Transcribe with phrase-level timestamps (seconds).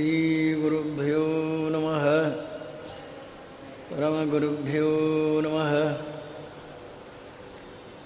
[0.00, 1.24] श्रीगुरुभ्यो
[1.72, 2.04] नमः।
[3.88, 4.92] परमगुरुभ्यो
[5.44, 5.72] नमः।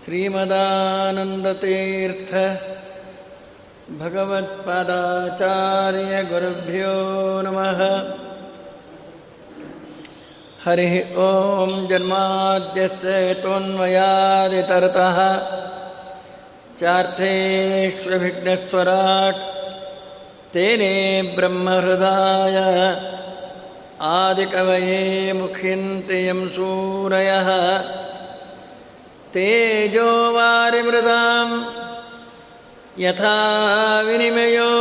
[0.05, 2.33] श्रीमदानन्दतीर्थ
[4.01, 6.97] भगवत्पादाचार्यगुरुभ्यो
[7.47, 7.80] नमः।
[10.65, 10.95] हरिः
[11.29, 15.19] ॐ जन्माद्यस्य त्वन्मयादितरतः
[16.81, 19.42] चार्थेष्वभिघ्नस्वराट्
[20.55, 20.95] तेने
[21.37, 22.57] ब्रह्महृदाय
[24.09, 25.01] आदिकवये
[25.33, 27.48] मुख्यन्ति यं सूरयः।
[29.34, 31.48] तेजो वारिमृदां
[33.05, 33.37] यथा
[34.06, 34.73] विनिमयो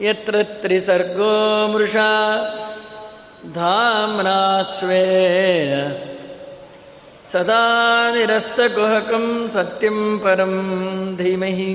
[0.00, 1.34] यत्र त्रिसर्गो
[1.74, 2.10] मृषा
[3.56, 4.40] धाम्ना
[4.74, 5.72] स्वेन
[7.32, 7.64] सदा
[8.14, 10.54] निरस्तकुहकं सत्यं परं
[11.16, 11.72] धीमहि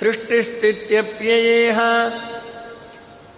[0.00, 1.78] सृष्टिस्थित्यप्ययेह।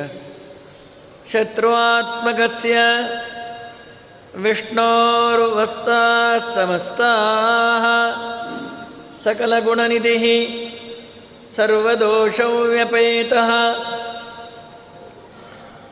[1.32, 2.74] शत्रुआत्मकस्य
[4.36, 7.84] विष्णोरुवस्ताः समस्ताः
[9.24, 10.24] सकलगुणनिधिः
[11.56, 13.50] सर्वदोषौ व्यपेतः।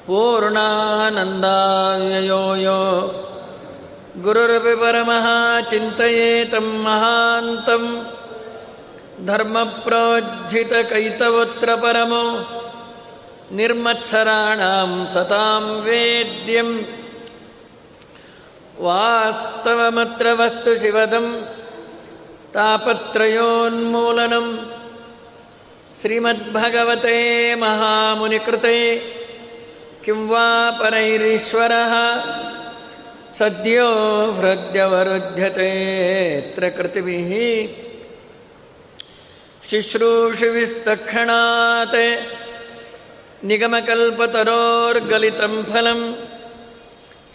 [0.06, 2.82] पूर्णानन्दाव्ययो यो
[4.16, 5.26] गुरुरपि परमः
[5.70, 8.04] चिन्तयेतं महान्तं।
[9.26, 12.46] धर्मप्रोज्झितकैतवोऽत्र परमो
[13.56, 16.82] निर्मत्सराणां सतां वेद्यम्।
[18.80, 21.42] वास्तवमत्र वस्तु शिवदं
[22.54, 24.56] तापत्रयोन्मूलनं
[26.02, 29.23] श्रीमद्भगवते महामुनिकृते।
[30.04, 31.92] किं वा परैरीश्वरः?
[33.38, 33.90] सद्यो
[34.38, 37.30] हृद्यवरुध्यतेऽत्र कृतिभिः
[39.70, 41.98] शुश्रूषुविस्तक्षणात्
[43.44, 46.00] निगमकल्पतरोर्गलितं फलं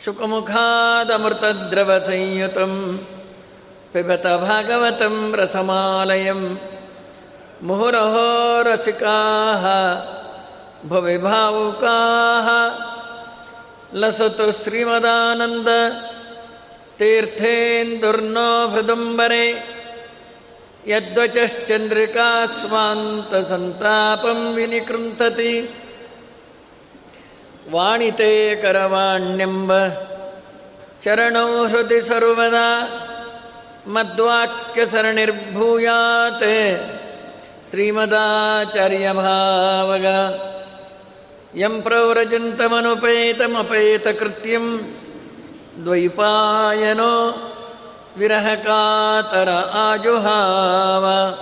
[0.05, 2.73] शुकमुखादमृतद्रवसंयुतं
[3.93, 6.41] पिबत भागवतं रसमालयं
[7.63, 8.29] मुहुरहो
[8.67, 9.65] रसिकाः
[10.85, 12.75] भुवि भावुकाः
[13.93, 16.01] लसतु श्रीमदानन्द
[16.99, 19.63] तीर्थेन्दुर्नो हृदुम्बरे
[20.87, 25.69] यद्वचश्चन्द्रिका स्वान्तसन्तापं विनिकृन्तति।
[27.69, 29.97] वाणिते करवाण्यम्ब
[31.01, 32.89] चरणौ हृदि सर्वदा।
[33.87, 36.79] मद्वाक्यसरणिर्भूयात्।
[37.71, 40.05] श्रीमदाचार्यभावग।
[41.55, 44.77] यं प्रव्रजन्तमनुपेतमपेतकृत्यं
[45.83, 47.35] द्वैपायनो
[48.17, 51.35] विरहकातर आजुहाव।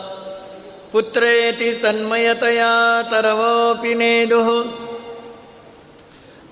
[0.94, 4.66] पुत्रेति तन्मयतया तरवोऽपि नेदुः।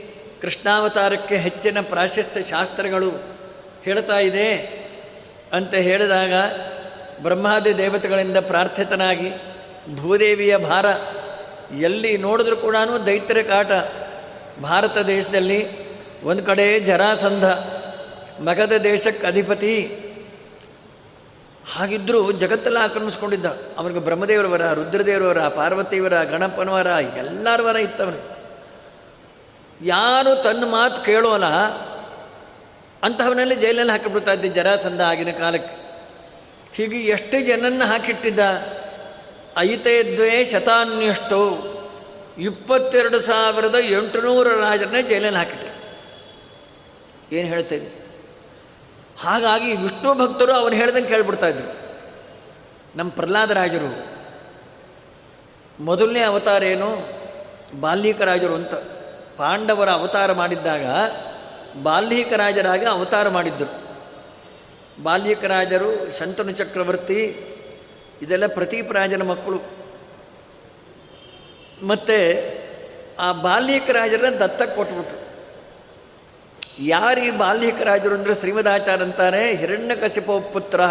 [0.41, 3.11] ಕೃಷ್ಣಾವತಾರಕ್ಕೆ ಹೆಚ್ಚಿನ ಪ್ರಾಶಸ್ತ್ಯ ಶಾಸ್ತ್ರಗಳು
[3.83, 4.53] ಹೇಳ್ತಾ ಇದೆ.
[5.53, 6.33] ಅಂತ ಹೇಳಿದಾಗ
[7.21, 9.31] ಬ್ರಹ್ಮಾದಿ ದೇವತೆಗಳಿಂದ ಪ್ರಾರ್ಥಿತನಾಗಿ
[9.95, 10.85] ಭೂದೇವಿಯ ಭಾರ
[11.75, 12.75] ಎಲ್ಲಿ ನೋಡಿದ್ರೂ ಕೂಡ
[13.05, 13.71] ದೈತ್ಯರ ಕಾಟ.
[14.61, 15.67] ಭಾರತ ದೇಶದಲ್ಲಿ
[16.23, 17.45] ಒಂದು ಕಡೆ ಜರಾಸಂಧ
[18.41, 19.97] ಮಗಧ ದೇಶಕ್ಕೆ ಅಧಿಪತಿ
[21.67, 23.45] ಹಾಗಿದ್ದರೂ ಜಗತ್ತೆಲ್ಲ ಆಕ್ರಮಿಸ್ಕೊಂಡಿದ್ದ.
[23.77, 26.87] ಅವನಿಗೆ ಬ್ರಹ್ಮದೇವರವರ, ರುದ್ರದೇವರವರ, ಪಾರ್ವತಿಯವರ, ಗಣಪನವರ,
[27.17, 28.31] ಎಲ್ಲರ ವರ ಇತ್ತವನಿಗೆ
[29.87, 31.45] ಯಾರು ತನ್ನ ಮಾತು ಕೇಳೋಲ್ಲ,
[33.03, 35.75] ಅಂತಹವನಲ್ಲಿ ಜೈಲಲ್ಲಿ ಹಾಕಿಬಿಡ್ತಾ ಇದ್ದೆ ಜರಾಸಂದ ಆಗಿನ ಕಾಲಕ್ಕೆ.
[36.73, 38.39] ಹೀಗೆ ಎಷ್ಟು ಜನನ್ನ ಹಾಕಿಟ್ಟಿದ್ದ
[39.57, 41.41] ಐತೆ ದ್ವೇ ಶತಾನ್ಯಷ್ಟು,
[42.37, 45.73] ಇಪ್ಪತ್ತೆರಡು ಸಾವಿರದ ಎಂಟುನೂರು ರಾಜರನ್ನೇ ಜೈಲಲ್ಲಿ ಹಾಕಿಟ್ಟ
[47.33, 48.00] ಏನು ಹೇಳ್ತೇನೆ
[49.21, 51.73] ಹಾಗಾಗಿ ವಿಷ್ಣು ಭಕ್ತರು ಅವನು ಹೇಳ್ದಂಗೆ ಕೇಳ್ಬಿಡ್ತಾ ಇದ್ರು.
[52.95, 54.05] ನಮ್ಮ ಪ್ರಹ್ಲಾದರಾಜರು
[55.83, 56.89] ಮೊದಲನೇ ಅವತಾರ ಏನು?
[57.79, 58.75] ಬಾಲ್ಯಕರಾಜರು ಅಂತ.
[59.37, 60.85] ಪಾಂಡವರ ಅವತಾರ ಮಾಡಿದ್ದಾಗ
[61.83, 63.91] ಬಾಲ್ಯಕರಾಜರಾಗಿ ಅವತಾರ ಮಾಡಿದ್ದರು
[65.03, 67.45] ಬಾಲ್ಯಕರಾಜರು ಶಂತನು ಚಕ್ರವರ್ತಿ,
[68.21, 69.61] ಇದೆಲ್ಲ ಪ್ರತೀಪರಾಜನ ಮಕ್ಕಳು.
[71.87, 72.17] ಮತ್ತು
[73.19, 75.20] ಆ ಬಾಲ್ಯಕರಾಜರನ್ನ ದತ್ತಕ್ಕೆ ಕೊಟ್ಬಿಟ್ರು.
[76.79, 80.85] ಯಾರು ಈ ಬಾಲ್ಯಕರಾಜರು ಅಂದರೆ ಶ್ರೀಮದಾಚಾರ್ಯ ಅಂತಾರೆ ಹಿರಣ್ಯಕಶಿಪೋ ಪುತ್ರ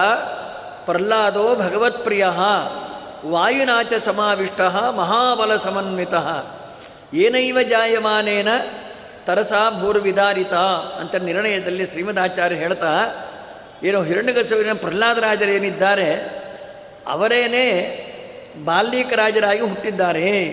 [0.84, 2.26] ಪ್ರಹ್ಲಾದೋ ಭಗವತ್ಪ್ರಿಯ,
[3.26, 4.60] ವಾಯುನಾಚ ಸಮಾವಿಷ್ಟ,
[4.96, 6.14] ಮಹಾಬಲ ಸಮನ್ವಿತ.
[7.14, 8.48] ಏನೈವ ಜಾಯಮಾನೇನ,
[9.26, 10.52] ತರಸಾ ಭೂರ್ವಿದಾರಿತ
[11.00, 12.88] ಅಂತ ನಿರ್ಣಯದಲ್ಲಿ ಶ್ರೀಮದಾಚಾರ್ಯ ಹೇಳ್ತಾ,
[13.82, 16.14] ಏನೋ ಹಿರಣ್ಯಕಶುವಿನ ಪ್ರಹ್ಲಾದರಾಜರೇನಿದ್ದಾರೆ,
[17.08, 17.66] ಅವರೇನೇ
[18.64, 20.48] ಬಾಲ್ಯಕರಾಜರಾಗಿ ಹುಟ್ಟಿದ್ದಾರೆ.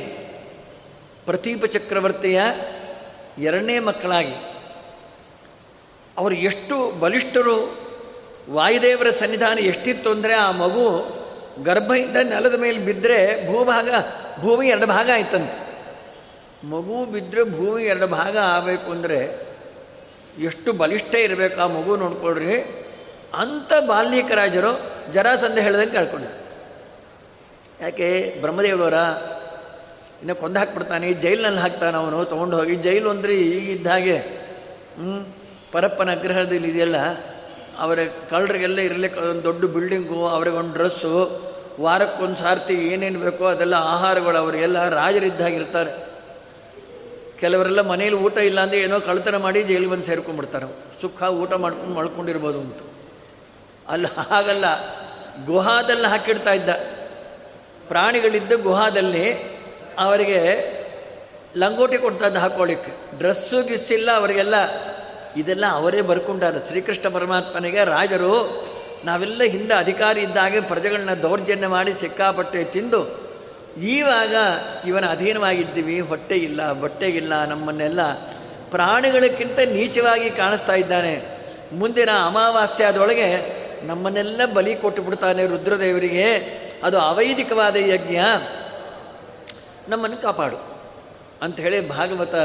[1.25, 2.41] ಪ್ರತೀಪ ಚಕ್ರವರ್ತಿಯ
[3.39, 4.56] ಎರಡನೇ ಮಕ್ಕಳಾಗಿ.
[6.17, 7.57] ಅವರು ಎಷ್ಟು ಬಲಿಷ್ಠರು,
[8.49, 10.85] ವಾಯುದೇವರ ಸನ್ನಿಧಾನ ಎಷ್ಟಿತ್ತು ಅಂದರೆ ಆ ಮಗು
[11.63, 13.19] ಗರ್ಭದಿಂದ ನೆಲದ ಮೇಲೆ ಬಿದ್ದರೆ
[13.51, 13.89] ಭೂಭಾಗ,
[14.41, 15.57] ಭೂಮಿ ಎರಡು ಭಾಗ ಆಯ್ತಂತೆ.
[16.67, 19.19] ಮಗು ಬಿದ್ದರೆ ಭೂಮಿ ಎರಡು ಭಾಗ ಆಗಬೇಕು ಅಂದರೆ
[20.43, 22.57] ಎಷ್ಟು ಬಲಿಷ್ಠ ಇರಬೇಕು ಆ ಮಗು ನೋಡ್ಕೊಳ್ರಿ.
[23.33, 24.71] ಅಂಥ ಬಾಲ್ಯಕರಾಜರು
[25.13, 26.35] ಜರಾಸಂಧ ಹೇಳ್ದಂಗೆ ಕೇಳ್ಕೊಂಡ್ರು.
[27.81, 28.97] ಯಾಕೆ ಬ್ರಹ್ಮದೇವರ
[30.21, 32.75] ಇನ್ನು ಕೊಂದು ಹಾಕ್ಬಿಡ್ತಾನೆ, ಜೈಲಿನಲ್ಲಿ ಹಾಕ್ತಾನೆ ಅವನು, ತೊಗೊಂಡು ಹೋಗಿ.
[32.75, 34.17] ಜೈಲು ಅಂದರೆ ಈಗಿದ್ದ ಹಾಗೆ
[34.97, 35.36] ಹ್ಞೂ
[35.71, 36.95] ಪರಪ್ಪನ ಅಗ್ರಹದಲ್ಲಿ ಇದೆಯಲ್ಲ,
[37.79, 37.99] ಅವರ
[38.29, 41.11] ಕಳ್ಳರಿಗೆಲ್ಲ ಇರಲಿಕ್ಕೆ ಒಂದು ದೊಡ್ಡ ಬಿಲ್ಡಿಂಗು ಅವ್ರಿಗೆ ಒಂದು ಡ್ರೆಸ್ಸು
[41.81, 45.91] ವಾರಕ್ಕೊಂದು ಸಾರ್ತಿ ಏನೇನು ಬೇಕೋ ಅದೆಲ್ಲ ಆಹಾರಗಳು, ಅವರಿಗೆಲ್ಲ ರಾಜರಿದ್ದಾಗಿರ್ತಾರೆ.
[47.39, 50.65] ಕೆಲವರೆಲ್ಲ ಮನೇಲಿ ಊಟ ಇಲ್ಲ ಅಂದರೆ ಏನೋ ಕಳ್ತನ ಮಾಡಿ ಜೈಲಿಗೆ ಬಂದು ಸೇರ್ಕೊಂಡ್ಬಿಡ್ತಾರೆ.
[51.01, 52.79] ಸುಖ ಊಟ ಮಾಡ್ಕೊಂಡು ಮಳ್ಕೊಂಡಿರ್ಬೋದು ಅಂತ.
[53.87, 54.65] ಅಲ್ಲಿ, ಹಾಗಲ್ಲ.
[55.45, 56.69] ಗುಹಾದಲ್ಲಿ ಹಾಕಿಡ್ತಾ ಇದ್ದ.
[57.87, 59.33] ಪ್ರಾಣಿಗಳಿದ್ದ ಗುಹಾದಲ್ಲಿ
[59.99, 60.39] ಅವರಿಗೆ
[61.57, 63.17] ಲಂಗೋಟಿ ಕೊಡ್ತಾ ಇದ್ದ ಹಾಕೊಳ್ಳಿಕ್ಕೆ.
[63.17, 64.55] ಡ್ರೆಸ್ಸು ಗಿಸ್ಸಿಲ್ಲ ಅವರಿಗೆಲ್ಲ
[65.37, 66.55] ಇದೆಲ್ಲ ಅವರೇ ಬರ್ಕೊಂಡಾರ.
[66.67, 68.33] ಶ್ರೀಕೃಷ್ಣ ಪರಮಾತ್ಮನಿಗೆ ರಾಜರು,
[69.05, 73.01] ನಾವೆಲ್ಲ ಹಿಂದೆ ಅಧಿಕಾರಿ ಇದ್ದಾಗೆ ಪ್ರಜೆಗಳನ್ನ ದೌರ್ಜನ್ಯ ಮಾಡಿ ಸಿಕ್ಕಾಪಟ್ಟೆ ತಿಂದು,
[73.79, 74.35] ಈವಾಗ
[74.87, 78.13] ಇವನ ಅಧೀನವಾಗಿದ್ದೀವಿ, ಹೊಟ್ಟೆ ಇಲ್ಲ ಬಟ್ಟೆಗಿಲ್ಲ ನಮ್ಮನ್ನೆಲ್ಲ
[78.71, 81.15] ಪ್ರಾಣಿಗಳಕ್ಕಿಂತ ನೀಚವಾಗಿ ಕಾಣಿಸ್ತಾ ಇದ್ದಾನೆ.
[81.73, 83.29] ಮುಂದಿನ ಅಮಾವಾಸ್ಯಾದೊಳಗೆ
[83.87, 86.33] ನಮ್ಮನ್ನೆಲ್ಲ ಬಲಿ ಕೊಟ್ಟು ಬಿಡ್ತಾನೆ ರುದ್ರದೇವರಿಗೆ.
[86.83, 88.17] ಅದು ಅವೈದಿಕವಾದ ಯಜ್ಞ.
[89.89, 90.57] ನಮ್ಮನ್ನು ಕಾಪಾಡು
[91.41, 92.35] ಅಂತ ಹೇಳಿ ಭಾಗವತ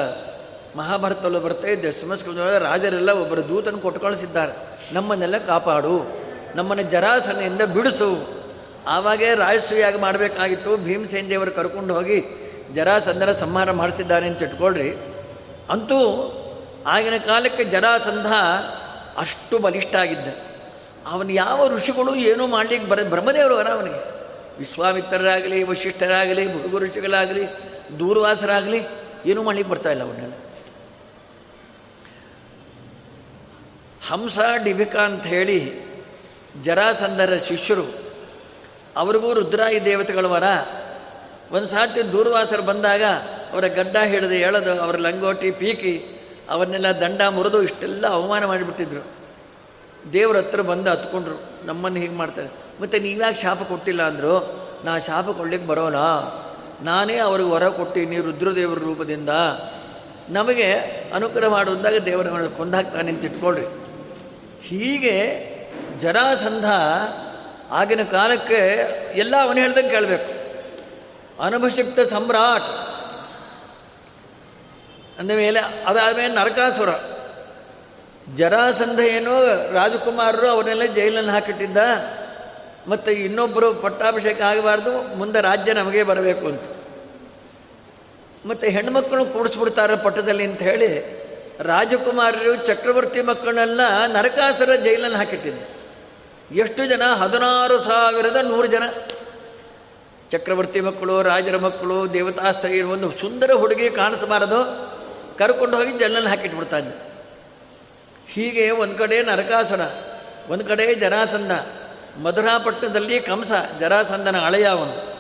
[0.77, 4.53] ಮಹಾಭಾರತದಲ್ಲೂ ಇದ್ದೆ ಸಮಸ್ಕೃತದೊಳಗೆ ರಾಜರೆಲ್ಲ ಒಬ್ಬರು ದೂತನ ಕೊಟ್ಕೊಳಿಸಿದ್ದಾರೆ
[4.95, 6.23] ನಮ್ಮನ್ನೆಲ್ಲ ಕಾಪಾಡು.
[6.55, 8.43] ನಮ್ಮನ್ನು ಜರಾಸನೆಯಿಂದ ಬಿಡಿಸು.
[8.87, 10.77] ಆವಾಗೇ ರಾಜಸೂಯಾಗಿ ಮಾಡಬೇಕಾಗಿತ್ತು.
[10.77, 12.25] ಭೀಮಸೇನ್ ದೇವರು ಕರ್ಕೊಂಡು ಹೋಗಿ
[12.73, 14.91] ಜರಾಸಂಧನ ಸಂಹಾರ ಮಾಡಿಸಿದ್ದಾನೆ ಅಂತ ಇಟ್ಕೊಳ್ರಿ.
[15.71, 16.29] ಅಂತೂ
[16.87, 18.27] ಆಗಿನ ಕಾಲಕ್ಕೆ ಜರಾಸಂಧ
[19.19, 20.29] ಅಷ್ಟು ಬಲಿಷ್ಠ ಆಗಿದ್ದ.
[21.07, 24.13] ಅವನು ಯಾವ ಋಷಿಗಳು ಏನೂ ಮಾಡಲಿಕ್ಕೆ ಬರ ಬ್ರಹ್ಮದೇವರು ಅವರ ಅವನಿಗೆ.
[24.59, 27.47] ವಿಶ್ವಾಮಿತ್ರರಾಗಲಿ, ವಶಿಷ್ಠರಾಗಲಿ, ಭೃಗು ಋಷಿಗಳಾಗಲಿ,
[27.99, 28.83] ದೂರ್ವಾಸರಾಗಲಿ
[29.27, 30.33] ಏನೂ ಮಾಡ್ಲಿಕ್ಕೆ ಬರ್ತಾ ಇಲ್ಲ ಅವನ್ನೆಲ್ಲ
[34.09, 35.59] ಹಂಸ ಡಿಭಿಕಾ ಅಂತ ಹೇಳಿ
[36.63, 37.87] ಜರಾಸಂಧರ ಶಿಷ್ಯರು,
[38.97, 40.47] ಅವ್ರಿಗೂ ರುದ್ರಾಯಿ ದೇವತೆಗಳ ವರ.
[41.53, 43.05] ಒಂದು ಸಾರ್ತಿ ದೂರ್ವಾಸರು ಬಂದಾಗ
[43.53, 45.95] ಅವರ ಗಡ್ಡ ಹಿಡಿದು ಎಳೆದು ಅವರ ಲಂಗೋಟಿ ಪೀಕಿ
[46.51, 49.03] ಅವನ್ನೆಲ್ಲ ದಂಡ ಮುರಿದು ಇಷ್ಟೆಲ್ಲ ಅವಮಾನ ಮಾಡಿಬಿಟ್ಟಿದ್ರು.
[50.13, 52.51] ದೇವ್ರ ಹತ್ರ ಬಂದು ಹತ್ಕೊಂಡ್ರು, ನಮ್ಮನ್ನು ಹೀಗೆ ಮಾಡ್ತಾರೆ.
[52.81, 54.35] ಮತ್ತು ನೀವ್ಯಾಕೆ ಶಾಪ ಕೊಟ್ಟಿಲ್ಲ ಅಂದರು?
[54.85, 56.01] ನಾ ಶಾಪ ಕೊಡ್ಲಿಕ್ಕೆ ಬರೋಲ್ಲ.
[56.83, 59.33] ನಾನೇ ಅವ್ರಿಗೆ ವರ ಕೊಟ್ಟೀನಿ ರುದ್ರದೇವರ ರೂಪದಿಂದ.
[60.31, 60.69] ನಮಗೆ
[61.15, 63.67] ಅನುಗ್ರಹ ಮಾಡುವಂದಾಗ ದೇವರ ಕೊಂದಾಕ್ತಾನೆ ಅಂತ ಇಟ್ಕೊಳ್ರಿ.
[64.63, 65.17] ಹೀಗೆ
[65.99, 66.65] ಜರಾಸಂಧ
[67.71, 68.61] ಆಗಿನ ಕಾಲಕ್ಕೆ
[69.15, 70.33] ಎಲ್ಲ ಅವನು ಹೇಳ್ದಂಗೆ ಕೇಳಬೇಕು.
[71.43, 72.71] ಅನಭಶಕ್ತ ಸಮ್ರಾಟ್
[75.21, 76.89] ಅಂದ ಮೇಲೆ ಅದಾದಮೇಲೆ ನರಕಾಸುರ.
[78.37, 79.33] ಜರಾಸಂಧ ಏನು
[79.73, 81.79] ರಾಜಕುಮಾರರು ಅವನ್ನೆಲ್ಲ ಜೈಲನ್ನು ಹಾಕಿಟ್ಟಿದ್ದ,
[82.89, 86.63] ಮತ್ತು ಇನ್ನೊಬ್ಬರು ಪಟ್ಟಾಭಿಷೇಕ ಆಗಬಾರ್ದು, ಮುಂದೆ ರಾಜ್ಯ ನಮಗೆ ಬರಬೇಕು ಅಂತ.
[88.47, 91.22] ಮತ್ತು ಹೆಣ್ಮಕ್ಳು ಕೂಡಿಸ್ಬಿಡ್ತಾರೆ ಪಟ್ಟದಲ್ಲಿ ಅಂತ ಹೇಳಿ
[91.63, 95.63] ರಾಜಕುಮಾರರು, ಚಕ್ರವರ್ತಿ ಮಕ್ಕಳನ್ನೆಲ್ಲ ನರಕಾಸುರ ಜೈಲನ್ನು ಹಾಕಿಟ್ಟಿದ್ದ.
[96.59, 97.03] ಎಷ್ಟು ಜನ?
[97.05, 98.83] ಹದಿನಾರು ಸಾವಿರದ ನೂರು ಜನ.
[100.31, 104.93] ಚಕ್ರವರ್ತಿ ಮಕ್ಕಳು, ರಾಜರ ಮಕ್ಕಳು, ದೇವತಾ ಸ್ತ್ರೀಯರು ಒಂದು ಸುಂದರ ಹುಡುಗಿ ಕಾಣಿಸಬಾರದು,
[105.39, 106.95] ಕರ್ಕೊಂಡು ಹೋಗಿ ಜೈಲನ್ನು ಹಾಕಿಟ್ಬಿಡ್ತಾ ಇದ್ದ
[108.29, 109.81] ಹೀಗೆ ಒಂದು ಕಡೆ ನರಕಾಸುರ,
[110.53, 111.53] ಒಂದು ಕಡೆ ಜರಾಸಂಧ,
[112.19, 115.13] ಮಧುರಾಪಟ್ಟಣದಲ್ಲಿ ಕಂಸ, ಜರಾಸಂಧನ ಹಳೆಯ ಅವನು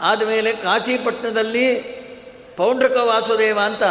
[0.00, 1.74] ಆದಮೇಲೆ ಕಾಶಿಪಟ್ಟಣದಲ್ಲಿ
[2.56, 3.82] ಪೌಂಡ್ರಕ ವಾಸುದೇವ ಅಂತ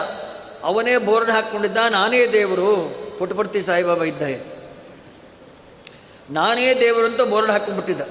[0.66, 2.96] ಅವನೇ ಬೋರ್ಡ್ ಹಾಕ್ಕೊಂಡಿದ್ದ, ನಾನೇ ದೇವರು.
[3.20, 4.22] ಪುಟಪರ್ತಿ ಸಾಯಿಬಾಬಾ ಇದ್ದ.
[6.30, 8.02] ನಾನೇ ದೇವರು ಅಂತ ಬೋರ್ಡ್ ಹಾಕ್ಕೊಂಡ್ಬಿಟ್ಟಿದ್ದ.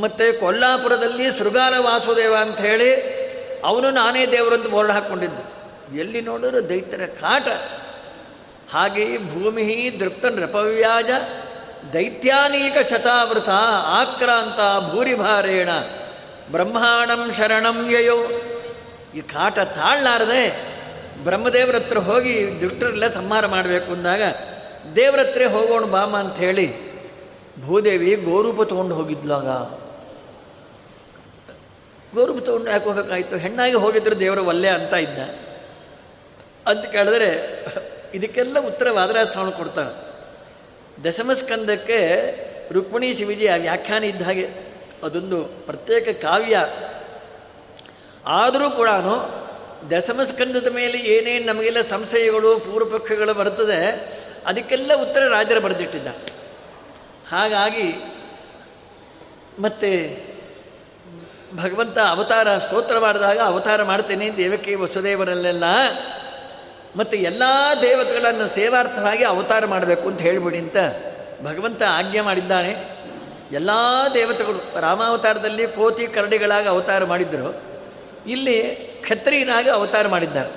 [0.00, 2.96] ಮತ್ತು ಕೊಲ್ಲಾಪುರದಲ್ಲಿ ಶೃಗಾಲ ವಾಸುದೇವ ಅಂತ ಹೇಳಿ
[3.64, 5.40] ಅವನು ನಾನೇ ದೇವರು ಅಂತ ಬೋರ್ಡ್ ಹಾಕ್ಕೊಂಡಿದ್ದ.
[5.98, 7.48] ಎಲ್ಲಿ ನೋಡಿದ್ರು ದೈತ್ಯರ ಕಾಟ.
[8.72, 11.10] ಹಾಗೆ ಭೂಮಿ ದೃಪ್ತ ನೃಪವ್ಯಾಜ,
[11.92, 13.48] ದೈತ್ಯಾನೀಕ ಶತಾವೃತ,
[13.84, 15.68] ಆಕ್ರಾಂತ ಭೂರಿಭಾರೇಣ,
[16.50, 18.16] ಬ್ರಹ್ಮಾಣಂ ಶರಣಂ ಯಯೋ.
[19.14, 20.73] ಈ ಕಾಟ ತಾಳ್ಲಾರದೆ
[21.24, 24.22] ಬ್ರಹ್ಮದೇವರ ಹತ್ರ ಹೋಗಿ ದುಷ್ಟರಲ್ಲ ಸಂಹಾರ ಮಾಡಬೇಕು ಅಂದಾಗ,
[24.96, 26.94] ದೇವ್ರ ಹತ್ರ ಹೋಗೋಣ ಬಾಮ ಅಂತ ಹೇಳಿ
[27.62, 29.46] ಭೂದೇವಿ ಗೋರೂಪ ತೊಗೊಂಡು ಹೋಗಿದ್ಲಾಗ
[32.14, 35.18] ಗೋರೂಪ ತೊಗೊಂಡು ಯಾಕೆ ಹೋಗಬೇಕಾಯ್ತು ಹೆಣ್ಣಾಗಿ ಹೋಗಿದ್ರು ದೇವರ ಒಲ್ಲೆ ಅಂತ ಇದ್ದ.
[36.66, 37.60] ಅಂತ ಕೇಳಿದ್ರೆ,
[38.14, 40.14] ಇದಕ್ಕೆಲ್ಲ ಉತ್ತರ ವಾದರಾಜ ಕೊಡ್ತಾನೆ.
[41.04, 42.30] ದಶಮಸ್ಕಂದಕ್ಕೆ
[42.72, 44.48] ರುಕ್ಮಿಣಿ ಶಿವಜಿ ಆ ವ್ಯಾಖ್ಯಾನ ಇದ್ದ ಹಾಗೆ.
[45.04, 46.66] ಅದೊಂದು ಪ್ರತ್ಯೇಕ ಕಾವ್ಯ.
[48.26, 48.88] ಆದರೂ ಕೂಡ
[49.90, 53.80] ದಶಮಸ್ಕಂದದ ಮೇಲೆ ಏನೇನು ನಮಗೆಲ್ಲ ಸಂಶಯಗಳು, ಪೂರ್ವಪಕ್ಷಗಳು ಬರ್ತದೆ
[54.46, 56.06] ಅದಕ್ಕೆಲ್ಲ ಉತ್ತರ ರಾಜರು ಬರೆದಿಟ್ಟಿದ್ದ
[57.30, 57.88] ಹಾಗಾಗಿ
[59.58, 59.90] ಮತ್ತೆ
[61.56, 65.64] ಭಗವಂತ ಅವತಾರ, ಸ್ತೋತ್ರ ಮಾಡಿದಾಗ ಅವತಾರ ಮಾಡ್ತೇನೆ ದೇವಕಿ ವಸುದೇವರಲ್ಲೆಲ್ಲ,
[66.96, 67.42] ಮತ್ತು ಎಲ್ಲ
[67.82, 70.76] ದೇವತೆಗಳನ್ನು ಸೇವಾರ್ಥವಾಗಿ ಅವತಾರ ಮಾಡಬೇಕು ಅಂತ ಹೇಳಿಬಿಡಿ ಅಂತ
[71.44, 72.72] ಭಗವಂತ ಆಜ್ಞೆ ಮಾಡಿದ್ದಾನೆ.
[73.52, 73.70] ಎಲ್ಲ
[74.14, 77.62] ದೇವತೆಗಳು ರಾಮಾವತಾರದಲ್ಲಿ ಕೋತಿ ಕರಡಿಗಳಾಗಿ ಅವತಾರ ಮಾಡಿದ್ದರು
[78.26, 78.58] ಇಲ್ಲಿ
[79.04, 80.50] ಕ್ಷತ್ರಿಯರಾಗಿ ಅವತಾರ ಮಾಡಿದ್ದಾರೆ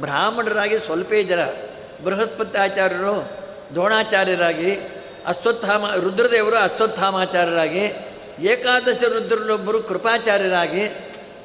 [0.00, 1.44] ಬ್ರಾಹ್ಮಣರಾಗಿ ಸ್ವಲ್ಪೇ ಜನ
[2.04, 4.76] ಬೃಹಸ್ಪತಿ ಆಚಾರ್ಯರು ದ್ರೋಣಾಚಾರ್ಯರಾಗಿ,
[5.26, 7.92] ಅಶ್ವತ್ಥಾಮ, ರುದ್ರದೇವರು ಅಶ್ವತ್ಥಾಮಾಚಾರ್ಯರಾಗಿ,
[8.40, 10.80] ಏಕಾದಶ ರುದ್ರನೊಬ್ಬರು ಕೃಪಾಚಾರ್ಯರಾಗಿ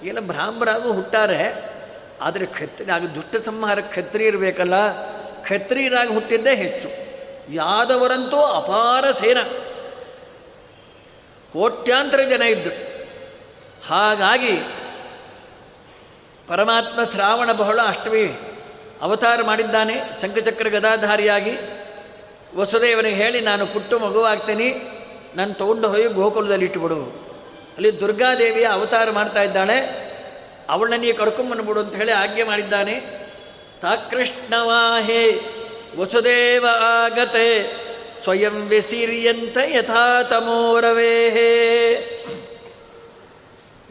[0.04, 1.70] ಎಲ್ಲ ಬ್ರಾಹ್ಮಣರಾಗೂ ಹುಟ್ಟಾರೆ.
[2.22, 5.04] ಆದರೆ ಕ್ಷತ್ರಿ, ಆಗ ದುಷ್ಟ ಸಂಹಾರ ಕ್ಷತ್ರಿ ಇರಬೇಕಲ್ಲ.
[5.42, 6.89] ಕ್ಷತ್ರಿಯರಾಗಿ ಹುಟ್ಟಿದ್ದೇ ಹೆಚ್ಚು.
[7.54, 9.38] ಯಾದವರಂತೂ ಅಪಾರ ಸೇನ.
[11.54, 13.08] ಕೋಟ್ಯಾಂತರ ಜನ ಇದ್ದರು
[13.88, 14.60] ಹಾಗಾಗಿ
[16.50, 18.39] ಪರಮಾತ್ಮ ಶ್ರಾವಣ ಬಹಳ ಅಷ್ಟಮಿ
[19.01, 21.51] ಅವತಾರ ಮಾಡಿದ್ದಾನೆ, ಶಂಖಚಕ್ರ ಗದಾಧಾರಿಯಾಗಿ.
[22.56, 24.77] ವಸುದೇವನಿಗೆ ಹೇಳಿ, ನಾನು ಪುಟ್ಟು ಮಗುವಾಗ್ತೇನೆ,
[25.36, 27.29] ನಾನು ತೊಗೊಂಡು ಹೋಗಿ ಗೋಕುಲದಲ್ಲಿ ಇಟ್ಟುಬಿಡು.
[27.75, 30.10] ಅಲ್ಲಿ ದುರ್ಗಾದೇವಿಯ ಅವತಾರ ಮಾಡ್ತಾ ಇದ್ದಾಳೆ.
[30.70, 32.96] ಅವಳನ್ನೇ ಕರ್ಕೊಂಬಂದ್ಬಿಡು ಅಂತ ಹೇಳಿ ಆಜ್ಞೆ ಮಾಡಿದ್ದಾನೆ.
[33.82, 35.41] ತಾಕೃಷ್ಣವಾಹೇ
[35.98, 36.65] ವಸುದೇವ
[37.06, 37.74] ಆಗತೆ,
[38.24, 41.51] ಸ್ವಯಂ ವ್ಯಸಿರಿಯಂತ ಯಥಾ ತಮೋರವೇಹೇ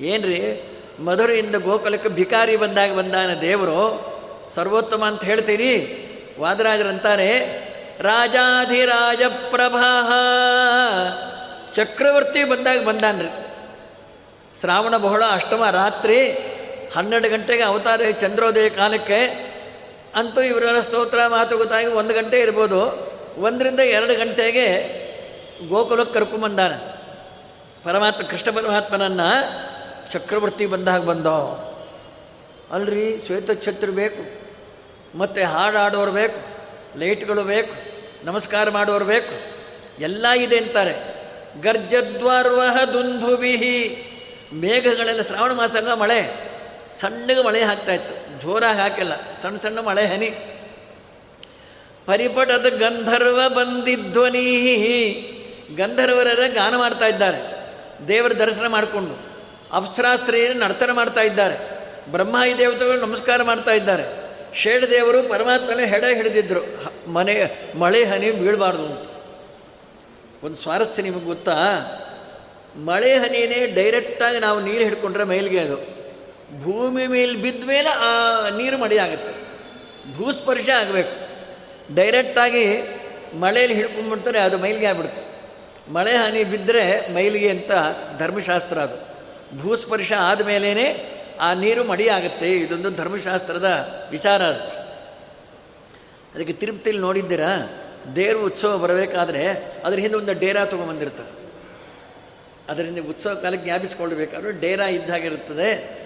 [0.01, 0.63] ಏನ್ರಿ?
[1.01, 3.79] ಮಧುರೆಯಿಂದ ಗೋಕುಲಕ್ಕೆ ಭಿಕಾರಿ ಬಂದಾಗ ಬಂದಾನ ದೇವರು,
[4.57, 6.05] ಸರ್ವೋತ್ತಮ ಅಂತ ಹೇಳ್ತೀರಿ?
[6.41, 7.39] ವಾದರಾಜರಂತಾರೆ
[8.01, 10.11] ರಾಜಾಧಿರಾಜ ಪ್ರಭಾ
[11.75, 13.29] ಚಕ್ರವರ್ತಿ ಬಂದಾಗ ಬಂದಾನ್ರಿ.
[14.61, 16.31] ಶ್ರಾವಣ ಬಹುಳ ಅಷ್ಟಮ ರಾತ್ರಿ,
[16.97, 19.49] ಹನ್ನೆರಡು ಗಂಟೆಗೆ ಅವತಾರ ಚಂದ್ರೋದಯ ಕಾಲಕ್ಕೆ.
[20.15, 23.13] ಅಂತೂ ಇವರ ಸ್ತೋತ್ರ ಮಾತುಕತಾಗಿ ಒಂದು ಗಂಟೆ ಇರ್ಬೋದು.
[23.39, 24.99] ಒಂದರಿಂದ ಎರಡು ಗಂಟೆಗೆ
[25.69, 26.73] ಗೋಕುಲಕ್ಕೆ ಕರ್ಕೊಂಬಂದಾನ.
[27.85, 29.69] ಪರಮಾತ್ಮ, ಕೃಷ್ಣ ಪರಮಾತ್ಮನನ್ನು
[30.11, 31.65] ಚಕ್ರವರ್ತಿ ಬಂದಾಗ ಬಂದೋ.
[32.73, 34.23] ಅಲ್ರಿ ಶ್ವೇತಛತ್ರ ಬೇಕು,
[35.19, 36.41] ಮತ್ತು ಹಾಡಾಡೋರು ಬೇಕು,
[36.99, 37.75] ಲೈಟ್ಗಳು ಬೇಕು,
[38.27, 39.35] ನಮಸ್ಕಾರ ಮಾಡೋರು ಬೇಕು,
[40.03, 40.95] ಎಲ್ಲ ಇದೆ ಅಂತಾರೆ.
[41.61, 43.77] ಗರ್ಜದ್ವಾರ್ವಹ ದುಂಧುಬಿಹಿ
[44.53, 46.21] ಮೇಘಗಳೆಲ್ಲ ಶ್ರಾವಣ ಮಾಸ ಮಳೆ,
[47.01, 50.31] ಸಣ್ಣಗೆ ಮಳೆ ಹಾಕ್ತಾಯಿತ್ತು ಜೋರಾಗಿ ಹಾಕಿಲ್ಲ, ಸಣ್ಣ ಸಣ್ಣ ಮಳೆ ಹನಿ.
[52.07, 54.45] ಪರಿಪಟದ ಗಂಧರ್ವ ಬಂದಿಧ್ವನಿ
[55.77, 57.41] ಗಂಧರ್ವರ ಗಾನ ಮಾಡ್ತಾ ಇದ್ದಾರೆ.
[58.09, 59.28] ದೇವರ ದರ್ಶನ ಮಾಡಿಕೊಂಡು.
[59.73, 61.79] ಅಪ್ಸರಾಸ್ತ್ರೀಯರು ನರ್ತನ ಮಾಡ್ತಾ ಇದ್ದಾರೆ.
[62.11, 64.29] ಬ್ರಹ್ಮಾಯಿ ದೇವತೆಗಳು ನಮಸ್ಕಾರ ಮಾಡ್ತಾ ಇದ್ದಾರೆ.
[64.55, 66.61] ಶೇಡ್ ದೇವರು ಪರಮಾತ್ಮನೇ ಹೆಡೆ ಹಿಡಿದಿದ್ರು.
[67.11, 69.11] ಮನೆ, ಮಳೆ, ಹನಿ ಬೀಳಬಾರ್ದು ಅಂತ.
[70.45, 71.57] ಒಂದು ಸ್ವಾರಸ್ಯ ನಿಮಗೆ ಗೊತ್ತಾ?
[72.85, 75.77] ಮಳೆ, ಹನಿನೇ ಡೈರೆಕ್ಟಾಗಿ ನಾವು ನೀರು ಹಿಡ್ಕೊಂಡ್ರೆ ಮೈಲಿಗೆ ಅದು.
[76.63, 79.49] ಭೂಮಿ ಮೇಲೆ ಬಿದ್ದ ಮೇಲೆ ಆ ನೀರು ಮಳೆ ಆಗುತ್ತೆ.
[80.17, 81.29] ಭೂಸ್ಪರ್ಶ ಆಗಬೇಕು.
[81.95, 82.83] ಡೈರೆಕ್ಟಾಗಿ
[83.41, 85.23] ಮಳೆಯಲ್ಲಿ ಹಿಡ್ಕೊಂಡ್ಬಿಡ್ತಾರೆ ಅದು ಮೈಲಿಗೆ ಆಗ್ಬಿಡುತ್ತೆ.
[85.93, 87.71] ಮಳೆ, ಹನಿ ಬಿದ್ದರೆ ಮೈಲಿಗೆ ಅಂತ
[88.19, 89.08] ಧರ್ಮಶಾಸ್ತ್ರ ಅದು.
[89.57, 92.53] ಭೂಸ್ಪರ್ಶ ಆದಮೇಲೇ ಆ ನೀರು ಮಡಿಯಾಗುತ್ತೆ.
[92.53, 94.79] ಇದೊಂದು ಧರ್ಮಶಾಸ್ತ್ರದ ವಿಚಾರ ಅದು.
[96.35, 97.81] ಅದಕ್ಕೆ ತಿರುಪತಿಲಿ ನೋಡಿದ್ದೀರಾ?
[98.17, 99.49] ದೇವ್ರ ಉತ್ಸವ ಬರಬೇಕಾದ್ರೆ
[99.85, 101.39] ಅದ್ರ ಹಿಂದೆ ಒಂದು ಡೇರಾ ತೊಗೊಂಬಂದಿರ್ತಾರೆ.
[102.69, 105.99] ಅದರಿಂದ ಉತ್ಸವ ಕಾಲಕ್ಕೆ ಜ್ಞಾಪಿಸ್ಕೊಳ್ಬೇಕಾದ್ರೆ ಡೇರಾ ಇದ್ದಾಗಿರುತ್ತದೆ.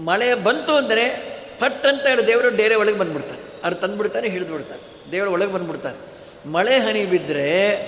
[0.00, 1.08] ಮಳೆ ಬಂತು ಅಂದರೆ
[1.58, 3.40] ಪಟ್ ಅಂತ ಹೇಳಿ ದೇವರು ಡೇರೆ ಒಳಗೆ ಬಂದ್ಬಿಡ್ತಾರೆ.
[3.64, 6.12] ಅವ್ರು ತಂದುಬಿಡ್ತಾರೆ ಹಿಡಿದು ಬಿಡ್ತಾರೆ ದೇವರು ಒಳಗೆ ಬಂದ್ಬಿಡ್ತಾರೆ.
[6.48, 7.78] ಮಳೆ ಹನಿ ಬಿದ್ದರೆ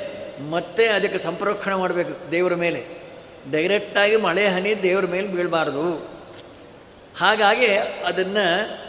[0.50, 3.03] ಮತ್ತೆ ಅದಕ್ಕೆ ಸಂಪ್ರೋಕ್ಷಣೆ ಮಾಡಬೇಕು ದೇವರ ಮೇಲೆ.
[3.50, 5.84] ಡೈರೆಕ್ಟಾಗಿ ಮಳೆ, ಹನಿ ದೇವ್ರ ಮೇಲೆ ಬೀಳಬಾರ್ದು.
[7.20, 7.66] ಹಾಗಾಗಿ
[8.06, 8.46] ಅದನ್ನು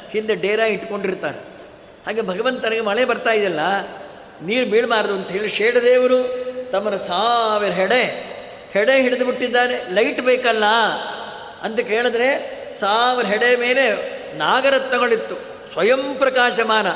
[0.09, 1.39] ಹಿಂದೆ ಡೇರ ಇಟ್ಕೊಂಡಿರ್ತಾರೆ.
[2.05, 3.59] ಹಾಗೆ ಭಗವಂತನಿಗೆ ಮಳೆ ಬರ್ತಾ ಇದೆಯಲ್ಲ,
[4.41, 6.19] ನೀರು ಬೀಳಬಾರ್ದು ಅಂತ ಹೇಳಿ ಶೇಡ ದೇವರು
[6.71, 8.03] ತಮ್ಮರ ಸಾವಿರ ಹೆಡೆ
[8.71, 10.65] ಹೆಡೆ ಹಿಡಿದು ಬಿಟ್ಟಿದ್ದಾನೆ ಲೈಟ್ ಬೇಕಲ್ಲ
[11.61, 12.29] ಅಂತ ಕೇಳಿದ್ರೆ
[12.79, 13.85] ಸಾವಿರ ಹೆಡೆ ಮೇಲೆ
[14.37, 15.35] ನಾಗರತ್ನಗಳಿತ್ತು
[15.73, 16.87] ಸ್ವಯಂ ಪ್ರಕಾಶಮಾನ.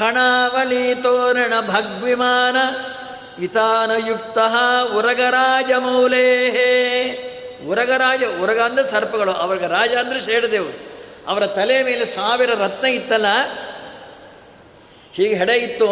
[0.00, 2.56] ಹಣಾವಳಿ ತೋರಣ ಭಗ್ವಿಮಾನ.
[3.38, 4.38] ವಿತಾನಯುಕ್ತ
[4.96, 6.24] ಉರಗರಾಜ ಮೌಲೇ
[7.68, 9.32] ಉರಗರಾಜ, ಉರಗ ಅಂದ್ರೆ ಸರ್ಪಗಳು.
[9.32, 10.78] ಅವ್ರಿಗೆ ರಾಜ ಅಂದರೆ ಶೇಡದೇವರು.
[11.26, 13.26] ಅವರ ತಲೆ ಮೇಲೆ ಸಾವಿರ ರತ್ನ ಇತ್ತಲ್ಲ?
[15.12, 15.86] ಹೀಗೆ ಹೆಡೆ ಇತ್ತು.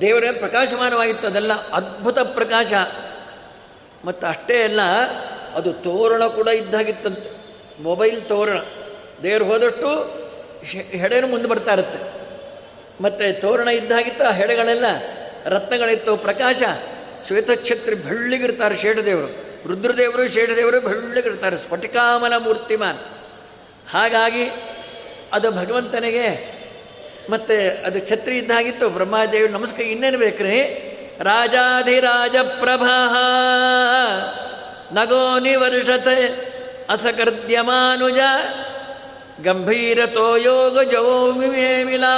[0.00, 1.26] ದೇವರ ಪ್ರಕಾಶಮಾನವಾಗಿತ್ತು.
[1.26, 2.72] ಅದೆಲ್ಲ ಅದ್ಭುತ ಪ್ರಕಾಶ.
[4.04, 4.80] ಮತ್ತು ಅಷ್ಟೇ ಅಲ್ಲ,
[5.54, 7.30] ಅದು ತೋರಣ ಕೂಡ ಇದ್ದಾಗಿತ್ತಂತೆ.
[7.82, 8.58] ಮೊಬೈಲ್ ತೋರಣ.
[9.22, 9.88] ದೇವರು ಹೋದಷ್ಟು
[10.72, 12.12] ಹೆಡೆನೂ ಮುಂದೆ ಬರ್ತಾ ಇರುತ್ತೆ.
[13.02, 14.86] ಮತ್ತು ತೋರಣ ಇದ್ದಾಗಿತ್ತು, ಆ ಹೆಡೆಗಳೆಲ್ಲ
[15.46, 16.16] ರತ್ನಗಳಿತ್ತು.
[16.16, 16.62] ಪ್ರಕಾಶ
[17.26, 19.52] ಶ್ವೇತಛತ್ರಿ ಬೆಳ್ಳಿಗಿರ್ತಾರೆ ಶೇಡದೇವರು.
[19.68, 21.56] ರುದ್ರದೇವರು, ಶೇಡದೇವರು ಬೆಳ್ಳಿಗಿರ್ತಾರೆ.
[21.56, 22.98] ಸ್ಫಟಿಕಾಮಲ ಮೂರ್ತಿಮಾನ್.
[23.90, 24.50] ಹಾಗಾಗಿ
[25.32, 26.52] ಅದು ಭಗವಂತನಿಗೆ
[27.30, 30.88] ಮತ್ತು ಅದು ಛತ್ರಿ ಇದ್ದಾಗಿತ್ತು ಬ್ರಹ್ಮಾದೇವಿ ನಮಸ್ಕಾರ, ಇನ್ನೇನು ಬೇಕ್ರಿ?
[31.20, 33.16] ರಾಜಾಧಿರಾಜ ಪ್ರಭಾ
[34.92, 36.52] ನಗೋ ನಿವರ್ಷತೆ
[36.90, 38.18] ಅಸಕರ್ದ್ಯಮಾನುಜ
[39.44, 42.16] ಗಂಭೀರತೋ ಯೋಗ ಜವೋ ವಿಮೇಮಿಲಾ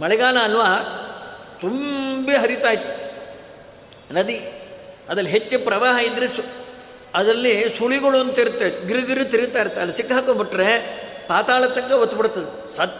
[0.00, 1.04] ಮಳೆಗಾಲ ಅಲ್ವಾ?
[1.60, 4.14] ತುಂಬಿ ಹರಿತಾ ಇತ್ತು.
[4.14, 4.52] ನದಿ,
[5.08, 6.42] ಅದರಲ್ಲಿ ಹೆಚ್ಚು ಪ್ರವಾಹ ಇದ್ದರೆ ಸು,
[7.14, 9.80] ಅದರಲ್ಲಿ ಸುಳಿಗಳು ಅಂತ ಇರುತ್ತೆ ಗಿರುಗಿರು ತಿರುಗ್ತಾ ಇರುತ್ತೆ.
[9.80, 10.98] ಅಲ್ಲಿ ಸಿಕ್ಕಾಕೊಂಡ್ಬಿಟ್ರೆ
[11.28, 12.94] ಪಾತಾಳ ತನಕ ಒತ್ಬಿಡ್ತದೆ ಸತ್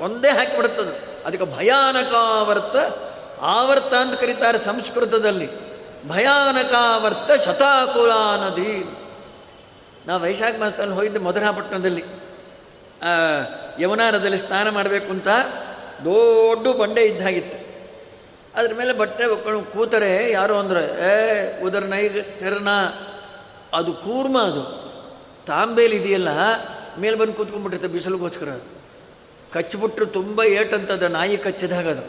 [0.00, 2.76] ಒಂದೇ ಹಾಕಿಬಿಡ್ತದೆ ಅದಕ್ಕೆ ಭಯಾನಕಾವರ್ತ
[3.40, 5.48] ಆವರ್ತ ಅಂತ ಕರೀತಾರೆ ಸಂಸ್ಕೃತದಲ್ಲಿ.
[6.08, 8.84] ಭಯಾನಕಾವರ್ತ ಶತಾಕುಲ ನದಿ.
[10.06, 12.04] ನಾವು ವೈಶಾಖ ಮಾಸದಲ್ಲಿ ಹೋಗಿದ್ದೆ ಮಧುರಾಪಟ್ಟಣದಲ್ಲಿ.
[13.78, 15.28] ಯಮುನಾರದಲ್ಲಿ ಸ್ನಾನ ಮಾಡಬೇಕು ಅಂತ
[16.04, 17.69] ದೊಡ್ಡ ಬಂಡೆ ಇದ್ದಾಗಿತ್ತು
[18.54, 22.68] ಅದ್ರ ಮೇಲೆ ಬಟ್ಟೆ ಒಕ್ಕೊಂಡು ಕೂತರೆ ಯಾರು ಅಂದ್ರೆ, ಏ, ಉದರ್ ನೈಗ ಚರ್ನ
[23.74, 24.92] ಅದು ಕೂರ್ಮ ಅದು.
[25.46, 26.28] ತಾಂಬೇಲಿ ಇದೆಯಲ್ಲ,
[26.98, 28.58] ಮೇಲೆ ಬಂದು ಕೂತ್ಕೊಂಡ್ಬಿಟ್ಟಿರುತ್ತೆ ಬಿಸಿಲುಗೋಸ್ಕರ.
[29.52, 32.02] ಕಚ್ಚಿಬಿಟ್ರು ತುಂಬ ಏಟಂತದ ನಾಯಿ ಕಚ್ಚಿದಾಗ ಅದು.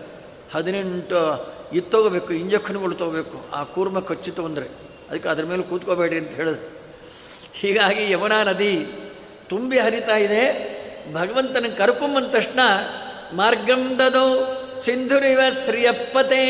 [0.54, 3.46] ಹದಿನೆಂಟು ಇದು ತಗೋಬೇಕು, ಇಂಜೆಕ್ಷನ್ಗಳು ತಗೋಬೇಕು.
[3.54, 4.66] ಆ ಕೂರ್ಮ ಕಚ್ಚಿತು ಅಂದರೆ
[5.10, 6.70] ಅದಕ್ಕೆ ಅದ್ರ ಮೇಲೆ ಕೂತ್ಕೋಬೇಡಿ ಅಂತ ಹೇಳಿದ್ರು.
[7.54, 8.88] ಹೀಗಾಗಿ ಯಮುನಾ ನದಿ
[9.50, 10.72] ತುಂಬಿ ಹರಿತಾ ಇದೆ.
[11.14, 12.60] ಭಗವಂತನ ಕರ್ಕೊಂಬಂದ ತಕ್ಷಣ
[13.34, 13.98] ಮಾರ್ಗಂ
[14.86, 16.44] ಸಿಂಧುರಿವ ಶ್ರೀಯಪ್ಪತೇ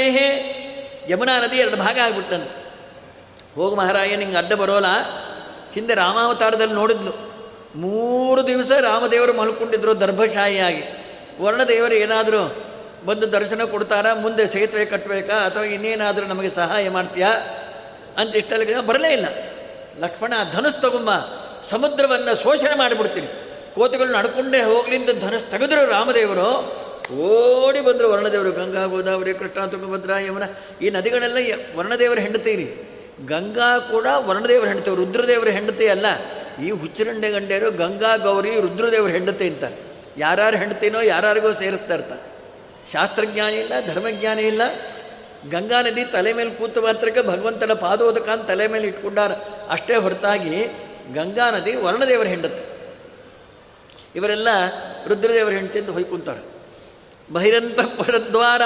[1.10, 2.62] ಯಮುನಾ ನದಿ ಎರಡು ಭಾಗ ಆಗ್ಬಿಡ್ತಂತೆ.
[3.56, 4.86] ಹೋಗು ಮಹಾರಾಯ, ನಿಂಗೆ ಅಡ್ಡ ಬರೋಲ್ಲ.
[5.74, 7.32] ಹಿಂದೆ ರಾಮಾವತಾರದಲ್ಲಿ ನೋಡಿದ್ಲು.
[7.76, 10.84] ಮೂರು ದಿವಸ ರಾಮದೇವರು ಮಲ್ಕೊಂಡಿದ್ರು ದರ್ಭಶಾಹಿಯಾಗಿ
[11.42, 12.64] ವರ್ಣದೇವರು ಏನಾದರೂ
[13.06, 17.30] ಬಂದು ದರ್ಶನ ಕೊಡ್ತಾರಾ, ಮುಂದೆ ಸೇತುವೆ ಕಟ್ಟಬೇಕಾ ಅಥವಾ ಇನ್ನೇನಾದರೂ ನಮಗೆ ಸಹಾಯ ಮಾಡ್ತೀಯಾ
[18.18, 19.26] ಅಂತ ಇಷ್ಟೆಲ್ಲ ಬರಲೇ ಇಲ್ಲ.
[20.00, 21.10] ಲಕ್ಷ್ಮಣ, ಧನುಸ್ ತಗೊಂಬ,
[21.70, 23.28] ಸಮುದ್ರವನ್ನು ಶೋಷಣೆ ಮಾಡಿಬಿಡ್ತೀನಿ.
[23.76, 26.81] ಕೋತಿಗಳು ನಡ್ಕೊಂಡೇ ಹೋಗ್ಲಿ ಅಂತ ಧನುಸ್ ತೆಗೆದ್ರು ರಾಮದೇವರು.
[27.10, 30.44] ಓಡಿ ಬಂದರು ವರ್ಣದೇವರು ಗಂಗಾ ಗೋದಾವರಿ ಕೃಷ್ಣ ತುಂಗಭದ್ರಾ ಯಮುನ.
[30.82, 31.38] ಈ ನದಿಗಳೆಲ್ಲ
[31.76, 32.76] ವರ್ಣದೇವರ ಹೆಂಡತೀರಿ
[33.26, 36.06] ಗಂಗಾ ಕೂಡ ವರ್ಣದೇವರ ಹೆಂಡತಿ, ರುದ್ರದೇವರ ಹೆಂಡತಿ ಅಲ್ಲ.
[36.66, 39.64] ಈ ಹುಚ್ಚರಂಡೆ ಗಂಡೆಯರು ಗಂಗಾ, ಗೌರಿ, ರುದ್ರದೇವರ ಹೆಂಡತಿ ಅಂತ
[40.18, 42.32] ಯಾರ್ಯಾರು ಹೆಂಡತಿನೋ ಯಾರ್ಯಾರಿಗೋ ಸೇರಿಸ್ತಾ ಇರ್ತಾರೆ.
[42.92, 44.62] ಶಾಸ್ತ್ರಜ್ಞಾನ ಇಲ್ಲ, ಧರ್ಮಜ್ಞಾನ ಇಲ್ಲ.
[45.52, 49.32] ಗಂಗಾ ನದಿ ತಲೆ ಮೇಲೆ ಕೂತು ಮಾತ್ರಕ್ಕೆ ಭಗವಂತನ ಪಾದೋದಕ ಅಂತ ತಲೆ ಮೇಲೆ ಇಟ್ಕೊಂಡಾರ.
[49.70, 50.66] ಅಷ್ಟೇ ಹೊರತಾಗಿ
[51.14, 52.66] ಗಂಗಾ ನದಿ ವರ್ಣದೇವರ ಹೆಂಡತಿ.
[54.16, 54.48] ಇವರೆಲ್ಲ
[55.08, 56.51] ರುದ್ರದೇವರ ಹೆಂಡತಿ ಅಂತ ಹೊಯ್ಕೊಂತಾರೆ.
[57.34, 58.62] ಬಹಿರಂತ ಪರದ್ವಾರ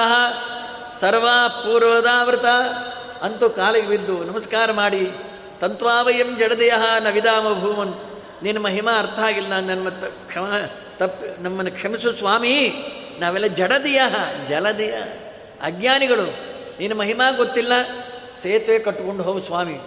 [1.02, 2.46] ಸರ್ವ ಪೂರ್ವದಾವೃತ
[3.22, 5.12] ಅಂತೂ ಕಾಲಿಗೆ ಬಿದ್ದು ನಮಸ್ಕಾರ ಮಾಡಿ,
[5.62, 7.94] ತಂತ್ವಾವಯಂ ಜಡದೆಯ ನವಿದಾಮ ಭೂಮನ್
[8.44, 9.90] ನಿನ್ನ ಮಹಿಮಾ ಅರ್ಥ ಆಗಿಲ್ಲ ನನ್ನ
[10.28, 10.46] ಕ್ಷಮ
[10.98, 12.56] ತಪ್ಪು ನಮ್ಮನ್ನು ಕ್ಷಮಿಸು ಸ್ವಾಮಿ,
[13.20, 14.02] ನಾವೆಲ್ಲ ಜಡದಿಯ,
[14.50, 14.94] ಜಲದಿಯ,
[15.62, 16.26] ಅಜ್ಞಾನಿಗಳು
[16.80, 17.74] ನಿನ್ನ ಮಹಿಮಾ ಗೊತ್ತಿಲ್ಲ,
[18.42, 19.78] ಸೇತುವೆ ಕಟ್ಟಿಕೊಂಡು ಹೋಗು ಸ್ವಾಮಿ.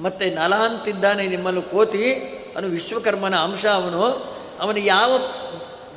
[0.00, 2.04] ಮತ್ತೆ ನಲ ಅಂತಿದ್ದಾನೆ ನಿಮ್ಮನ್ನು ಕೋತಿ,
[2.54, 4.02] ಅವನು ವಿಶ್ವಕರ್ಮನ ಅಂಶ ಅವನು
[4.60, 5.10] ಅವನು ಯಾವ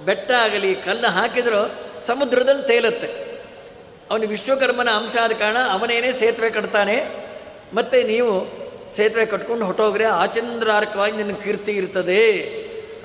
[0.07, 1.61] ಬೆಟ್ಟ ಆಗಲಿ, ಕಲ್ಲು ಹಾಕಿದರೂ
[2.07, 3.07] ಸಮುದ್ರದಲ್ಲಿ ತೇಲುತ್ತೆ.
[4.11, 6.97] ಅವನು ವಿಶ್ವಕರ್ಮನ ಅಂಶ ಆದ ಕಾರಣ ಅವನೇನೇ ಸೇತುವೆ ಕಟ್ತಾನೆ.
[7.73, 8.33] ಮತ್ತು ನೀವು
[8.95, 12.21] ಸೇತುವೆ ಕಟ್ಕೊಂಡು ಹೊಟ್ಟೋಗ್ರೆ ಆಚಂದ್ರಾರ್ಕವಾಗಿ ನಿನ್ನ ಕೀರ್ತಿ ಇರ್ತದೆ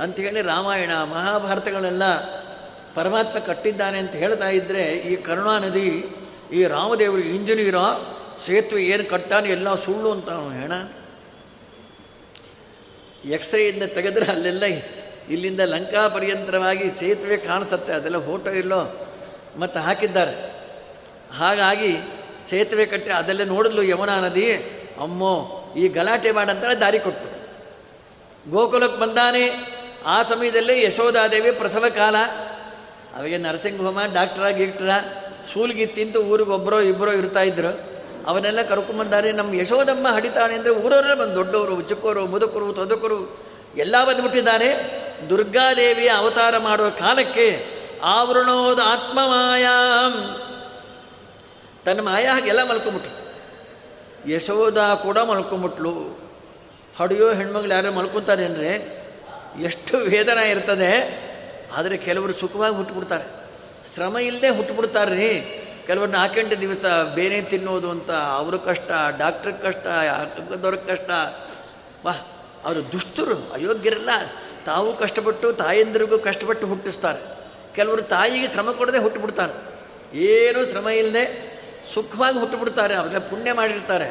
[0.00, 2.02] ಹೇಳಿ ರಾಮಾಯಣ ಮಹಾಭಾರತಗಳೆಲ್ಲ
[2.94, 6.06] ಪರಮಾತ್ಮ ಕಟ್ಟಿದ್ದಾನೆ ಅಂತ ಹೇಳ್ತಾ ಇದ್ದರೆ ಈ ಕರುಣಾ ನದಿ
[6.52, 7.74] ಈ ರಾಮದೇವರು ಇಂಜಿನಿಯರ,
[8.46, 10.72] ಸೇತುವೆ ಏನು ಕಟ್ಟಾನೆ ಎಲ್ಲ ಸುಳ್ಳು ಅಂತ ಅವನು ಹೇಳ.
[13.34, 14.62] ಎಕ್ಸ್ರೇಯಿಂದ ತೆಗೆದ್ರೆ ಅಲ್ಲೆಲ್ಲ
[15.30, 17.92] ಇಲ್ಲಿಂದ ಲಂಕಾ ಪರ್ಯಂತರವಾಗಿ ಸೇತುವೆ ಕಾಣಿಸುತ್ತೆ.
[17.92, 19.08] ಅದೆಲ್ಲ ಫೋಟೋ ಇಲ್ಲೋ?
[19.60, 20.52] ಮತ್ತು ಹಾಕಿದ್ದಾರೆ.
[21.38, 21.98] ಹಾಗಾಗಿ
[22.50, 24.54] ಸೇತುವೆ ಕಟ್ಟಿ ಅದೆಲ್ಲ ನೋಡಿದ್ಲು ಯಮುನಾ ನದಿ.
[25.00, 27.42] ಅಮ್ಮೋ, ಈ ಗಲಾಟೆ ಮಾಡಂತ ದಾರಿ ಕೊಟ್ಬಿಟ್ಟು
[28.50, 29.50] ಗೋಕುಲಕ್ಕೆ ಬಂದಾನೆ.
[30.06, 32.16] ಆ ಸಮಯದಲ್ಲಿ ಯಶೋಧಾದೇವಿ ಪ್ರಸವ ಕಾಲ.
[33.16, 34.90] ಅವಾಗ ನರ್ಸಿಂಗ್ ಹೋಮ ಡಾಕ್ಟ್ರ ಗೀಕ್ಟ್ರ
[35.52, 37.80] ಸೂಲ್ಗಿ ತಿಂತು ಊರಿಗೆ ಒಬ್ಬರೋ ಇಬ್ಬರೋ ಇರ್ತಾ ಇದ್ರು.
[38.26, 39.32] ಅವನ್ನೆಲ್ಲ ಕರ್ಕೊಂಬಂದಾರೆ.
[39.32, 43.51] ನಮ್ಮ ಯಶೋದಮ್ಮ ಹಡಿತಾಳೆ ಅಂದರೆ ಊರವರೇ ಬಂದು ದೊಡ್ಡವರು ಚಿಕ್ಕವರು ಮುದುಕರು, ತೊದಕರು.
[43.76, 47.66] ಎಲ್ಲ ಬಂದ್ಬಿಟ್ಟಿದ್ದಾರೆ ದುರ್ಗಾದೇವಿಯ ಅವತಾರ ಮಾಡುವ ಕಾಲಕ್ಕೆ
[48.02, 50.40] ಆವೃಣೋದ ಆತ್ಮ ಮಾಯಾಂ
[51.84, 53.22] ತನ್ನ ಮಾಯಾಗೆಲ್ಲ ಮಲ್ಕೊಂಬಿಟ್ಲು.
[54.30, 56.20] ಯಶೋದ ಕೂಡ ಮಲ್ಕೊಂಬಿಟ್ಲು.
[56.98, 58.44] ಹಡಿಯೋ ಹೆಣ್ಮಗಳು ಯಾರು ಮಲ್ಕೊತಾರೆ
[59.60, 61.22] ಎಷ್ಟು ವೇದನೆ ಇರ್ತದೆ.
[61.72, 63.24] ಆದರೆ ಕೆಲವರು ಸುಖವಾಗಿ ಹುಟ್ಟುಬಿಡ್ತಾರೆ.
[63.94, 65.58] ಶ್ರಮ ಇಲ್ಲದೆ ಹುಟ್ಟುಬಿಡ್ತಾರೆ ರೀ.
[65.86, 69.86] ಕೆಲವರು ನಾಲ್ಕೆಂಟು ದಿವಸ ಬೇರೆ ತಿನ್ನೋದು ಅಂತ ಅವ್ರ ಕಷ್ಟ ಡಾಕ್ಟ್ರಿಗೆ ಕಷ್ಟ
[70.20, 71.10] ಅಕ್ಕದವ್ರಿಗೆ ಕಷ್ಟ.
[72.06, 72.12] ವಾ
[72.64, 74.10] ಅವರು ದುಷ್ಟರು, ಅಯೋಗ್ಯರೆಲ್ಲ
[74.66, 77.20] ತಾವು ಕಷ್ಟಪಟ್ಟು ತಾಯಂದಿರಿಗೂ ಕಷ್ಟಪಟ್ಟು ಹುಟ್ಟಿಸ್ತಾರೆ.
[77.74, 79.52] ಕೆಲವರು ತಾಯಿಗೆ ಶ್ರಮ ಕೊಡದೆ ಹುಟ್ಟುಬಿಡ್ತಾರೆ.
[80.18, 81.52] ಏನೂ ಶ್ರಮ ಇಲ್ಲದೆ
[81.94, 84.08] ಸುಖವಾಗಿ ಹುಟ್ಟುಬಿಡ್ತಾರೆ ಅವರೆಲ್ಲ ಪುಣ್ಯ ಮಾಡಿರ್ತಾರೆ.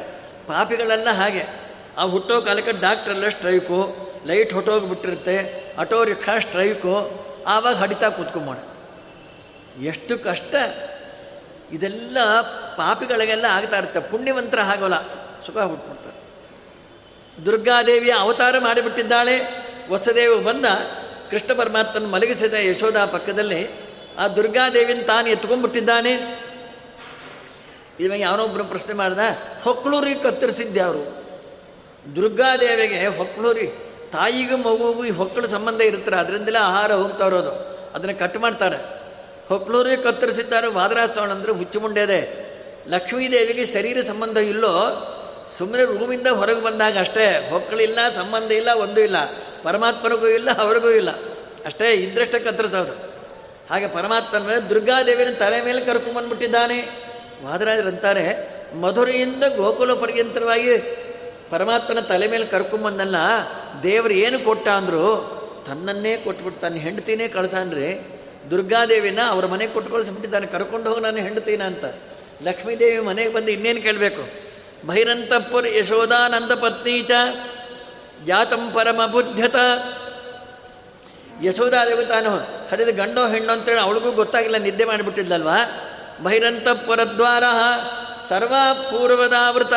[0.47, 1.45] ಪಾಪಿಗಳೆಲ್ಲ ಹಾಗೆ.
[1.97, 8.57] ಆ ಹುಟ್ಟೋ ಕಾಲಕ್ಕೆ ಡಾಕ್ಟ್ರೆಲ್ಲ ಸ್ಟ್ರೈಕು, ಲೈಟ್ ಹೊಟ್ಟೋಗ್ಬಿಟ್ಟಿರುತ್ತೆ ಆಟೋ ರಿಕ್ಷಾ ಸ್ಟ್ರೈಕು, ಆವಾಗ ಹಡಿತಾ ಕೂತ್ಕೊಂಬೋಣ
[9.83, 10.55] ಎಷ್ಟು ಕಷ್ಟ.
[11.71, 12.17] ಇದೆಲ್ಲ
[12.75, 13.99] ಪಾಪಿಗಳಿಗೆಲ್ಲ ಆಗ್ತಾ ಇರುತ್ತೆ.
[13.99, 15.01] ಪುಣ್ಯವಂತರ ಆಗೋಲ್ಲ.
[15.45, 16.00] ಸುಖ ಹುಟ್ಬಿಡ್ತಾರೆ
[17.45, 19.65] ದುರ್ಗಾದೇವಿಯ ಅವತಾರ ಮಾಡಿಬಿಟ್ಟಿದ್ದಾಳೆ.
[19.89, 20.65] ವಸುದೇವ ಬಂದ,
[21.29, 23.69] ಕೃಷ್ಣ ಪರಮಾತ್ಮನ ಮಲಗಿಸಿದ ಯಶೋಧ ಪಕ್ಕದಲ್ಲಿ,
[24.17, 26.43] ಆ ದುರ್ಗಾದೇವಿನ ತಾನು ಎತ್ಕೊಂಡ್ಬಿಟ್ಟಿದ್ದಾನೆ.
[27.99, 29.19] ಇವಾಗ ಯಾವನೊಬ್ಬರು ಪ್ರಶ್ನೆ ಮಾಡ್ದ,
[29.63, 31.15] ಹೊಕ್ಳೂರಿಗೆ ಕತ್ತರಿಸಿದ್ದೆ ಅವರು
[32.15, 33.67] ದುರ್ಗಾದೇವಿಗೆ ಹೊಕ್ಳೂರಿ,
[34.11, 37.51] ತಾಯಿಗೂ ಮಗುವಿಗೂ ಈ ಹೊಕ್ಕಳು ಸಂಬಂಧ ಇರ್ತಾರೆ ಅದರಿಂದಲೇ ಆಹಾರ ಹೋಗ್ತಾ ಇರೋದು.
[37.93, 38.77] ಅದನ್ನು ಕಟ್ ಮಾಡ್ತಾರೆ.
[39.47, 40.67] ಹೊಕ್ಳೂರಿಗೆ ಕತ್ತರಿಸಿದ್ದಾರೆ.
[40.67, 42.51] ವಾದರಾಸ್ತವಣ ಅಂದರೆ ಹುಚ್ಚುಮುಂಡೆದೆ.
[42.87, 45.07] ಲಕ್ಷ್ಮೀದೇವಿಗೆ ಶರೀರ ಸಂಬಂಧ ಇಲ್ಲೋ
[45.57, 49.15] ಸುಮ್ಮನೆ ರೂಮಿಂದ ಹೊರಗೆ ಬಂದಾಗ ಅಷ್ಟೇ ಹೊಕ್ಕಳಿಲ್ಲ ಸಂಬಂಧ ಇಲ್ಲ, ಒಂದೂ ಇಲ್ಲ,
[49.63, 51.09] ಪರಮಾತ್ಮನಿಗೂ ಇಲ್ಲ, ಅವ್ರಿಗೂ ಇಲ್ಲ.
[51.65, 52.93] ಅಷ್ಟೇ ಇದ್ರಷ್ಟೇ ಕತ್ತರಿಸೋದು.
[53.69, 56.77] ಹಾಗೆ ಪರಮಾತ್ಮನ ಮೇಲೆ ದುರ್ಗಾದೇವಿನ ತಲೆ ಮೇಲೆ ಕರ್ಕೊಂಬಂದ್ಬಿಟ್ಟಿದ್ದಾನೆ
[57.43, 58.25] ವಾದರಾಜರಂತಾರೆ
[58.75, 60.77] ಮಧುರೆಯಿಂದ ಗೋಕುಲ ಪರ್ಯಂತರವಾಗಿ
[61.49, 63.15] ಪರಮಾತ್ಮನ ತಲೆ ಮೇಲೆ ಕರ್ಕೊಂಬಂದಲ್ಲ
[63.83, 65.05] ದೇವರು ಏನು ಕೊಟ್ಟ ಅಂದರು,
[65.67, 68.07] ತನ್ನನ್ನೇ ಕೊಟ್ಬಿಟ್ಟು ತನ್ನ ಹೆಂಡತಿನೇ ಕಳ್ಸಾನ್ರಿ,
[68.49, 71.85] ದುರ್ಗಾದೇವಿನ ಅವ್ರ ಮನೆಗೆ ಕೊಟ್ಟು ಕಳಿಸ್ಬಿಟ್ಟಿದ್ದಾನೆ ಕರ್ಕೊಂಡು ಹೋಗಿ ನಾನು ಹೆಂಡತಿನ ಅಂತ.
[72.43, 74.50] ಲಕ್ಷ್ಮೀದೇವಿ ಮನೆಗೆ ಬಂದು ಇನ್ನೇನು ಕೇಳಬೇಕು?
[74.87, 76.51] ಭೈರಂತಪುರ ಯಶೋದಾನಂದ
[77.07, 77.11] ಚ
[78.25, 79.55] ಜಾತಂ ಪರಮ ಬುದ್ಧತ
[81.43, 82.31] ಯಶೋದಾದೇವಿ ತಾನು
[82.71, 85.57] ಹರಿದ ಗಂಡೋ ಹೆಣ್ಣು ಅಂತೇಳಿ ಅವಳಿಗೂ ಗೊತ್ತಾಗಿಲ್ಲ, ನಿದ್ದೆ ಮಾಡಿಬಿಟ್ಟಿದ್ಲಲ್ವಾ?
[86.23, 87.43] ಭೈರಂತಪುರದ್ವಾರ
[88.29, 89.73] ಸರ್ವಾ ಪೂರ್ವದಾವೃತ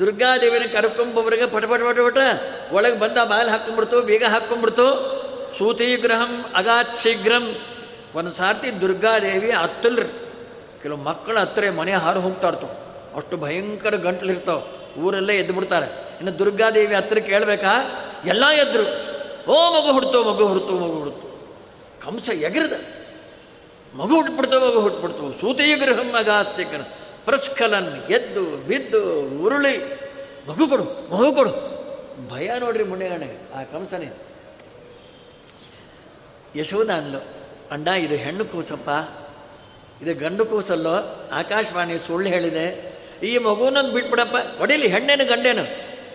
[0.00, 2.18] ದುರ್ಗಾದೇವಿನ ಕರ್ಕೊಂಬವ್ರಿಗೆ ಪಟ ಪಟ ಪಟ ಪಟ
[2.72, 4.86] ಒಳಗೆ ಬಂದ ಬಾಲ್ ಹಾಕ್ಕೊಂಡ್ಬಿಡ್ತು ಬೇಗ ಹಾಕ್ಕೊಂಡ್ಬಿಡ್ತು
[5.58, 7.44] ಸೂತಿಗ್ರಹಂ ಅಗಾತ್ ಶೀಘ್ರಂ
[8.14, 10.08] ಒಂದು ಸಾರ್ತಿ ದುರ್ಗಾದೇವಿ ಹತ್ತಲ್ರಿ
[10.82, 12.50] ಕೆಲವು ಮಕ್ಕಳು ಹತ್ತಿರ ಮನೆ ಹಾರು ಹೋಗ್ತಾ
[13.16, 15.86] ಅಷ್ಟು ಭಯಂಕರ ಗಂಟ್ಲಿರ್ತಾವೆ ಊರಲ್ಲೇ ಎದ್ದು ಬಿಡ್ತಾರೆ.
[15.86, 17.82] ಇನ್ನು ದುರ್ಗಾದೇವಿ ಹತ್ರ ಕೇಳಬೇಕಾ?
[18.26, 18.82] ಎಲ್ಲ ಎದ್ರು.
[19.50, 21.26] ಓ, ಮಗು ಹುಡ್ತು ಮಗು ಹುಡ್ತು ಮಗು ಹುಡ್ತು.
[22.06, 22.72] ಕಂಸ ಎಗರದ.
[23.96, 25.40] ಮಗು ಹುಟ್ಬಿಡ್ತು ಮಗು ಹುಟ್ಬಿಡ್ತು.
[25.40, 26.82] ಸೂತೆಯ ಗೃಹಂ ಅಗಾಸ್ಯಕನ
[27.24, 29.78] ಪ್ರಸ್ಕಲನ್ ಎದ್ದು, ಬಿದ್ದು, ಉರುಳಿ.
[30.48, 31.76] ಮಗು ಕೊಡು ಮಗು ಕೊಡು.
[32.28, 34.12] ಭಯ ನೋಡ್ರಿ ಮುನ್ನೆಗಣೆ ಆ ಕಂಸನೇ.
[36.56, 37.18] ಯಶೋಧ ಅಂದ್ಲು,
[37.70, 38.90] ಅಣ್ಣ, ಇದು ಹೆಣ್ಣು ಕೂಸಪ್ಪ.
[40.02, 41.28] ಇದು ಗಂಡು ಕೂಸಲ್ಲೋ?
[41.32, 42.95] ಆಕಾಶವಾಣಿ ಸುಳ್ಳು ಹೇಳಿದೆ.
[43.22, 44.36] ಈ ಮಗುನನ್ನು ಬಿಟ್ಬಿಡಪ್ಪ.
[44.58, 45.62] ಹೊಡೀಲಿ ಹೆಣ್ಣೇನು ಗಂಡೇನು?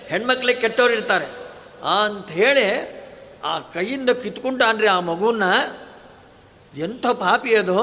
[0.08, 1.26] ಹೆಣ್ಮಕ್ಳಿಗೆ ಕೆಟ್ಟವ್ರು ಇರ್ತಾರೆ.
[2.06, 3.02] ಅಂಥೇಳಿ
[3.44, 5.44] ಆ ಕೈಯಿಂದ ಕಿತ್ಕೊಂಡಾನ್ರಿ ಆ ಮಗುನ
[6.78, 7.78] ಎಂಥ ಪಾಪಿ ಅದು.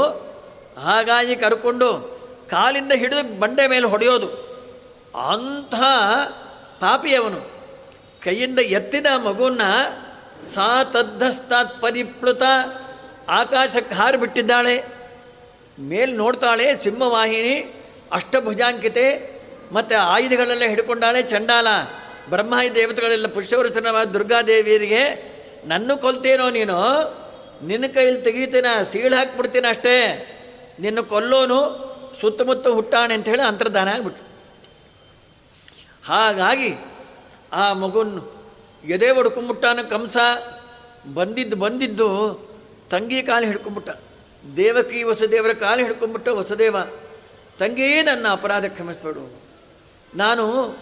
[0.85, 2.19] ಹಾಗಾಗಿ ಕರ್ಕೊಂಡು
[2.51, 4.27] ಕಾಲಿಂದ ಹಿಡಿದು ಬಂಡೆ ಮೇಲೆ ಹೊಡೆಯೋದು.
[5.31, 5.75] ಅಂಥ
[6.81, 7.51] ಪಾಪಿ ಅವನು.
[8.25, 9.63] ಕೈಯಿಂದ ಎತ್ತಿದ ಮಗುವನ್ನ
[10.47, 12.43] ಸಾ ತದ್ದಸ್ತಾತ್ ಪರಿಪ್ಲುತ
[13.29, 14.85] ಆಕಾಶಕ್ಕೆ ಹಾರಿಬಿಟ್ಟಿದ್ದಾಳೆ
[15.81, 17.78] ಮೇಲೆ ನೋಡ್ತಾಳೆ ಸಿಂಹವಾಹಿನಿ.
[18.13, 19.07] ಅಷ್ಟಭುಜಾಂಕಿತೆ,
[19.73, 21.67] ಮತ್ತು ಆಯುಧಗಳೆಲ್ಲ ಹಿಡ್ಕೊಂಡಾಳೆ ಚಂಡಾಲ.
[22.29, 25.03] ಬ್ರಹ್ಮಾಯಿ ದೇವತೆಗಳೆಲ್ಲ ಪುಷ್ಯವರ್ಷನ ದುರ್ಗಾದೇವಿಯರಿಗೆ,
[25.67, 26.79] ನನ್ನ ಕೊಲ್ತೇನೋ ನೀನು?
[27.67, 28.67] ನಿನ್ನ ಕೈಯಲ್ಲಿ ತೆಗೀತೀನ?
[28.93, 29.97] ಸೀಳು ಹಾಕ್ಬಿಡ್ತೀನ ಅಷ್ಟೇ?
[30.81, 31.89] ನಿನ್ನ ಕೊಲ್ಲೋನು,
[32.21, 34.23] ಸುತ್ತಮುತ್ತ ಹುಟ್ಟಾಣೆ ಅಂತ ಹೇಳಿ ಅಂತರ್ಧಾನ ಆಗ್ಬಿಟ್ಟು
[36.05, 36.75] ಹಾಗಾಗಿ
[37.53, 38.21] ಆ ಮಗುನ್
[38.85, 40.17] ಎದೆ ಹೊಡ್ಕೊಂಬಿಟ್ಟಾನ ಕಂಸ.
[41.15, 42.09] ಬಂದಿದ್ದು ಬಂದಿದ್ದು
[42.91, 43.91] ತಂಗಿ ಕಾಲು ಹಿಡ್ಕೊಂಬಿಟ್ಟ.
[44.57, 46.77] ದೇವಕಿ ವಸುದೇವರ ಕಾಲು ಹಿಡ್ಕೊಂಬಿಟ್ಟ ವಸುದೇವ.
[47.59, 49.43] ತಂಗಿಯೇ ನನ್ನ ಅಪರಾಧ ಕ್ಷಮಿಸ್ಬೇಡು.
[50.17, 50.77] ನಾನು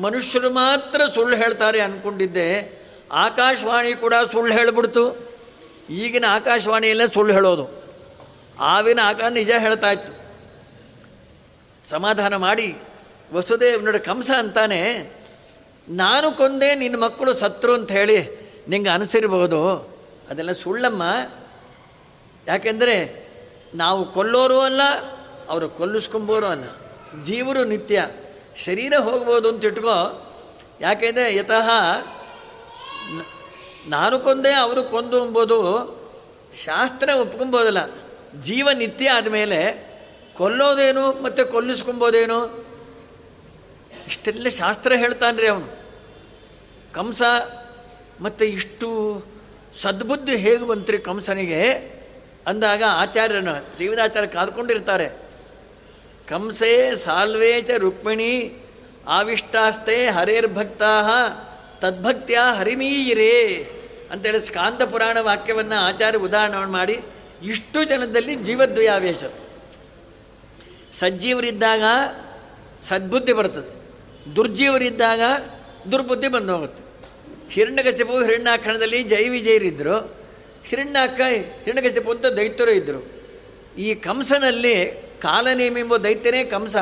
[0.00, 2.78] ಮನುಷ್ಯರು ಮಾತ್ರ ಸುಳ್ಳು ಹೇಳ್ತಾರೆ ಅಂದ್ಕೊಂಡಿದ್ದೆ
[3.12, 5.16] ಆಕಾಶವಾಣಿ ಕೂಡ ಸುಳ್ಳು ಹೇಳಿಬಿಡ್ತು.
[5.90, 7.82] ಈಗಿನ ಆಕಾಶವಾಣಿಯಲ್ಲೇ ಸುಳ್ಳು ಹೇಳೋದು.
[8.60, 10.12] ಆವಿನ ಆಕ ನಿಜ ಹೇಳ್ತಾ ಇತ್ತು.
[11.88, 12.76] ಸಮಾಧಾನ ಮಾಡಿ,
[13.32, 15.12] ವಸುದೇವ್, ನೋಡಿ, ಕಂಸ ಅಂತಾನೆ,
[15.88, 19.76] ನಾನು ಕೊಂದೆ ನಿನ್ನ ಮಕ್ಕಳು ಸತ್ರು ಅಂತ ಹೇಳಿ ನಿಂಗೆ ಅನಿಸಿರ್ಬೋದು.
[20.30, 21.02] ಅದೆಲ್ಲ ಸುಳ್ಳಮ್ಮ.
[22.46, 23.28] ಯಾಕೆಂದರೆ
[23.74, 24.80] ನಾವು ಕೊಲ್ಲೋರು ಅಲ್ಲ
[25.48, 26.64] ಅವರು ಕೊಲ್ಲಿಸ್ಕೊಂಬೋರು ಅನ್ನ.
[27.22, 28.08] ಜೀವರು ನಿತ್ಯ.
[28.64, 30.24] ಶರೀರ ಹೋಗ್ಬೋದು ಅಂತ ಇಟ್ಕೋ.
[30.80, 31.70] ಯಾಕೆಂದರೆ ಯತಃ
[33.88, 35.88] ನಾನು ಕೊಂದೆ ಅವರು ಕೊಂದು ಅಂಬೋದು,
[36.64, 37.78] ಶಾಸ್ತ್ರ ಒಪ್ಕೊಂಬೋದಲ್ಲ.
[38.42, 39.88] ಜೀವ ನಿತ್ಯ ಆದಮೇಲೆ
[40.36, 42.64] ಕೊಲ್ಲೋದೇನು ಮತ್ತು ಕೊಲ್ಲಿಸ್ಕೊಂಬೋದೇನು?
[44.06, 45.78] ಇಷ್ಟೆಲ್ಲ ಶಾಸ್ತ್ರ ಹೇಳ್ತಾನ್ರಿ ಅವನು.
[46.94, 47.22] ಕಂಸ
[48.20, 49.22] ಮತ್ತು ಇಷ್ಟು
[49.82, 51.98] ಸದ್ಬುದ್ಧಿ ಹೇಗೆ ಬಂತ್ರಿ ಕಂಸನಿಗೆ?
[52.46, 55.27] ಅಂದಾಗ ಆಚಾರ್ಯನ ಶ್ರೀವಿದಾಚಾರ್ಯ ಕಾದ್ಕೊಂಡಿರ್ತಾರೆ.
[56.28, 58.52] ಕಂಸೇ ಸಾಲ್ವೇ ಚ ರುಕ್ಮಿಣಿ
[59.06, 61.02] ಆವಿಷ್ಟಾಸ್ತೆ ಹರೇರ್ಭಕ್ತಾ
[61.80, 63.68] ತದ್ಭಕ್ತಿಯ ಹರಿಮೀಯಿರೇ
[64.10, 67.00] ಅಂತೇಳಿ ಸ್ಕಾಂದ ಪುರಾಣ ವಾಕ್ಯವನ್ನು ಆಚಾರ್ಯ ಉದಾಹರಣೆ ಮಾಡಿ.
[67.44, 69.24] ಇಷ್ಟು ಜನದಲ್ಲಿ ಜೀವದ್ವಯಾವೇಶ.
[70.94, 71.82] ಸಜ್ಜೀವರಿದ್ದಾಗ
[72.88, 73.88] ಸದ್ಬುದ್ಧಿ ಬರ್ತದೆ.
[74.36, 75.20] ದುರ್ಜೀವರಿದ್ದಾಗ
[75.92, 76.88] ದುರ್ಬುದ್ಧಿ ಬಂದು ಹೋಗುತ್ತೆ.
[77.52, 80.16] ಹಿರಣ್ಯಕಶಿಪು ಹಿರಣ್ಯಾಕ್ಷಣದಲ್ಲಿ ಜೈ ವಿಜಯರಿದ್ದರು
[80.64, 81.20] ಹಿರಣ್ಯಾಕ
[81.64, 83.06] ಹಿರಣ್ಯಕಶಿಪು ಅಂತ ದೈತ್ಯರು ಇದ್ದರು
[83.78, 86.76] ಈ ಕಂಸನಲ್ಲಿ ಕಾಲನೇಮೆಂಬ ದೈತ್ಯನೇ ಕಂಸ,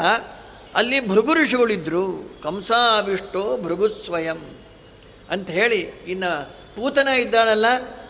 [0.75, 2.05] ಅಲ್ಲಿ ಭೃಗು ಋಷಿಗಳಿದ್ದರು
[2.43, 4.41] ಕಂಸಾವಿಷ್ಟೋ ಭೃಗು ಸ್ವಯಂ
[5.31, 6.33] ಅಂತ ಹೇಳಿ ಇನ್ನು
[6.77, 7.67] ಪೂತನ ಇದ್ದಾಳಲ್ಲ,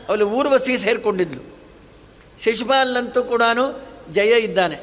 [0.08, 1.42] ಅವಳು ಊರ್ವಶಿ ಸೇರಿಕೊಂಡಿದ್ಲು.
[2.42, 3.42] ಶಿಶುಪಾಲ್ನಂತೂ ಕೂಡ
[4.12, 4.78] ಜಯ ಇದ್ದಾನೆ.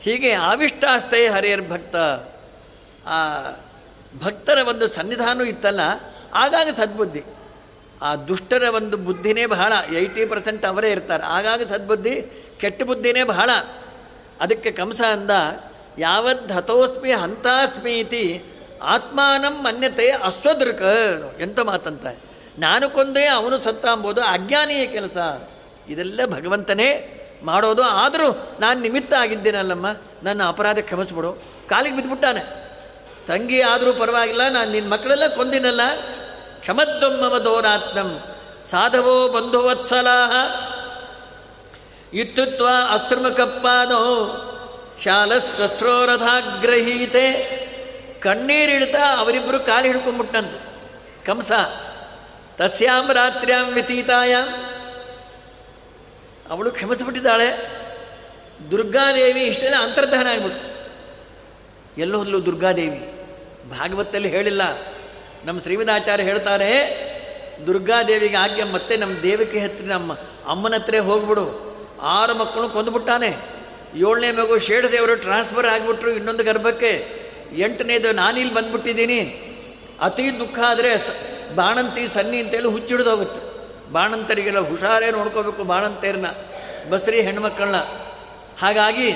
[0.00, 1.96] ಹೀಗೆ ಆವಿಷ್ಟಾಸ್ತೇ ಹರಿಯರ್ ಭಕ್ತ.
[3.06, 3.18] ಆ
[4.24, 5.80] ಭಕ್ತರ ಒಂದು ಸನ್ನಿಧಾನ ಇತ್ತಲ್ಲ,
[6.34, 7.22] ಆಗಾಗ ಸದ್ಬುದ್ಧಿ.
[8.02, 11.22] ಆ ದುಷ್ಟರ ಒಂದು ಬುದ್ಧಿನೇ ಬಹಳ, ಏಯ್ಟಿ ಪರ್ಸೆಂಟ್ ಅವರೇ ಇರ್ತಾರೆ.
[11.22, 12.14] ಆಗಾಗ ಸದ್ಬುದ್ಧಿ,
[12.60, 13.50] ಕೆಟ್ಟ ಬುದ್ಧಿನೇ ಬಹಳ.
[14.40, 15.30] ಅದಕ್ಕೆ ಕಂಸ ಅಂದ,
[15.98, 18.44] ಯಾವದ್ ಹತೋಸ್ಮಿ ಹಂತಾಸ್ಮಿ ಇತಿ,
[18.82, 20.82] ಆತ್ಮಾನಂ ಮನ್ಯತೆ ಅಸ್ವದೃಕ
[21.40, 22.06] ಎಂತ ಮಾತಂತ.
[22.58, 25.16] ನಾನು ಕೊಂದೇ ಅವನು ಸತ್ತ ಅಂಬೋದು ಅಜ್ಞಾನಿಯ ಕೆಲಸ.
[25.88, 27.82] ಇದೆಲ್ಲ ಭಗವಂತನೇ ಮಾಡೋದು.
[27.82, 29.86] ಆದರೂ ನಾನು ನಿಮಿತ್ತ ಆಗಿದ್ದೇನಲ್ಲಮ್ಮ,
[30.22, 31.32] ನನ್ನ ಅಪರಾಧ ಕ್ಷಮಿಸ್ಬಿಡು.
[31.68, 32.42] ಕಾಲಿಗೆ ಬಿದ್ದುಬಿಟ್ಟಾನೆ
[33.26, 35.80] ತಂಗಿ ಆದರೂ ಪರವಾಗಿಲ್ಲ, ನಾನು ನಿನ್ನ ಮಕ್ಕಳೆಲ್ಲ ಕೊಂದಿನಲ್ಲ.
[36.60, 38.22] ಕ್ಷಮದ್ದೊಮ್ಮವ ದೋರಾತ್ಮಂ,
[38.70, 40.32] ಸಾಧವೋ ಬಂಧುವತ್ಸಲಾ
[42.14, 42.66] ಇತ್ತುತ್ವ
[43.04, 43.92] ಶಾಲ
[45.04, 47.52] ಶಾಲಸ್ವಸ್ತ್ರೋರಥಾಗ್ರಹೀತೆ
[48.20, 50.72] ಕಣ್ಣೀರಿಡ್ತಾ ಅವರಿಬ್ಬರು ಕಾಲು ಹಿಡ್ಕೊಂಬಿಟ್ಟಂತೆ
[51.24, 51.52] ಕಂಸ,
[52.56, 54.36] ತಸ್ಯಾಂ ರಾತ್ರ್ಯಾಂ ವ್ಯತೀತಾಯ.
[56.50, 57.72] ಅವಳು ಕ್ಷಮಿಸ್ಬಿಟ್ಟಿದ್ದಾಳೆ.
[58.70, 60.72] ದುರ್ಗಾದೇವಿ ಇಷ್ಟೆಲ್ಲ ಅಂತರ್ಧಾನ ಆಗ್ಬಿಟ್ಟು
[62.00, 63.12] ಎಲ್ಲೋದ್ಲು ದುರ್ಗಾದೇವಿ
[63.70, 64.62] ಭಾಗವತಲ್ಲಿ ಹೇಳಿಲ್ಲ.
[65.44, 67.02] ನಮ್ಮ ಶ್ರೀಮದಾಚಾರ್ಯ ಹೇಳ್ತಾರೆ
[67.66, 71.71] ದುರ್ಗಾದೇವಿಗೆ ಆಜ್ಞೆ, ಮತ್ತೆ ನಮ್ಮ ದೇವಕ್ಕೆ ಹತ್ತಿರ ನಮ್ಮ ಅಮ್ಮನ ಹತ್ರ ಹೋಗ್ಬಿಡು.
[72.02, 73.36] ಆರು ಮಕ್ಕಳು ಕೊಂದುಬಿಟ್ಟಾನೆ.
[73.94, 77.22] ಏಳನೇ ಮಗು ಶೇಡದೇವರು ಟ್ರಾನ್ಸ್ಫರ್ ಆಗಿಬಿಟ್ರು ಇನ್ನೊಂದು ಗರ್ಭಕ್ಕೆ.
[77.56, 79.20] ಎಂಟನೇದು ನಾನಿಲ್ಲಿ ಬಂದ್ಬಿಟ್ಟಿದ್ದೀನಿ.
[80.00, 80.96] ಅತಿ ದುಃಖ ಆದರೆ
[81.54, 83.52] ಬಾಣಂತಿ, ಸನ್ನಿ ಅಂತೇಳಿ ಹುಚ್ಚಿಡ್ದೋಗುತ್ತೆ.
[83.92, 86.26] ಬಾಣಂತರಿಗೆಲ್ಲ ಹುಷಾರೇ ನೋಡ್ಕೋಬೇಕು ಬಾಣಂತೇರನ್ನ
[86.90, 87.76] ಬಸ್ರಿ ಹೆಣ್ಮಕ್ಕಳನ್ನ
[88.60, 89.14] ಹಾಗಾಗಿ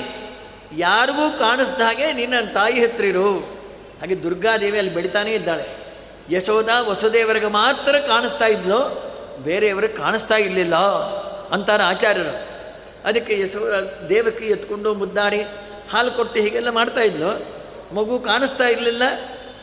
[0.77, 3.37] ಯಾರಿಗೂ ಕಾಣಿಸ್ದ ಹಾಗೆ ನಿನ್ನ ತಾಯಿ ಹತ್ರಿರು
[3.99, 5.65] ಹಾಗೆ ದುರ್ಗಾದೇವಿ ಅಲ್ಲಿ ಬೆಳಿತಾನೇ ಇದ್ದಾಳೆ.
[6.31, 8.79] ಯಶೋಧ ವಸುದೇವರಿಗೆ ಮಾತ್ರ ಕಾಣಿಸ್ತಾ ಇದ್ಲು,
[9.43, 10.75] ಬೇರೆಯವ್ರಿಗೆ ಕಾಣಿಸ್ತಾ ಇರಲಿಲ್ಲ
[11.51, 12.46] ಅಂತಾರೆ ಆಚಾರ್ಯರು.
[13.07, 13.59] ಅದಕ್ಕೆ ಯಶೋ,
[14.09, 15.41] ದೇವಕ್ಕೆ ಎತ್ಕೊಂಡು ಮುದ್ದಾಡಿ
[15.91, 17.29] ಹಾಲು ಕೊಟ್ಟು ಹೀಗೆಲ್ಲ ಮಾಡ್ತಾ ಇದ್ಲು.
[17.95, 19.03] ಮಗು ಕಾಣಿಸ್ತಾ ಇರಲಿಲ್ಲ,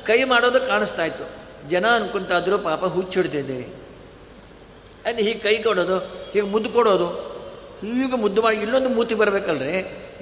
[0.07, 1.25] ಕೈ ಮಾಡೋದು ಕಾಣಿಸ್ತಾ ಇತ್ತು.
[1.69, 3.59] ಜನ ಅನ್ಕೊಂತಾದ್ರು, ಪಾಪ ಹುಚ್ಚಿಡ್ತಿದ್ದೆ
[5.07, 5.99] ಅದು ಹೀಗೆ ಕೈ ಕೊಡೋದು,
[6.33, 7.09] ಹೀಗೆ ಮುದ್ದು ಕೊಡೋದು.
[7.81, 9.77] ಹೀಗೆ ಮುದ್ದು ಮಾಡಿ ಇನ್ನೊಂದು ಮೂತಿ ಬರಬೇಕಲ್ರಿ.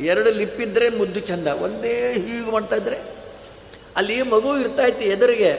[0.05, 2.99] ಎರಡು ಲಿಪ್ಪಿದ್ರೆ ಮುದ್ದು ಚಂದ, ಒಂದೇ ಹೀಗೆ ಮಾಡ್ತಾ ಇದ್ರೆ.
[3.97, 5.53] ಅಲ್ಲಿ ಮಗು ಇರ್ತಾ ಇತ್ತು ಎದುರಿಗೆ.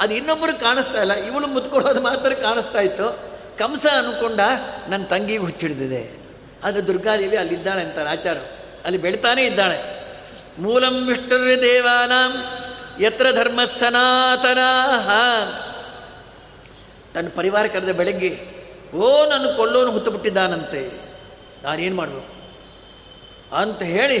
[0.00, 3.06] ಅದು ಇನ್ನೊಬ್ಬರು ಕಾಣಿಸ್ತಾ ಇಲ್ಲ, ಇವಳು ಮುದ್ದು ಕೊಡೋದು ಮಾತ್ರ ಕಾಣಿಸ್ತಾ ಇತ್ತು.
[3.58, 4.40] ಕಂಸ ಅನ್ಕೊಂಡ,
[4.88, 6.23] ನನ್ನ ತಂಗಿಗೆ ಹುಚ್ಚಿಡ್ದಿದೆ
[6.64, 8.36] ಅದು ದುರ್ಗಾದೇವಿ ಅಲ್ಲಿದ್ದಾಳೆ ಅಂತಾರೆ ಆಚಾರ
[8.84, 9.78] ಅಲ್ಲಿ ಬೆಳಿತಾನೇ ಇದ್ದಾಳೆ.
[10.58, 12.32] ಮೂಲಂ ವಿಷ್ಣುರ್ಯ ದೇವಾನಾಂ
[13.00, 14.58] ಯತ್ರ ಧರ್ಮ ಸನಾತನ
[17.14, 18.30] ತನ್ನ ಪರಿವಾರ ಕರೆದ ಬೆಳಗ್ಗೆ,
[18.94, 20.90] ಓ ನನ್ನ ಕೊಲ್ಲೋನು ಹುತ್ತುಬಿಟ್ಟಿದ್ದಾನಂತೆ
[21.62, 22.32] ನಾನೇನು ಮಾಡಬೇಕು?
[23.56, 24.18] ಅಂತ ಹೇಳಿ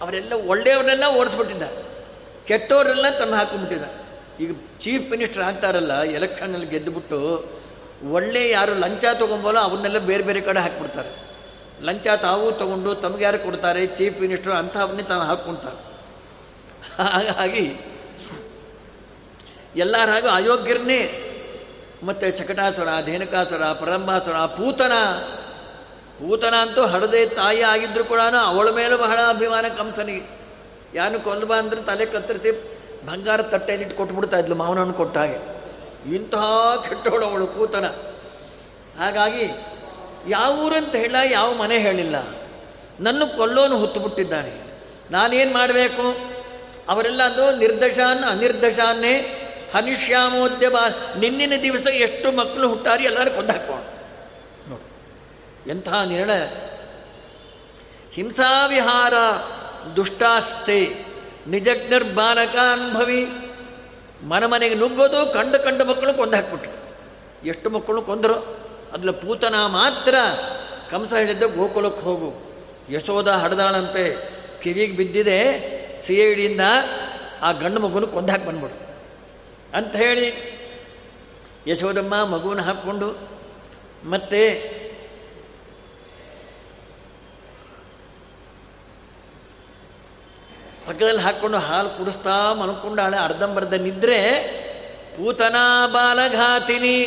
[0.00, 1.62] ಅವರೆಲ್ಲ ಒಳ್ಳೆಯವ್ರನ್ನೆಲ್ಲ ಓಡಿಸ್ಬಿಟ್ಟಿದ್ದ
[2.46, 3.86] ಕೆಟ್ಟವರೆಲ್ಲ ತನ್ನ ಹಾಕೊಂಡ್ಬಿಟ್ಟಿದ್ದ
[4.42, 7.18] ಈಗ ಚೀಫ್ ಮಿನಿಸ್ಟರ್ ಆಗ್ತಾರಲ್ಲ ಎಲೆಕ್ಷನಲ್ಲಿ ಗೆದ್ದುಬಿಟ್ಟು
[8.10, 11.29] ಒಳ್ಳೆ ಯಾರು ಲಂಚ ತೊಗೊಂಬೋಲೋ ಅವನ್ನೆಲ್ಲ ಬೇರೆ ಬೇರೆ ಕಡೆ ಹಾಕ್ಬಿಡ್ತಾರೆ.
[11.82, 13.86] ಲಂಚ ತಾವು ತಗೊಂಡು ತಮಗೆ ಯಾರು ಕೊಡ್ತಾರೆ?
[13.86, 15.78] ಚೀಫ್ ಮಿನಿಸ್ಟರ್ ಅಂಥವನ್ನೇ ತಾನು ಹಾಕ್ಕೊಳ್ತಾರೆ
[17.02, 17.64] ಹಾಗಾಗಿ
[19.76, 21.00] ಎಲ್ಲರ ಹಾಗೂ ಅಯೋಗ್ಯರನ್ನೇ
[22.02, 24.94] ಮತ್ತು ಚಕಟಾಸುರ ಧೇನಕಾಸುರ ಪರಂಬಾಸುರ ಪೂತನ.
[26.18, 30.24] ಪೂತನ ಅಂತೂ ಹಡದೆ ತಾಯಿ ಆಗಿದ್ರು ಕೂಡ ಅವಳ ಮೇಲೆ ಬಹಳ ಅಭಿಮಾನ ಕಂಸನಿಗೆ.
[30.94, 32.50] ಯಾನು ಕೊಲ್ಬ ಅಂದ್ರೆ ತಲೆ ಕತ್ತರಿಸಿ
[33.06, 35.38] ಬಂಗಾರ ತಟ್ಟೆಯಲ್ಲಿಟ್ಟು ಕೊಟ್ಬಿಡ್ತಾ ಇದ್ಲು ಮಾವನನ್ನು ಕೊಟ್ಟ ಹಾಗೆ
[36.14, 36.42] ಇಂತಹ
[36.88, 37.86] ಕೆಟ್ಟವಳು ಅವಳು ಪೂತನ.
[38.98, 39.44] ಹಾಗಾಗಿ
[40.28, 42.16] ಯಾವ ಊರಂತ ಹೇಳ, ಯಾವ ಮನೆ ಹೇಳಿಲ್ಲ.
[43.00, 44.52] ನನ್ನ ಕೊಲ್ಲೋನು ಹುತ್ತುಬಿಟ್ಟಿದ್ದಾನೆ.
[45.10, 46.16] ನಾನೇನು ಮಾಡಬೇಕು?
[46.88, 49.14] ಅವರೆಲ್ಲ ಅದು, ನಿರ್ದಶಾನ್, ಅನಿರ್ದಶಾನ್ನೇ
[49.74, 53.82] ಹನಿಷ್ಯಾಮೋದ್ಯ ಬಾ ನಿನ್ನಿನ ದಿವಸ ಎಷ್ಟು ಮಕ್ಕಳು ಹುಟ್ಟಾರಿ ಎಲ್ಲರೂ ಕೊಂದು ಹಾಕೋಣ
[54.70, 56.42] ನೋಡಿ, ಎಂಥ ನಿರ್ಣಯ.
[58.12, 59.14] ಹಿಂಸಾವಿಹಾರ
[59.96, 60.94] ದುಷ್ಟಾಸ್ತೆ,
[61.46, 63.28] ನಿಜಜ್ಞರ್ಬಾಲಕಾನ್ಭವಿ
[64.28, 66.74] ಮನ ಮನೆಗೆ ನುಗ್ಗೋದು ಕಂಡು ಕಂಡು ಮಕ್ಕಳು ಕೊಂದು ಹಾಕ್ಬಿಟ್ರು.
[67.46, 68.59] ಎಷ್ಟು ಮಕ್ಕಳು ಕೊಂದರು?
[68.92, 70.14] ಅದ್ರಲ್ಲಿ ಪೂತನ ಮಾತ್ರ
[70.90, 72.50] ಕಂಸ ಹೇಳಿದ್ದ ಗೋಕುಲಕ್ಕೆ ಹೋಗು.
[72.90, 74.30] ಯಶೋದ ಹಡ್ದಾಳಂತೆ
[74.62, 75.40] ಕಿವಿಗೆ ಬಿದ್ದಿದೆ
[76.02, 76.58] ಸಿ
[77.42, 78.90] ಆ ಗಂಡು ಮಗುನ ಕೊಂದಾಕಿ ಬಂದ್ಬಿಡು.
[79.76, 80.50] ಅಂತ ಹೇಳಿ
[81.66, 83.30] ಯಶೋದಮ್ಮ ಮಗುವನ್ನು ಹಾಕ್ಕೊಂಡು
[84.10, 84.54] ಮತ್ತೆ
[90.86, 94.42] ಪಕ್ಕದಲ್ಲಿ ಹಾಕ್ಕೊಂಡು ಹಾಲು ಕುಡಿಸ್ತಾ ಮಲ್ಕೊಂಡಾಳೆ ಅರ್ಧಂಬರ್ಧ ನಿದ್ರೆ,
[95.16, 97.06] ಪೂತನಾ ಬಾಲಘಾತಿನಿ.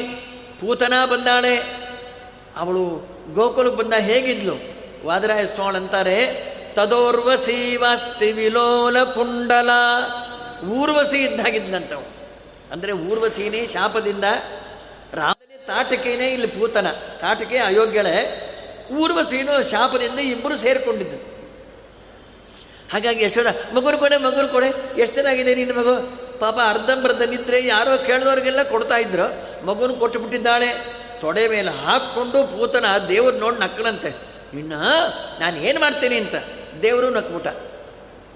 [0.63, 1.55] ಪೂತನ ಬಂದಾಳೆ.
[2.57, 2.83] ಅವಳು
[3.33, 4.55] ಗೋಕುಲಕ್ಕೆ ಬಂದ ಹೇಗಿದ್ಲು?
[5.05, 6.17] ವಾದರಾಯ ಸ್ವಾಮಿ ಅಂತಾರೆ,
[6.73, 9.69] ತದೋರ್ವಸಿ ವಾಸ್ತಿ ವಿಲೋಲ ಕುಂಡಲ.
[10.67, 12.05] ಊರ್ವಸಿ ಇದ್ದಾಗಿದ್ಲಂತವು
[12.71, 14.23] ಅಂದರೆ ಊರ್ವಸೀನೇ ಶಾಪದಿಂದ,
[15.13, 16.87] ರಾಮನೇ ತಾಟಕೇನೇ ಇಲ್ಲಿ ಪೂತನ.
[17.19, 18.15] ತಾಟಕೆ ಅಯೋಗ್ಯಳೆ.
[18.91, 21.17] ಊರ್ವಸೀನು ಶಾಪದಿಂದ ಇಬ್ಬರು ಸೇರಿಕೊಂಡಿದ್ದು.
[22.91, 24.69] ಹಾಗಾಗಿ ಯಶೋಧ, ಮಗುರು ಕೊಡೆ ಮಗುರು ಕೊಡೆ,
[25.01, 25.95] ಎಷ್ಟು ಚೆನ್ನಾಗಿದೆ ನಿನ್ನ ಮಗು?
[26.39, 29.52] ಪಾಪ ಅರ್ಧಂಬರ್ಧ ನಿದ್ರೆ ಯಾರೋ ಕೇಳಿದವ್ರಿಗೆಲ್ಲ ಕೊಡ್ತಾ ಇದ್ರು.
[29.65, 30.69] ಮಗುನ ಕೊಟ್ಟುಬಿಟ್ಟಿದ್ದಾಳೆ
[31.21, 34.15] ತೊಡೆ ಮೇಲೆ ಹಾಕ್ಕೊಂಡು ಪೂತನ ದೇವ್ರು ನೋಡಿ ನಕ್ಕಳಂತೆ.
[34.59, 34.79] ಇನ್ನು
[35.39, 36.35] ನಾನು ಏನು ಮಾಡ್ತೀನಿ ಅಂತ?
[36.81, 37.47] ದೇವರು ನಕ್ಬಿಟ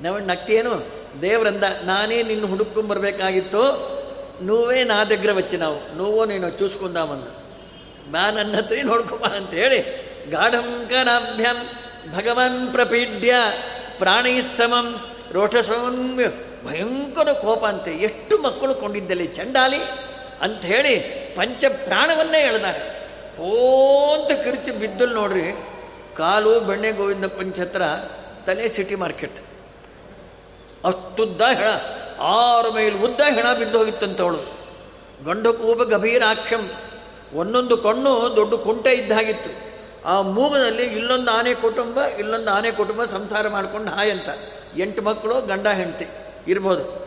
[0.01, 0.85] ನಾವು ನಕ್ತಿಯೇನು?
[1.21, 3.61] ದೇವರಂದ, ನಾನೇ ನಿನ್ನ ಹುಡುಕೊಂಬರ್ಬೇಕಾಗಿತ್ತು
[4.41, 5.97] ನೋವೇ ನಾ ದಗ್ರ ವಚ್ಚಿ ನಾವು.
[5.97, 7.47] ನೋವು ನೀನು ಚೂಸ್ಕೊಂಡಾಮಂದು
[8.11, 9.79] ನಾ ನನ್ನ ಹತ್ರ ನೋಡ್ಕೊಂಬ ಅಂತ ಹೇಳಿ.
[10.29, 11.69] ಗಾಢಂಕನಾಭ್ಯಂ
[12.13, 13.35] ಭಗವನ್ ಪ್ರಪೀಡ್ಯ
[13.97, 16.27] ಪ್ರಾಣೈಸ್ಸಮಂ ರೋಷಸೌಮ್ಯ
[16.65, 17.91] ಭಯಂಕರ ಕೋಪ ಅಂತೆ.
[17.91, 19.27] ಎಷ್ಟು ಮಕ್ಕಳು ಕೊಂಡಿದ್ದಲ್ಲಿ?
[19.27, 19.77] ಚಂಡಾಲಿ?
[20.41, 20.99] ಅಂತ ಹೇಳಿ
[21.35, 22.97] ಪಂಚ ಪ್ರಾಣವನ್ನೇ ಎಳೆದಾರೆ
[23.37, 25.65] ಹೋಂತ ಕಿರುಚಿ ಬಿದ್ದಲ್ಲಿ ನೋಡ್ರಿ,
[26.17, 27.81] ಕಾಲು ಬೆಣ್ಣೆ ಗೋವಿಂದ ಪಂಚತ್ರ,
[28.45, 29.37] ತಲೆ ಸಿಟಿ ಮಾರ್ಕೆಟ್.
[30.85, 31.69] ಅಷ್ಟುದ್ದ ಹೆಣ,
[32.19, 34.37] ಆರು ಮೈಲ್ ಉದ್ದ ಹೆಣ ಬಿದ್ದು ಹೋಗಿತ್ತಂತವಳು.
[35.25, 36.69] ಗಂಡು ಕೂಬ ಗಭೀರಾಕ್ಷಂ
[37.33, 39.67] ಒಂದೊಂದು ಕಣ್ಣು ದೊಡ್ಡ ಕುಂಟೆ ಇದ್ದಾಗಿತ್ತು.
[40.05, 44.77] ಆ ಮೂಗಿನಲ್ಲಿ ಇಲ್ಲೊಂದು ಆನೆ ಕುಟುಂಬ, ಇಲ್ಲೊಂದು ಆನೆ ಕುಟುಂಬ ಸಂಸಾರ ಮಾಡ್ಕೊಂಡು ಹಾಯಂತ ಅಂತ.
[44.77, 46.07] ಎಂಟು ಮಕ್ಕಳು, ಗಂಡ, ಹೆಂಡತಿ
[46.47, 47.06] ಇರ್ಬೋದು.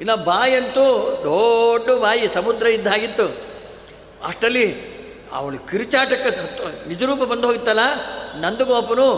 [0.00, 0.84] ಇನ್ನು ಬಾಯಂತೂ
[1.24, 3.36] ದೊಡ್ಡ ಬಾಯಿ ಸಮುದ್ರ ಇದ್ದಾಗಿತ್ತು
[4.24, 4.94] ಅಷ್ಟರಲ್ಲಿ
[5.32, 7.80] ಅವಳು ಕಿರುಚಾಟಕ್ಕೆ ಸತ್ತು ನಿಜರೂಪ ಬಂದು ಹೋಗಿತ್ತಲ್ಲ?
[8.40, 9.08] ನಂದಗೋಪನು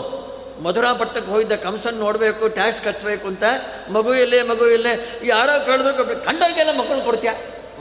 [0.63, 3.43] ಮಧುರಾಪಟ್ಟಕ್ಕೆ ಹೋಗಿದ್ದ ಕಂಸನ್ ನೋಡಬೇಕು, ಟ್ಯಾಕ್ಸ್ ಕಟ್ಬೇಕು ಅಂತ.
[3.91, 5.21] ಮಗು ಇಲ್ಲೇ ಮಗು ಇಲ್ಲೇ.
[5.23, 7.29] ಯಾರೋ ಕಳೆದ್ರು ಕಂಡವ್ರಿಗೆಲ್ಲ ಮಕ್ಕಳು ಕೊಡ್ತೀಯ?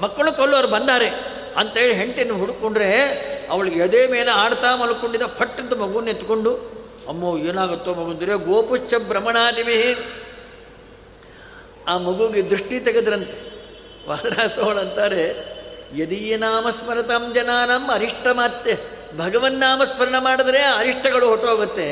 [0.00, 1.09] ಮಕ್ಕಳು ಕೊಲ್ಲೋರು ಬಂದಾರೆ.
[1.56, 3.02] ಅಂತೇಳಿ ಹೆಂಡತಿಯನ್ನು ಹುಡುಕೊಂಡ್ರೆ
[3.50, 6.54] ಅವಳಿಗೆ ಎದೆ ಮೇಲೆ ಆಡ್ತಾ ಮಲ್ಕೊಂಡಿದ್ದ ಪಟ್ಟಂತ ಮಗುವನ್ನು ಎತ್ಕೊಂಡು,
[7.09, 9.98] ಅಮ್ಮೋ, ಏನಾಗುತ್ತೋ ಮಗುಂದ್ರೆ, ಗೋಪುಶ್ಚ ಭ್ರಮಣಾದಿವಿ
[11.87, 13.38] ಆ ಮಗುಗೆ ದೃಷ್ಟಿ ತೆಗೆದ್ರಂತೆ.
[14.09, 15.25] ವಾದರಾಸೋಳ ಅಂತಾರೆ,
[15.96, 18.75] ಯದೀಯ ನಾಮ ಸ್ಮರತಂ ಜನಾನಂ ಅರಿಷ್ಟ ಮಾತೆ
[19.16, 21.88] ಭಗವನ್ನಾಮ ಸ್ಮರಣ ಮಾಡಿದ್ರೆ ಅರಿಷ್ಟಗಳು ಹೊಟ್ಟೋಗುತ್ತೆ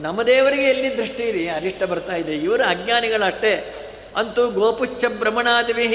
[0.00, 2.34] ನಮ್ಮ ದೇವರಿಗೆ ಎಲ್ಲಿ ದೃಷ್ಟಿ ರೀ ಅರಿಷ್ಟ ಬರ್ತಾ ಇದೆ.
[2.36, 3.54] ಇವರು ಅಜ್ಞಾನಿಗಳಷ್ಟೇ.
[4.16, 5.88] ಅಂತೂ ಗೋಪುಚ್ಛ ಭ್ರಮಣಾದಿವಿ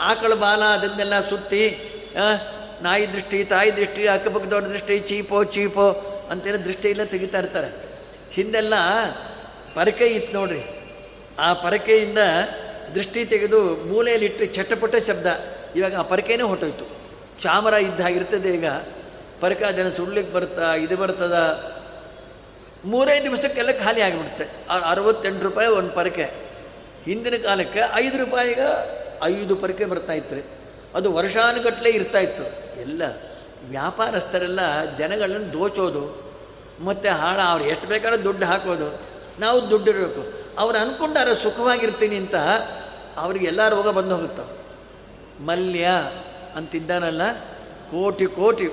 [0.00, 1.64] ಆಕಳ ಬಾಲ ಅದನ್ನೆಲ್ಲ ಸುತ್ತಿ
[2.82, 5.86] ನಾಯಿ ದೃಷ್ಟಿ, ತಾಯಿ ದೃಷ್ಟಿ ಅಕ್ಕಪಕ್ಕದವ್ರ ದೃಷ್ಟಿ, ಚೀಪೋ ಚೀಪೋ
[6.30, 7.70] ಅಂತೇಳಿ ದೃಷ್ಟಿ ಇಲ್ಲ ತೆಗಿತಾ ಇರ್ತಾರೆ.
[8.32, 8.74] ಹಿಂದೆಲ್ಲ
[9.74, 10.62] ಪರಕೆ ಇತ್ತು ನೋಡ್ರಿ.
[11.38, 12.20] ಆ ಪರಕೆಯಿಂದ
[12.94, 15.26] ದೃಷ್ಟಿ ತೆಗೆದು ಮೂಲೆಯಲ್ಲಿಟ್ಟು ಚಟಪಟ ಶಬ್ದ.
[15.76, 16.84] ಇವಾಗ ಆ ಪರಕೆನೇ ಹೊಟ್ಟೋಯ್ತು
[17.40, 18.66] ಚಾಮರ ಇದ್ದ ಹಾಗಿರ್ತದೆ ಈಗ.
[19.40, 21.36] ಪರಕ ಅದನ್ನು ಸುಡ್ಲಿಕ್ಕೆ ಬರ್ತಾ ಇದು ಬರ್ತದ?
[22.84, 24.44] ಮೂರೇ ದಿವಸಕ್ಕೆಲ್ಲ ಖಾಲಿ ಆಗಿಬಿಡುತ್ತೆ.
[24.90, 26.26] ಅರವತ್ತೆಂಟು ರೂಪಾಯಿ ಒಂದು ಪರಕೆ.
[27.04, 28.68] ಹಿಂದಿನ ಕಾಲಕ್ಕೆ ಐದು ರೂಪಾಯಿಗೆ
[29.22, 30.44] ಐದು ಪರಕೆ ಬರ್ತಾ ಇತ್ತು.
[30.94, 32.44] ಅದು ವರ್ಷಾನುಗಟ್ಟಲೆ ಇರ್ತಾ ಇತ್ತು.
[32.80, 33.02] ಎಲ್ಲ
[33.68, 34.60] ವ್ಯಾಪಾರಸ್ಥರೆಲ್ಲ
[34.98, 36.04] ಜನಗಳನ್ನು ದೋಚೋದು,
[36.84, 39.00] ಮತ್ತು ಹಾಳ ಅವ್ರು ಎಷ್ಟು ಬೇಕಾದ್ರೂ ದುಡ್ಡು ಹಾಕೋದು.
[39.40, 40.22] ನಾವು ದುಡ್ಡು ಇರಬೇಕು.
[40.58, 42.34] ಅವ್ರು ಅನ್ಕೊಂಡಾರ ಸುಖವಾಗಿರ್ತೀನಿ ಅಂತ
[43.16, 44.64] ಅವ್ರಿಗೆಲ್ಲ ರೋಗ ಬಂದು ಹೋಗುತ್ತವೆ
[45.44, 45.88] ಮಲ್ಯ
[46.56, 47.32] ಅಂತಿದ್ದಾನಲ್ಲ,
[47.90, 48.68] ಕೋಟಿ ಕೋಟಿ,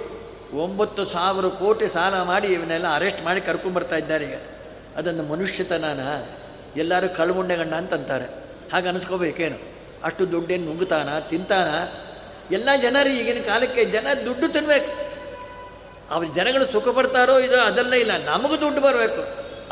[0.54, 4.36] ಒಂಬತ್ತು ಸಾವಿರ ಕೋಟಿ ಸಾಲ ಮಾಡಿ ಇವನ್ನೆಲ್ಲ ಅರೆಸ್ಟ್ ಮಾಡಿ ಕರ್ಕೊಂಡ್ಬರ್ತಾ ಇದ್ದಾರೆ ಈಗ.
[4.98, 6.00] ಅದನ್ನು ಮನುಷ್ಯತನಾನ?
[6.80, 8.26] ಎಲ್ಲರೂ ಕಳ್ಮುಂಡೆಗಣ್ಣ ಅಂತಂತಾರೆ.
[8.74, 9.58] ಹಾಗೆ ಅನಿಸ್ಕೋಬೇಕೇನು?
[10.04, 11.68] ಅಷ್ಟು ದುಡ್ಡೇನು ನುಂಗ್ತಾನ ತಿಂತಾನ?
[12.54, 15.12] ಎಲ್ಲ ಜನರು ಈಗಿನ ಕಾಲಕ್ಕೆ ಜನ ದುಡ್ಡು ತಿನ್ಬೇಕು.
[16.14, 18.26] ಅವ್ರ ಜನಗಳು ಸುಖ ಪಡ್ತಾರೋ ಇದು ಅದೆಲ್ಲ ಇಲ್ಲ.
[18.26, 19.22] ನಮಗೂ ದುಡ್ಡು ಬರಬೇಕು.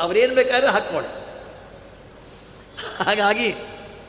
[0.02, 1.10] ಅವ್ರೇನು ಬೇಕಾದ್ರೂ ಹಾಕ್ಕೊಳ್ಳಿ.
[3.04, 3.56] ಹಾಗಾಗಿ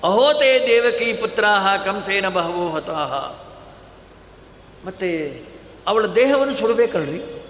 [0.04, 3.14] ಅಹೋತೆ ದೇವಕಿ ಪುತ್ರಾಹ ಕಂಸೇನ ಬಹವೋ ಹತಾಹ
[4.88, 5.42] ಮತ್ತೆ
[5.88, 7.44] ಅವಳ ದೇಹವನ್ನು ಸುಡಬೇಕಲ್ರಿ?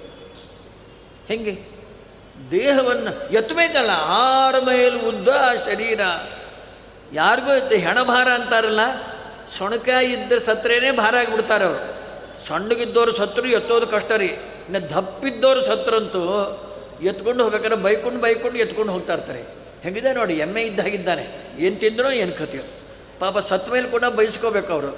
[1.28, 1.62] ಹೆಂಗೆ?
[2.52, 5.28] ದೇಹವನ್ನು ಎತ್ತಬೇಕಲ್ಲ ಆರು ಮೈಲ್ ಉದ್ದ
[5.66, 6.00] ಶರೀರ.
[7.14, 8.80] ಯಾರಿಗೂ ಇತ್ತು ಹೆಣಭಾರ ಅಂತಾರಲ್ಲ
[9.58, 12.02] ಸೊಣಕ ಇದ್ದ ಸತ್ರೇನೆ ಭಾರ ಆಗಿಬಿಡ್ತಾರೆ ಅವರು.
[12.46, 14.26] ಸಣ್ಣಗಿದ್ದವರು ಸತ್ರು, ಎತ್ತೋದು ಕಷ್ಟ ರೀ.
[14.26, 16.22] ಇನ್ನು ದಪ್ಪಿದ್ದವರು ಸತ್ರಂತೂ
[17.02, 19.61] ಎತ್ಕೊಂಡು ಹೋಗ್ಬೇಕಾದ್ರೆ ಬೈಕೊಂಡು ಬೈಕೊಂಡು ಎತ್ಕೊಂಡು ಹೋಗ್ತಾ ಇರ್ತಾರೆ.
[19.84, 21.28] ಹೆಂಗಿದೆ ನೋಡಿ, ಎಮ್ಮೆ ಇದ್ದಾಗಿದ್ದಾನೆ
[21.60, 22.64] ಏನು ತಿಂದ್ರೋ ಏನು ಕಥೆಯೋ.
[23.20, 24.92] ಪಾಪ ಸತ್ವೇಲಿ ಕೂಡ ಬಯಸ್ಕೋಬೇಕು ಅವರು.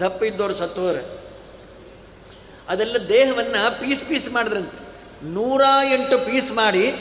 [0.00, 1.02] ದಪ್ಪ ಇದ್ದವರು ಸತ್ವರೆ.
[2.68, 4.78] ಅದೆಲ್ಲ ದೇಹವನ್ನು ಪೀಸ್ ಪೀಸ್ ಮಾಡಿದ್ರಂತೆ.
[5.24, 6.94] ನೂರ ಎಂಟು ಪೀಸ್ ಮಾಡಿ,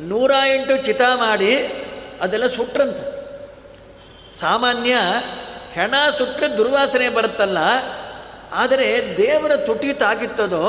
[0.00, 1.66] ನೂರ ಎಂಟು ಚಿತ ಮಾಡಿ,
[2.20, 3.04] ಅದೆಲ್ಲ ಸುಟ್ರಂತೆ.
[4.40, 4.96] ಸಾಮಾನ್ಯ
[5.72, 7.58] ಹೆಣ ಸುಟ್ಟರೆ ದುರ್ವಾಸನೆ ಬರುತ್ತಲ್ಲ,
[8.52, 10.66] ಆದರೆ ದೇವರ ತುಟಿ ತಾಗಿತ್ತದೋ,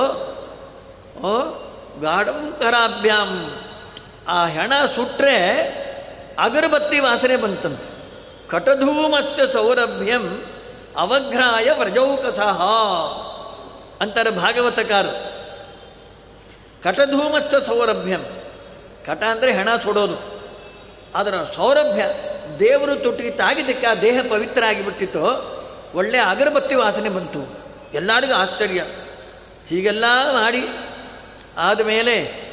[1.21, 1.31] ಓ,
[2.01, 3.31] ಗಾಢಂಕರಾಭ್ಯಾಂ.
[4.27, 5.37] ಆ ಹೆಣ ಸುಟ್ಟರೆ
[6.39, 7.93] ಅಗರಬತ್ತಿ ವಾಸನೆ ಬಂತಂತೆ.
[8.49, 10.43] ಕಟಧೂಮಸ್ಯ ಸೌರಭ್ಯಂ
[10.97, 12.61] ಅವಘ್ರಾಯ ವ್ರಜೌಕಸಹ
[14.01, 15.05] ಅಂತಾರೆ ಭಾಗವತಕಾರ
[16.83, 18.25] ಕಟಧೂಮಸ್ಯ ಸೌರಭ್ಯಂ.
[19.05, 20.43] ಕಟ ಅಂದರೆ ಹೆಣ ಸುಡೋದು.
[21.15, 22.05] ಅದರ ಸೌರಭ್ಯ
[22.59, 25.53] ದೇವರು ತುಟಿ ತಾಗಿದ್ದಕ್ಕೆ ಆ ದೇಹ ಪವಿತ್ರ ಆಗಿಬಿಟ್ಟಿತ್ತು
[25.95, 27.63] ಒಳ್ಳೆ ಅಗರಬತ್ತಿ ವಾಸನೆ ಬಂತು.
[27.93, 28.83] ಎಲ್ಲರಿಗೂ ಆಶ್ಚರ್ಯ.
[29.67, 30.67] ಹೀಗೆಲ್ಲ ಮಾಡಿ
[31.57, 32.43] ಆದಮೇಲೆ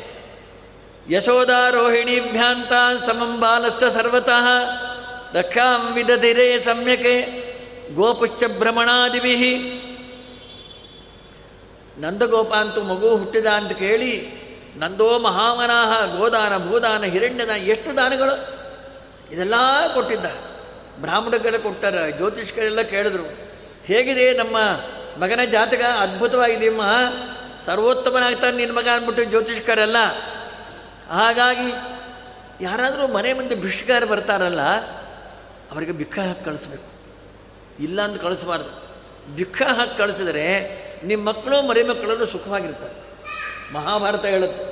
[1.11, 4.47] ಯಶೋಧಾರೋಹಿಣೀಭ್ಯಾಂತ ಸಮಂ ಬಾಲಶ್ಚ ಸರ್ವತಃ
[5.33, 7.41] ರಕ್ಷಾಂ ವಿದಧಿರೆ ಸಮ್ಯಕೆ
[7.95, 9.37] ಗೋಪುಶ್ಚ ಭ್ರಮಣಾದಿಭಿ
[11.99, 14.41] ನಂದಗೋಪ ಅಂತೂ ಮಗು ಹುಟ್ಟಿದ ಅಂತ ಕೇಳಿ
[14.77, 18.35] ನಂದೋ ಮಹಾಮನಾಹ ಗೋದಾನ ಭೂದಾನ ಹಿರಣ್ಯದಾನ ಎಷ್ಟು ದಾನಗಳು?
[19.35, 19.55] ಇದೆಲ್ಲ
[19.95, 20.27] ಕೊಟ್ಟಿದ್ದ.
[21.01, 23.23] ಬ್ರಾಹ್ಮಣಗಳ ಕೊಟ್ಟಾರ, ಜ್ಯೋತಿಷ್ಕರೆಲ್ಲ ಕೇಳಿದ್ರು.
[23.85, 24.57] ಹೇಗಿದೆ ನಮ್ಮ
[25.21, 25.83] ಮಗನ ಜಾತಕ?
[25.83, 26.83] ಅದ್ಭುತವಾಗಿದೆಯಮ್ಮ
[27.67, 29.97] ಸರ್ವೋತ್ತಮನಾಗ್ತಾನೆ ನಿನ್ನ ಮಗ ಅಂದ್ಬಿಟ್ಟು ಜ್ಯೋತಿಷ್ಕರೆಲ್ಲ.
[31.11, 31.73] ಹಾಗಾಗಿ
[32.65, 34.63] ಯಾರಾದರೂ ಮನೆ ಮುಂದೆ ಭಿಷ್ಕಾರ ಬರ್ತಾರಲ್ಲ,
[35.73, 36.91] ಅವರಿಗೆ ಭಿಕ್ಷ ಹಾಕಿ ಕಳಿಸ್ಬೇಕು.
[37.83, 38.91] ಇಲ್ಲ ಅಂತ ಕಳಿಸ್ಬಾರ್ದು.
[39.37, 42.93] ಭಿಕ್ಷ ಹಾಕಿ ಕಳಿಸಿದರೆ ನಿಮ್ಮ ಮಕ್ಕಳು, ಮರಿ ಮಕ್ಕಳಲ್ಲೂ ಸುಖವಾಗಿರ್ತಾರೆ.
[43.75, 44.65] ಮಹಾಭಾರತ ಹೇಳುತ್ತೆ,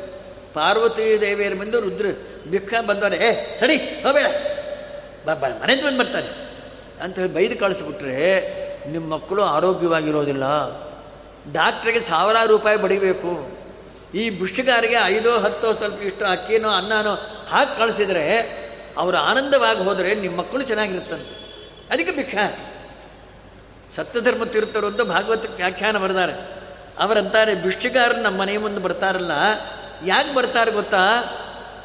[0.54, 2.06] ಪಾರ್ವತಿ ದೇವಿಯರ ಮುಂದೆ ರುದ್ರ
[2.50, 4.26] ಭಿಕ್ಷ ಬಂದವರೆ, ಏ, ಸಡಿ, ಹೋಗಬೇಡ.
[5.28, 6.48] ಬ ಮನೆದು ಬಂದು ಬರ್ತಾರೆ.
[7.02, 8.40] ಅಂತ ಹೇಳಿ ಬೈದು ಕಳಿಸ್ಬಿಟ್ರೆ
[8.90, 10.42] ನಿಮ್ಮ ಮಕ್ಕಳು ಆರೋಗ್ಯವಾಗಿರೋದಿಲ್ಲ.
[11.52, 13.57] ಡಾಕ್ಟ್ರಿಗೆ ಸಾವಿರಾರು ರೂಪಾಯಿ ಬಡಿಬೇಕು.
[14.14, 17.14] ಈ ಬುಷ್ಟಿಗಾರಿಗೆ ಐದೋ ಹತ್ತೋ ಸ್ವಲ್ಪ ಇಷ್ಟ, ಅಕ್ಕಿನೋ, ಅನ್ನನೋ
[17.50, 18.38] ಹಾಕಿ ಕಳಿಸಿದ್ರೆ
[18.98, 21.38] ಅವರು ಆನಂದವಾಗಿ ಹೋದರೆ ನಿಮ್ಮ ಮಕ್ಕಳು ಚೆನ್ನಾಗಿರುತ್ತಂತೆ.
[21.90, 22.56] ಅದಕ್ಕೆ ಭಿಕ್ಷಾ.
[23.96, 26.32] ಸತ್ಯಧರ್ಮ ತೀರ್ಥರು ಅಂತ ಭಾಗವತ ವ್ಯಾಖ್ಯಾನ ಬರೆದಾರೆ.
[26.98, 29.32] ಅವರಂತಾರೆ ಬುಷ್ಟಿಗಾರರು ನಮ್ಮ ಮನೆ ಮುಂದೆ ಬರ್ತಾರಲ್ಲ,
[30.06, 31.04] ಯಾಕೆ ಬರ್ತಾರೆ ಗೊತ್ತಾ?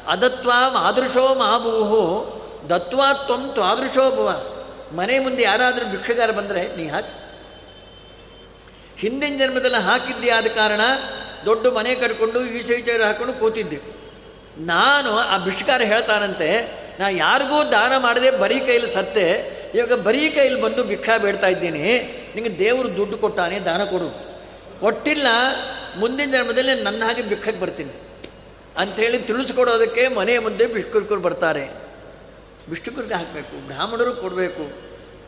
[0.06, 2.34] ಅದತ್ವ ಆದೃಶೋ ಮಾಭೂಹು
[2.70, 4.30] ದತ್ವಾತ್ವಂ ತ್ವಾದೃಶೋ ಭುವ.
[4.96, 7.24] ಮನೆ ಮುಂದೆ ಯಾರಾದರೂ ಭಿಕ್ಷಗಾರ ಬಂದರೆ ನೀ ಹಾಕಿ.
[8.98, 10.80] ಹಿಂದಿನ ಜನ್ಮದಲ್ಲಿ ಹಾಕಿದ್ದೆ ಆದ ಕಾರಣ
[11.44, 13.78] ದೊಡ್ಡ ಮನೆ ಕಟ್ಕೊಂಡು ಈಶೈಚಾರ ಹಾಕೊಂಡು ಕೂತಿದ್ದೆ.
[14.66, 16.48] ನಾನು ಆ ಬಿಷ್ಕಾರ ಹೇಳ್ತಾನಂತೆ,
[17.00, 19.26] ನಾ ಯಾರಿಗೂ ದಾನ ಮಾಡದೆ ಬರೀ ಕೈಲಿ ಸತ್ತೆ,
[19.74, 21.84] ಇವಾಗ ಬರೀ ಕೈಲಿ ಬಂದು ಭಿಕ್ಷಾ ಬೇಡ್ತಾ ಇದ್ದೀನಿ
[22.34, 24.08] ನಿಮಗೆ ದೇವರು ದುಡ್ಡು ಕೊಟ್ಟಾನೆ ದಾನ ಕೊಡು.
[24.80, 25.28] ಕೊಟ್ಟಿಲ್ಲ,
[25.96, 27.94] ಮುಂದಿನ ಜನ್ಮದಲ್ಲಿ ನನ್ನ ಹಾಗೆ ಭಿಕ್ಷಕ್ಕೆ ಬರ್ತೀನಿ.
[28.78, 31.64] ಅಂಥೇಳಿ ತಿಳಿಸ್ಕೊಡೋದಕ್ಕೆ ಮನೆಯ ಮುಂದೆ ಬಿಷ್ಕುರ್ಕರು ಬರ್ತಾರೆ.
[32.70, 34.64] ಬಿಷ್ಕುರ್ಗೆ ಹಾಕಬೇಕು, ಬ್ರಾಹ್ಮಣರು ಕೊಡಬೇಕು.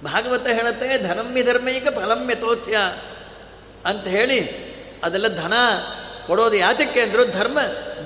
[0.05, 2.77] ಭಾಗವತ ಹೇಳುತ್ತೆ ಧನಮ್ಮಿ ಧರ್ಮೈಕ ಫಲಮ್ಯತೋತ್ಸ್ಯ
[3.87, 4.41] ಅಂತ ಹೇಳಿ,
[5.05, 5.55] ಅದೆಲ್ಲ ಧನ
[6.27, 7.59] ಕೊಡೋದು ಯಾತಕ್ಕೆ ಅಂದರು ಧರ್ಮ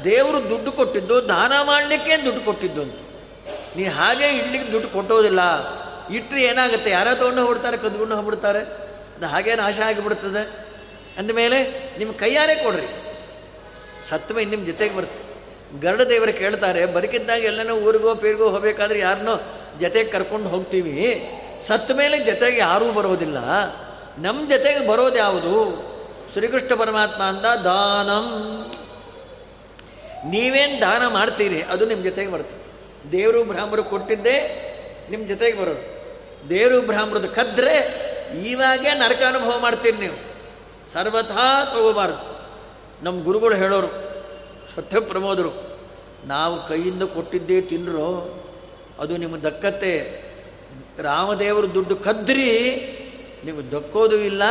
[0.05, 2.95] ದೇವರು ದುಡ್ಡು ಕೊಟ್ಟಿದ್ದು, ದಾನ ಮಾಡಲಿಕ್ಕೆ ದುಡ್ಡು ಕೊಟ್ಟಿದ್ದು ಅಂತ.
[3.77, 5.41] ನೀ ಹಾಗೆ ಇಡ್ಲಿಕ್ಕೆ ದುಡ್ಡು ಕೊಟ್ಟೋದಿಲ್ಲ.
[6.15, 6.91] ಇಟ್ಟರೆ ಏನಾಗುತ್ತೆ?
[6.91, 8.59] ಯಾರೋ ತೊಗೊಂಡು ಹೋಗ್ಬಿಡ್ತಾರೆ, ಕದ್ಕೊಂಡು ಹೋಗ್ಬಿಡ್ತಾರೆ.
[8.59, 10.71] ಅದು ಹಾಗೆ ನಾಶ ಆಗಿಬಿಡ್ತದೆ.
[11.19, 11.63] ಅಂದಮೇಲೆ
[11.99, 12.87] ನಿಮ್ಮ ಕೈಯಾರೆ ಕೊಡ್ರಿ.
[14.09, 15.31] ಸತ್ವ ನಿಮ್ಮ ಜೊತೆಗೆ ಬರುತ್ತೆ.
[15.81, 19.41] ಗರುಡ ದೇವರು ಕೇಳ್ತಾರೆ, ಬದುಕಿದ್ದಾಗ ಎಲ್ಲನೂ ಊರಿಗೋ ಪೀರಿಗೋ ಹೋಗಬೇಕಾದ್ರೆ ಯಾರನ್ನೋ
[19.81, 21.31] ಜೊತೆಗೆ ಕರ್ಕೊಂಡು ಹೋಗ್ತೀವಿ.
[21.67, 23.39] ಸತ್ತ ಮೇಲೆ ಜೊತೆಗೆ ಯಾರೂ ಬರೋದಿಲ್ಲ.
[24.19, 25.90] ನಮ್ಮ ಜೊತೆಗೆ ಬರೋದು ಯಾವುದು?
[26.33, 28.27] ಶ್ರೀಕೃಷ್ಣ ಪರಮಾತ್ಮ ಅಂದ ದಾನಂ.
[30.31, 32.57] ನೀವೇನು ದಾನ ಮಾಡ್ತೀರಿ, ಅದು ನಿಮ್ಮ ಜೊತೆಗೆ ಬರುತ್ತೆ.
[33.13, 34.37] ದೇವರು ಬ್ರಾಹ್ಮರು ಕೊಟ್ಟಿದ್ದೇ
[35.11, 35.85] ನಿಮ್ಮ ಜೊತೆಗೆ ಬರೋದು.
[36.49, 37.77] ದೇವರು ಬ್ರಾಹ್ಮ್ರದ ಕದ್ರೆ
[38.45, 40.19] ಈವಾಗೇ ನರಕ ಅನುಭವ ಮಾಡ್ತೀರಿ ನೀವು.
[40.93, 42.25] ಸರ್ವಥಾ ತಗೋಬಾರ್ದು.
[43.05, 43.91] ನಮ್ಮ ಗುರುಗಳು ಹೇಳೋರು,
[44.77, 45.53] ಸತ್ಯ ಪ್ರಮೋದರು,
[46.27, 48.09] ನಾವು ಕೈಯಿಂದ ಕೊಟ್ಟಿದ್ದೇ ತಿಂದರು
[48.99, 49.93] ಅದು ನಿಮ್ಮ ದಕ್ಕತ್ತೆ
[50.99, 52.51] ರಾಮದೇವರು ದುಡ್ಡು ಕದ್ರಿ,
[53.45, 54.43] ನೀವು ದಕ್ಕೋದು ಇಲ್ಲ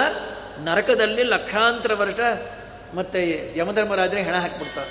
[0.59, 2.19] ನರಕದಲ್ಲಿ ಲಕ್ಷಾಂತರ ವರ್ಷ
[2.95, 3.19] ಮತ್ತು
[3.57, 4.89] ಯಮಧರ್ಮರಾಜನೇ ಹೆಣ ಹಾಕ್ಬಿಡ್ತಾರೆ.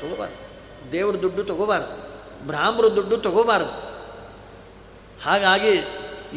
[0.00, 0.44] ತಗೋಬಾರ್ದು.
[0.92, 2.14] ದೇವ್ರ ದುಡ್ಡು ತಗೋಬಾರ್ದು.
[2.46, 3.94] ಬ್ರಾಹ್ಮರ ದುಡ್ಡು ತಗೋಬಾರ್ದು.
[5.24, 5.86] ಹಾಗಾಗಿ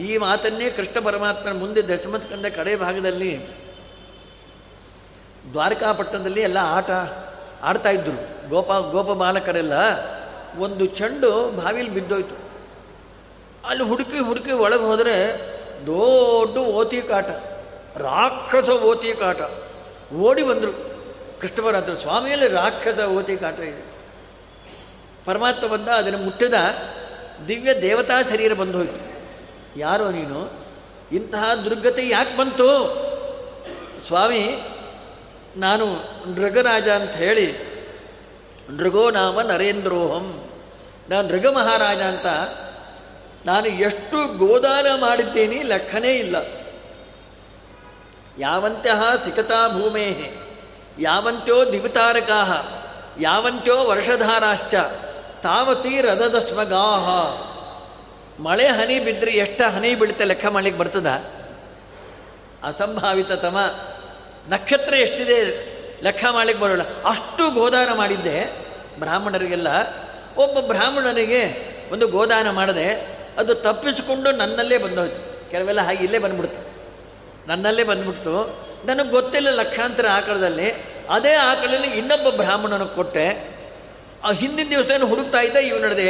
[0.04, 3.48] ಈ ಮಾತನ್ನೇ ಕೃಷ್ಣ ಪರಮಾತ್ಮನ ಮುಂದೆ ದಶಮತ್ಕಂದ ಕಡೆ ಭಾಗದಲ್ಲಿ
[5.52, 6.90] ದ್ವಾರಕಾಪಟ್ಟಣದಲ್ಲಿ ಎಲ್ಲ ಆಟ
[7.62, 9.74] ಆಡ್ತಾ ಇದ್ದರು ಗೋಪ ಗೋಪ ಬಾಲಕರೆಲ್ಲ
[10.60, 12.36] ಒಂದು ಚೆಂಡು ಬಾವಿಲಿ ಬಿದ್ದೋಯ್ತು.
[13.68, 15.38] ಅಲ್ಲಿ ಹುಡುಕಿ ಹುಡುಕಿ ಒಳಗೆ ಹೋದರೆ
[15.86, 17.26] ದೊಡ್ಡ ಓತಿ ಕಾಟ.
[17.98, 19.42] ರಾಕ್ಷಸ ಓತಿ ಕಾಟ.
[20.14, 20.98] ಓಡಿ ಬಂದರು.
[21.42, 23.84] ಕೃಷ್ಣಪರಾತ್ರ ಸ್ವಾಮಿಯಲ್ಲಿ ರಾಕ್ಷಸ ಓತಿ ಕಾಟ ಇದೆ.
[25.26, 26.54] ಪರಮಾತ್ಮ ಬಂದ, ಅದನ್ನು ಮುಟ್ಟಿದ
[27.48, 29.18] ದಿವ್ಯ ದೇವತಾ ಶರೀರ ಬಂದು ಹೋಯಿತು
[29.80, 30.52] ಯಾರೋ ನೀನು?
[31.12, 32.68] ಇಂತಹ ದುರ್ಗತಿ ಯಾಕೆ ಬಂತು?
[34.08, 34.62] ಸ್ವಾಮಿ,
[35.58, 35.86] ನಾನು
[36.34, 37.48] ನೃಗರಾಜ ಅಂತ ಹೇಳಿ,
[38.70, 40.44] ನೃಗೋ ನಾಮ ನರೇಂದ್ರೋಹಂ.
[41.10, 42.26] ನಾನು ನೃಗ ಮಹಾರಾಜ ಅಂತ
[43.46, 46.36] ನಾನು ಎಷ್ಟು ಗೋದಾನ ಮಾಡಿದ್ದೇನೆ, ಲೆಕ್ಕನೇ ಇಲ್ಲ.
[48.40, 50.34] ಯಾವಂತ್ಯಃ ಸಿಕತಾ ಭೂಮೇ,
[51.00, 52.64] ಯಾವಂತ್ಯೋ ದಿವತಾರಕಾ,
[53.20, 54.76] ಯಾವಂತ್ಯೋ ವರ್ಷಧಾರಾಶ್ಚ,
[55.44, 57.08] ತಾವತಿ ರಥದ ಸ್ವಗಾಹ
[58.42, 61.08] ಮಳೆ ಹನಿ ಬಿದ್ದರೆ ಎಷ್ಟು ಹನಿ ಬೀಳುತ್ತೆ ಲೆಕ್ಕ ಮಾಡ್ಲಿಕ್ಕೆ ಬರ್ತದ?
[62.64, 63.58] ಅಸಂಭಾವಿತ ತಮ.
[64.50, 65.68] ನಕ್ಷತ್ರ ಎಷ್ಟಿದೆ
[66.04, 67.04] ಲೆಕ್ಕ ಮಾಡ್ಲಿಕ್ಕೆ ಬರೋಲ್ಲ.
[67.04, 68.68] ಅಷ್ಟು ಗೋದಾನ ಮಾಡಿದ್ದೆ
[69.00, 69.68] ಬ್ರಾಹ್ಮಣರಿಗೆಲ್ಲ.
[70.38, 75.52] ಒಬ್ಬ ಬ್ರಾಹ್ಮಣನಿಗೆ ಒಂದು ಗೋದಾನ ಮಾಡದೆ ಅದು ತಪ್ಪಿಸಿಕೊಂಡು ನನ್ನಲ್ಲೇ ಬಂದೋಯ್ತು.
[75.52, 76.67] ಕೆಲವೆಲ್ಲ ಹಾಗೆ ಇಲ್ಲೇ ಬಂದ್ಬಿಡ್ತು
[77.48, 78.60] ನನ್ನಲ್ಲೇ ಬಂದ್ಬಿಡ್ತು.
[78.86, 80.72] ನನಗೆ ಗೊತ್ತಿಲ್ಲ ಲಕ್ಷಾಂತರ ಆಕಳದಲ್ಲಿ.
[81.10, 83.58] ಅದೇ ಆಕಳಲ್ಲಿ ಇನ್ನೊಬ್ಬ ಬ್ರಾಹ್ಮಣನಿಗೆ ಕೊಟ್ಟೆ.
[84.24, 86.08] ಆ ಹಿಂದಿನ ದಿವಸ ಹುಡುಕ್ತಾ ಇದ್ದ ಇವು ನಡೆದೆ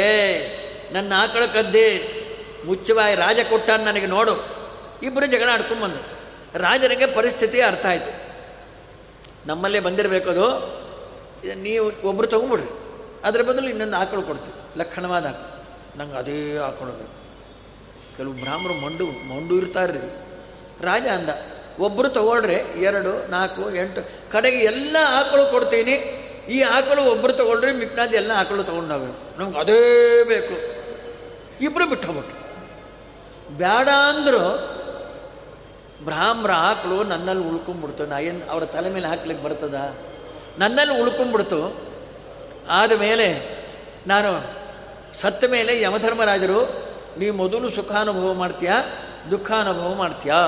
[0.92, 2.18] ನನ್ನ ಆಕಳ ಕದ್ದೆ
[2.66, 4.44] ಮುಚ್ಚಬಾಯಿ ರಾಜ ಕೊಟ್ಟ ನನಗೆ ನೋಡು.
[5.02, 6.18] ಇಬ್ಬರು ಜಗಳ ಆಡ್ಕೊಂಬಂದು
[6.58, 8.28] ರಾಜನಿಗೆ ಪರಿಸ್ಥಿತಿ ಅರ್ಥ ಆಯಿತು.
[9.46, 10.78] ನಮ್ಮಲ್ಲೇ ಬಂದಿರಬೇಕು ಅದು.
[11.54, 12.68] ನೀವು ಒಬ್ಬರು ತೊಗೊಂಬಿಡ್ರಿ
[13.24, 14.78] ಅದರ ಬದಲು ಇನ್ನೊಂದು ಆಕಳು ಕೊಡ್ತೀವಿ.
[14.78, 15.64] ಲಕ್ಷಣವಾದ ಆಕಳು.
[15.98, 17.10] ನಂಗೆ ಅದೇ ಆಕಳು.
[18.16, 20.27] ಕೆಲವು ಬ್ರಾಹ್ಮರು ಮಂಡು ಮಂಡು ಇರ್ತಾರೆ
[20.82, 21.28] ರಾಜ ಅಂದ
[21.80, 25.92] ಒಬ್ಬರು ತಗೊಳ್ರಿ ಎರಡು, ನಾಲ್ಕು, ಎಂಟು, ಕಡೆಗೆ ಎಲ್ಲ ಆಕಳು ಕೊಡ್ತೀನಿ.
[26.48, 29.38] ಈ ಆಕಳು ಒಬ್ಬರು ತಗೊಳ್ರಿ ಮಿಕ್ನಾದ ಎಲ್ಲ ಆಕಳು ತೊಗೊಂಡೋಗ್ಬೇಕು.
[29.38, 30.78] ನಮ್ಗೆ ಅದೇ ಬೇಕು.
[31.64, 32.38] ಇಬ್ಬರು ಬಿಟ್ಟು ಹೋಗ್ಬಿಟ್ರು
[33.56, 34.78] ಬೇಡ ಅಂದರು
[36.04, 39.94] ಬ್ರಾಹ್ಮರ ಆಕಳು ನನ್ನಲ್ಲಿ ಉಳ್ಕೊಂಡ್ಬಿಡ್ತು ನಾ ಏನು ಅವರ ತಲೆ ಮೇಲೆ ಹಾಕ್ಲಿಕ್ಕೆ ಬರ್ತದ?
[40.58, 41.74] ನನ್ನಲ್ಲಿ ಉಳ್ಕೊಂಡ್ಬಿಡ್ತು
[42.68, 43.58] ಆದಮೇಲೆ
[44.06, 44.58] ನಾನು
[45.20, 48.84] ಸತ್ತ ಮೇಲೆ ಯಮಧರ್ಮರಾಜರು ನೀವು ಮೊದಲು ಸುಖಾನುಭವ ಮಾಡ್ತೀಯಾ?
[49.30, 50.40] ದುಃಖಾನುಭವ ಮಾಡ್ತೀಯಾ?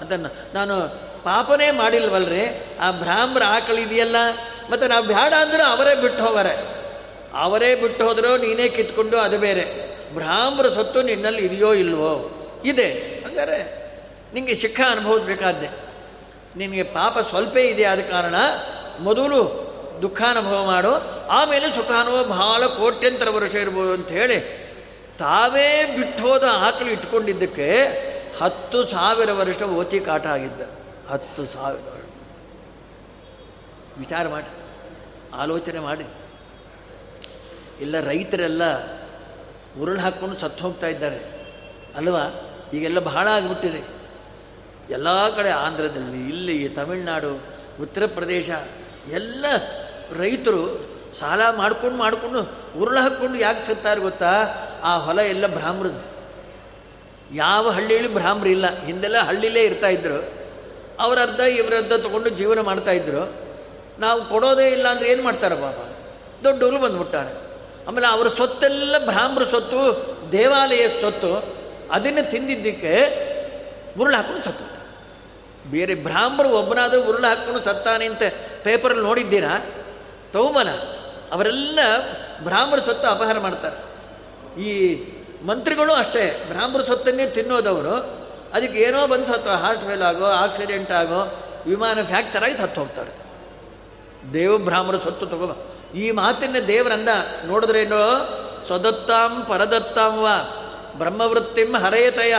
[0.00, 0.12] ಅಂತ
[0.54, 0.76] ನಾನು
[1.24, 2.44] ಪಾಪನೇ ಮಾಡಿಲ್ವಲ್ರಿ,
[2.80, 4.16] ಆ ಭ್ರಾಮ್ರ ಆಕಳಿದೆಯಲ್ಲ
[4.70, 6.54] ಮತ್ತು ನಾವು ಬೇಡ ಅಂದ್ರೆ ಅವರೇ ಬಿಟ್ಟು ಹೋಗಾರೆ
[7.34, 9.64] ಅವರೇ ಬಿಟ್ಟು ಹೋದರೂ ನೀನೇ ಕಿತ್ಕೊಂಡು ಅದು ಬೇರೆ.
[10.14, 12.12] ಬ್ರಾಹ್ಮರ ಸೊತ್ತು ನಿನ್ನಲ್ಲಿ ಇದೆಯೋ ಇಲ್ವೋ?
[12.64, 12.88] ಇದೆ.
[13.26, 13.60] ಹಂಗಾರೆ
[14.34, 15.68] ನಿಮಗೆ ಶಿಕ್ಷಾ ಅನುಭವಿಸ್ಬೇಕಾದ್ದೆ
[16.56, 18.34] ನಿನಗೆ ಪಾಪ ಸ್ವಲ್ಪ ಇದೆ ಆದ ಕಾರಣ
[19.00, 19.72] ಮೊದಲು
[20.02, 20.92] ದುಃಖಾನುಭವ ಮಾಡು,
[21.28, 24.40] ಆಮೇಲೆ ಸುಖಾನುಭವ ಬಹಳ ಕೋಟ್ಯಂತರ ವರ್ಷ ಇರ್ಬೋದು ಅಂತ ಹೇಳಿ
[25.18, 27.68] ತಾವೇ ಬಿಟ್ಟೋದ ಆಕಳು ಇಟ್ಕೊಂಡಿದ್ದಕ್ಕೆ
[28.40, 30.60] ಹತ್ತು ಸಾವಿರ ವರ್ಷ ಓತಿ ಕಾಟ ಆಗಿದ್ದ.
[31.08, 31.80] ಹತ್ತು ಸಾವಿರ.
[33.98, 34.46] ವಿಚಾರ ಮಾಡಿ,
[35.34, 36.06] ಆಲೋಚನೆ ಮಾಡಿ.
[37.80, 38.62] ಇಲ್ಲ, ರೈತರೆಲ್ಲ
[39.80, 41.46] ಉರುಳು ಹಾಕ್ಕೊಂಡು ಸತ್ತು ಹೋಗ್ತಾ ಇದ್ದಾರೆ.
[41.96, 42.50] ಅಲ್ವಾ?
[42.72, 43.82] ಈಗೆಲ್ಲ ಬಹಳ ಆಗಿಬಿಟ್ಟಿದೆ.
[44.90, 47.40] ಎಲ್ಲ ಕಡೆ ಆಂಧ್ರದಲ್ಲಿ, ಇಲ್ಲಿ, ತಮಿಳುನಾಡು,
[47.80, 48.50] ಉತ್ತರ ಪ್ರದೇಶ,
[49.08, 49.46] ಎಲ್ಲ
[50.12, 52.42] ರೈತರು ಸಾಲ ಮಾಡ್ಕೊಂಡು, ಮಾಡಿಕೊಂಡು
[52.78, 54.44] ಉರುಳು ಹಾಕ್ಕೊಂಡು ಯಾಕೆ ಸತ್ತಾರೆ ಗೊತ್ತಾ?
[54.82, 56.11] ಆ ಹೊಲ ಎಲ್ಲ ಬ್ರಾಹ್ಮರದು
[57.32, 58.84] ಯಾವ ಹಳ್ಳಿಯಲ್ಲಿ ಬ್ರಾಹ್ಮರು ಇಲ್ಲ.
[58.84, 60.32] ಹಿಂದೆಲ್ಲ ಹಳ್ಳಿಲೇ ಇರ್ತಾ ಇದ್ರು.
[61.00, 63.42] ಅವ್ರ ಅರ್ಧ, ಇವ್ರ ಅರ್ಧ ತೊಗೊಂಡು ಜೀವನ ಮಾಡ್ತಾ ಇದ್ರು.
[63.98, 65.74] ನಾವು ಕೊಡೋದೇ ಇಲ್ಲ ಅಂದ್ರೆ ಏನು ಮಾಡ್ತಾರೆ ಪಾಪ?
[66.44, 67.52] ದೊಡ್ಡವರು ಬಂದ್ಬಿಟ್ಟಾರೆ
[67.88, 69.78] ಆಮೇಲೆ ಅವರ ಸೊತ್ತೆಲ್ಲ ಬ್ರಾಹ್ಮರ ಸೊತ್ತು
[70.32, 71.56] ದೇವಾಲಯ ಸೊತ್ತು
[71.90, 72.92] ಅದನ್ನು ತಿಂದಿದ್ದಕ್ಕೆ
[74.00, 74.82] ಉರುಳು ಹಾಕೊಂಡು ಸತ್ತು
[75.70, 78.22] ಬೇರೆ ಬ್ರಾಹ್ಮರು ಒಬ್ಬನಾದರೂ ಉರುಳು ಹಾಕ್ಕೊಂಡು ಸತ್ತಾನೆ ಅಂತ
[78.64, 79.66] ಪೇಪರಲ್ಲಿ ನೋಡಿದ್ದೀರಾ?
[80.32, 80.70] ತೌಮನ.
[81.32, 81.78] ಅವರೆಲ್ಲ
[82.44, 83.76] ಬ್ರಾಹ್ಮರ ಸೊತ್ತು ಅಪಹಾರ ಮಾಡ್ತಾರೆ.
[84.62, 84.94] ಈ
[85.46, 86.44] ಮಂತ್ರಿಗಳು ಅಷ್ಟೇ.
[86.48, 88.22] ಬ್ರಾಹ್ಮರ ಸೊತ್ತನ್ನೇ ತಿನ್ನೋದವರು.
[88.54, 93.22] ಅದಕ್ಕೆ ಏನೋ ಬಂದು ಸತ್ತು ಹಾರ್ಟ್ ಫೇಲ್ ಆಗೋ ಆಕ್ಸಿಡೆಂಟ್ ಆಗೋ, ವಿಮಾನ ಫ್ಯಾಕ್ಚರ್ ಆಗಿ ಸತ್ತು ಹೋಗ್ತಾರೆ.
[94.32, 97.08] ದೇವ ಬ್ರಾಹ್ಮರ ಸೊತ್ತು ತಗೋ ಈ ಮಾತಿನ ದೇವರಂದ
[97.44, 98.28] ನೋಡಿದ್ರೇನೋ?
[98.66, 100.66] ಸ್ವದತ್ತಾಂ ಪರದತ್ತಾಂ ವಾ
[100.98, 102.34] ಬ್ರಹ್ಮವೃತ್ತಿಂ ಹರೆಯತಯ.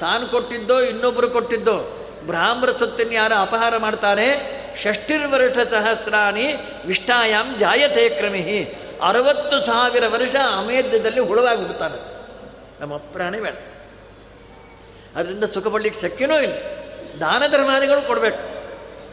[0.00, 2.08] ತಾನು ಕೊಟ್ಟಿದ್ದೋ ಇನ್ನೊಬ್ಬರು ಕೊಟ್ಟಿದ್ದೋ.
[2.26, 4.62] ಬ್ರಾಹ್ಮರ ಸೊತ್ತನ್ನು ಯಾರು ಅಪಹಾರ ಮಾಡ್ತಾರೆ?
[4.82, 6.54] ಷಷ್ಟಿರ್ವರ್ಷ ಸಹಸ್ರಾಣಿ
[6.86, 8.64] ವಿಷ್ಠಾಯಾಮ್ ಜಾಯತೆ ಕ್ರಮಿಹಿ.
[9.02, 11.62] ಅರವತ್ತು ಸಾವಿರ ವರ್ಷ ಅಮೇಧ್ಯದಲ್ಲಿ ಹುಳುವಾಗಿ
[12.82, 13.54] ನಮ್ಮ ಪ್ರಾಣಿ ಬೇಡ.
[15.16, 16.52] ಅದರಿಂದ ಸುಖ ಪಡ್ಲಿಕ್ಕೆ ಶಕ್ಯನೂ ಇಲ್ಲ.
[17.20, 18.62] ದಾನ ಧರ್ಮಾದಿಗಳು ಕೊಡಬೇಕು.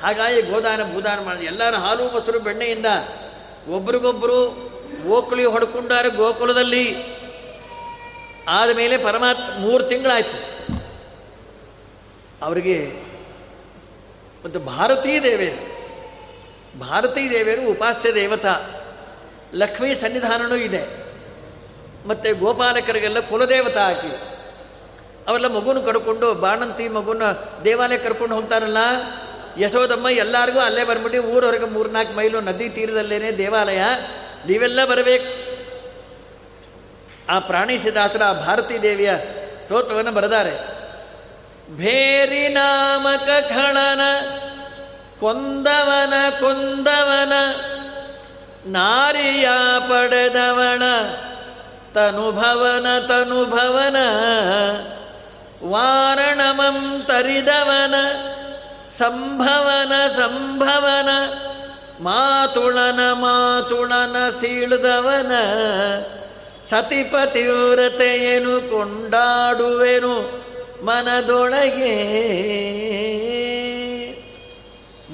[0.02, 2.86] ಹಾಗಾಗಿ ಗೋದಾನ, ಭೂದಾನ ಮಾಡಿದ ಎಲ್ಲರ ಹಾಲು, ಮೊಸರು, ಬೆಣ್ಣೆಯಿಂದ
[3.68, 4.50] ಒಬ್ರಿಗೊಬ್ಬರು
[5.08, 6.96] ಗೋಕುಳಿ ಹೊಡ್ಕೊಂಡಾರೆ ಗೋಕುಲದಲ್ಲಿ.
[8.48, 10.50] ಆದಮೇಲೆ ಪರಮಾತ್ಮ ಮೂರು ತಿಂಗಳಾಯ್ತು.
[12.46, 12.94] ಅವರಿಗೆ
[14.46, 15.80] ಮತ್ತು ಭಾರತೀಯ ದೇವೇರು.
[16.80, 18.60] ಭಾರತೀಯ ದೇವಿಯರು ಉಪಾಸ್ಯ ದೇವತಾ.
[19.54, 20.99] ಲಕ್ಷ್ಮೀ ಸನ್ನಿಧಾನವೂ ಇದೆ.
[22.06, 24.20] ಮತ್ತು ಗೋಪಾಲಕರಿಗೆಲ್ಲ ಕುಲದೇವತ ಹಾಕಿ.
[25.28, 27.24] ಅವೆಲ್ಲ ಮಗುನ ಕರ್ಕೊಂಡು, ಬಾಣಂತಿ ಮಗುನ
[27.66, 28.78] ದೇವಾಲಯ ಕರ್ಕೊಂಡು ಹೋಗ್ತಾರಲ್ಲ?
[29.58, 33.82] ಯಶೋದಮ್ಮ, ಎಲ್ಲರಿಗೂ ಅಲ್ಲೇ ಬಂದ್ಬಿಟ್ಟು ಊರವರೆಗೆ ಮೂರ್ನಾಲ್ಕು ಮೈಲು ನದಿ ತೀರದಲ್ಲೇನೆ ದೇವಾಲಯ.
[34.48, 35.50] ನೀವೆಲ್ಲ ಬರಬೇಕು.
[37.32, 39.12] ಆ ಪ್ರಾಣಿಸಿದಾಸರ ಆ ಭಾರತೀ ದೇವಿಯ
[39.64, 40.80] ಸ್ತೋತ್ರವನ್ನು ಬರೆದಾರೆ.
[41.78, 44.02] ಭೇರಿ ನಾಮಕ ಖಣನ
[45.20, 47.34] ಕೊಂದವನ ಕೊಂದವನ,
[48.66, 49.50] ನಾರಿಯ
[49.90, 50.84] ಪಡೆದವನ
[51.94, 53.96] ತನುಭವನ ತನುಭವನ
[55.64, 57.96] ವಾರಣಮಂ ತರಿದವನ,
[58.98, 61.10] ಸಂಭವನ ಸಂಭವನ,
[62.02, 65.32] ಮಾತುಳನ ಮಾತುಳನ ಸೀಳ್ದವನ
[66.64, 70.40] ಸತಿಪತಿವ್ರತೆಯೇನು ಕೊಂಡಾಡುವೆನು
[70.86, 71.96] ಮನದೊಳಗೆ.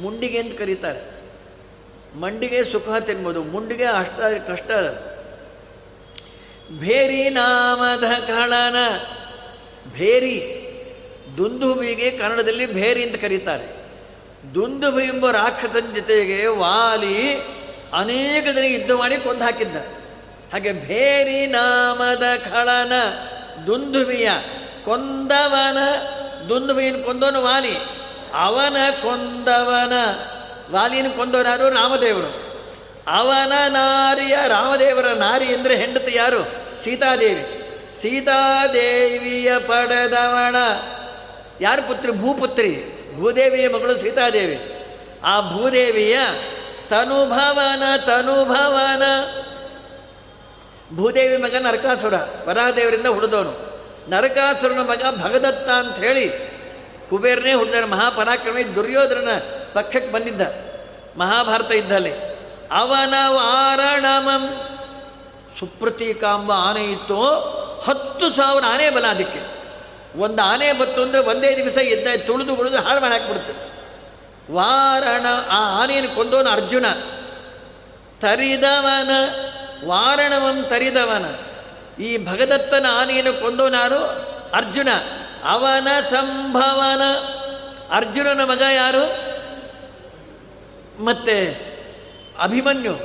[0.01, 1.01] ಮುಂಡಿಗೆ ಅಂತ ಕರೀತಾರೆ.
[2.21, 4.71] ಮಂಡಿಗೆ ಸುಖ ತಿನ್ಬೋದು, ಮುಂಡಿಗೆ ಅಷ್ಟ ಕಷ್ಟ.
[6.71, 8.75] ಭೇರಿ ನಾಮದ ಕಳನ
[9.93, 10.61] ಭೇರಿ
[11.37, 13.75] ದುಂದುಬಿಗೆ ಕನ್ನಡದಲ್ಲಿ ಭೇರಿ ಅಂತ ಕರೀತಾರೆ.
[14.55, 17.33] ದುಂದುಬಿ ಎಂಬ ರಾಕ್ಷಸನ ಜೊತೆಗೆ ವಾಲಿ
[17.93, 19.75] ಅನೇಕ ದಿನ ಯುದ್ಧ ಮಾಡಿ ಕೊಂದು ಹಾಕಿದ್ದ
[20.53, 22.93] ಹಾಗೆ ಭೇರಿ ನಾಮದ ಖಳನ
[23.67, 24.29] ದುಂದುಬಿಯ
[24.85, 25.77] ಕೊಂದವನ,
[26.49, 27.77] ದುಂದುಬಿಯನ್ನು ಕೊಂದೋನು ವಾಲಿ.
[28.33, 29.93] ಅವನ ಕೊಂದವನ
[30.71, 32.44] ವಾಲಿನ ಕೊಂದವನಾರು ರಾಮದೇವರು.
[33.07, 36.65] ಅವನ ನಾರಿಯ ರಾಮದೇವರ ನಾರಿ ಅಂದರೆ ಹೆಂಡತಿ ಯಾರು?
[36.83, 37.61] ಸೀತಾದೇವಿ.
[38.01, 40.55] ಸೀತಾದೇವಿಯ ಪಡೆದವಣ.
[41.61, 42.11] ಯಾರು ಪುತ್ರಿ?
[42.11, 42.85] ಭೂಪುತ್ರಿ.
[43.19, 44.85] ಭೂದೇವಿಯ ಮಗಳು ಸೀತಾದೇವಿ.
[45.23, 46.19] ಆ ಭೂದೇವಿಯ
[46.89, 49.03] ತನುಭವನ ತನುಭವನ.
[50.95, 52.13] ಭೂದೇವಿ ಮಗ ನರಕಾಸುರ.
[52.45, 53.75] ವರಾಹದೇವರಿಂದ ಹುಡಿದವನು.
[54.09, 56.29] ನರಕಾಸುರನ ಮಗ ಭಗದತ್ತ ಅಂತ ಹೇಳಿ
[57.09, 59.27] ಕುಬೇರನೇ ಹುಟ್ಟಿದ ಮಹಾಪರಾಕ್ರಮಿ ದುರ್ಯೋಧನ
[59.73, 60.41] ಪಕ್ಷಕ್ಕೆ ಬಂದಿದ್ದ.
[61.17, 62.34] ಮಹಾಭಾರತ ಇದ್ದಲ್ಲಿ
[62.75, 64.59] ಅವನ ವಾರಣಮಂ.
[65.59, 67.21] ಸುಪ್ರತೀಕಾಂಬ ಆನೆ ಇತ್ತು.
[67.85, 69.55] ಹತ್ತು ಸಾವಿರ ಆನೆ ಬಲ ಅದಕ್ಕೆ.
[70.19, 73.53] ಒಂದು ಆನೆ ಬತ್ತು ಅಂದರೆ ಒಂದೇ ದಿವಸ ಎದ್ದ, ತುಳಿದು ಉಳಿದು ಹಾಳು ಮಾಡಿ ಹಾಕ್ಬಿಡುತ್ತೆ.
[74.53, 76.85] ವಾರಣ, ಆ ಆನೆಯನ್ನು ಕೊಂದೋನು ಅರ್ಜುನ.
[78.19, 79.09] ತರಿದವನ
[79.87, 81.25] ವಾರಣವಂ ತರಿದವನ.
[82.01, 84.05] ಈ ಭಗದತ್ತನ ಆನೆಯನ್ನು ಕೊಂದೋನಾರು
[84.53, 84.87] ಅರ್ಜುನ.
[85.43, 87.01] ಅವನ ಸಂಭವನ.
[87.91, 89.35] ಅರ್ಜುನನ ಮಗ ಯಾರು?
[91.03, 91.74] ಮತ್ತೆ
[92.41, 92.95] ಅಭಿಮನ್ಯು,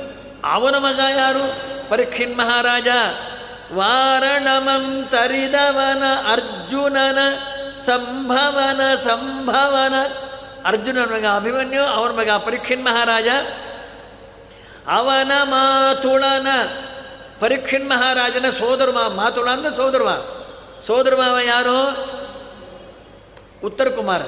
[0.45, 1.45] ಅವನ ಮಗ ಯಾರು?
[1.89, 2.87] ಪರೀಕ್ಷಿನ್ ಮಹಾರಾಜ
[3.73, 7.17] ವಾರಣಮಂ ತರಿದವನ ಅರ್ಜುನನ
[7.77, 9.93] ಸಂಭವನ ಸಂಭವನ.
[10.65, 13.27] ಅರ್ಜುನನ ಮಗ ಅಭಿಮನ್ಯು, ಅವನ ಮಗ ಪರೀಕ್ಷಿನ್ ಮಹಾರಾಜ.
[14.87, 16.47] ಅವನ ಮಾತುಳನ,
[17.39, 20.17] ಪರೀಕ್ಷಿನ್ ಮಹಾರಾಜನ ಸೋದರ್ಮ ಮಾತುಳ ಅಂದ್ರೆ ಸೋದರ ಮಾ
[21.15, 21.77] ಮಾವ ಯಾರು?
[23.65, 24.21] ಉತ್ತರ ಕುಮಾರ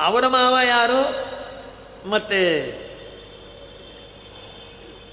[0.00, 1.32] ಅವನ ಮಾವ ಯಾರು?
[2.10, 2.81] ಮತ್ತೆ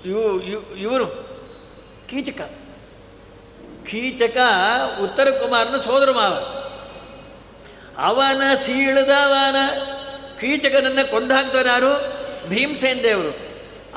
[0.06, 0.42] ಇವು
[0.76, 1.06] ಇವರು.
[2.10, 2.42] ಕೀಚಕ.
[3.86, 4.38] ಕೀಚಕ
[5.04, 6.34] ಉತ್ತರ ಕುಮಾರನ ಸೋದರ ಮಾವ.
[7.98, 9.56] ಅವನ ಸೀಳದವನ
[10.40, 12.20] ಕೀಚಕನನ್ನು ಕೊಂದಾಕ್ತಾರು
[12.50, 13.38] ಭೀಮಸೇನ್ ದೇವರು.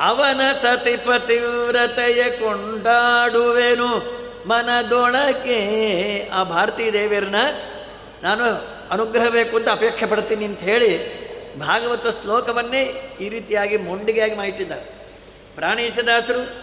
[0.02, 4.22] ಅವನ ಸತಿಪತಿವ್ರತೆಯ ಕೊಂಡಾಡುವೆನು.
[4.48, 7.36] ಮನದೊಳಕೆ ಆ ಭಾರತೀ ದೇವಿಯರನ್ನ
[8.22, 8.44] ನಾನು
[8.90, 11.22] ಅನುಗ್ರಹ ಬೇಕು ಅಂತ ಅಪೇಕ್ಷೆ ಪಡ್ತೀನಿ ಅಂತ ಹೇಳಿ
[11.58, 12.82] ಭಾಗವತ ಶ್ಲೋಕವನ್ನೇ
[13.20, 15.01] ಈ ರೀತಿಯಾಗಿ ಮೊಂಡಿಗೆಯಾಗಿ ಮಾಡಿಟ್ಟಿದ್ದಾರೆ
[15.54, 16.62] ಪ್ರಾಣೇಶದಾಸರು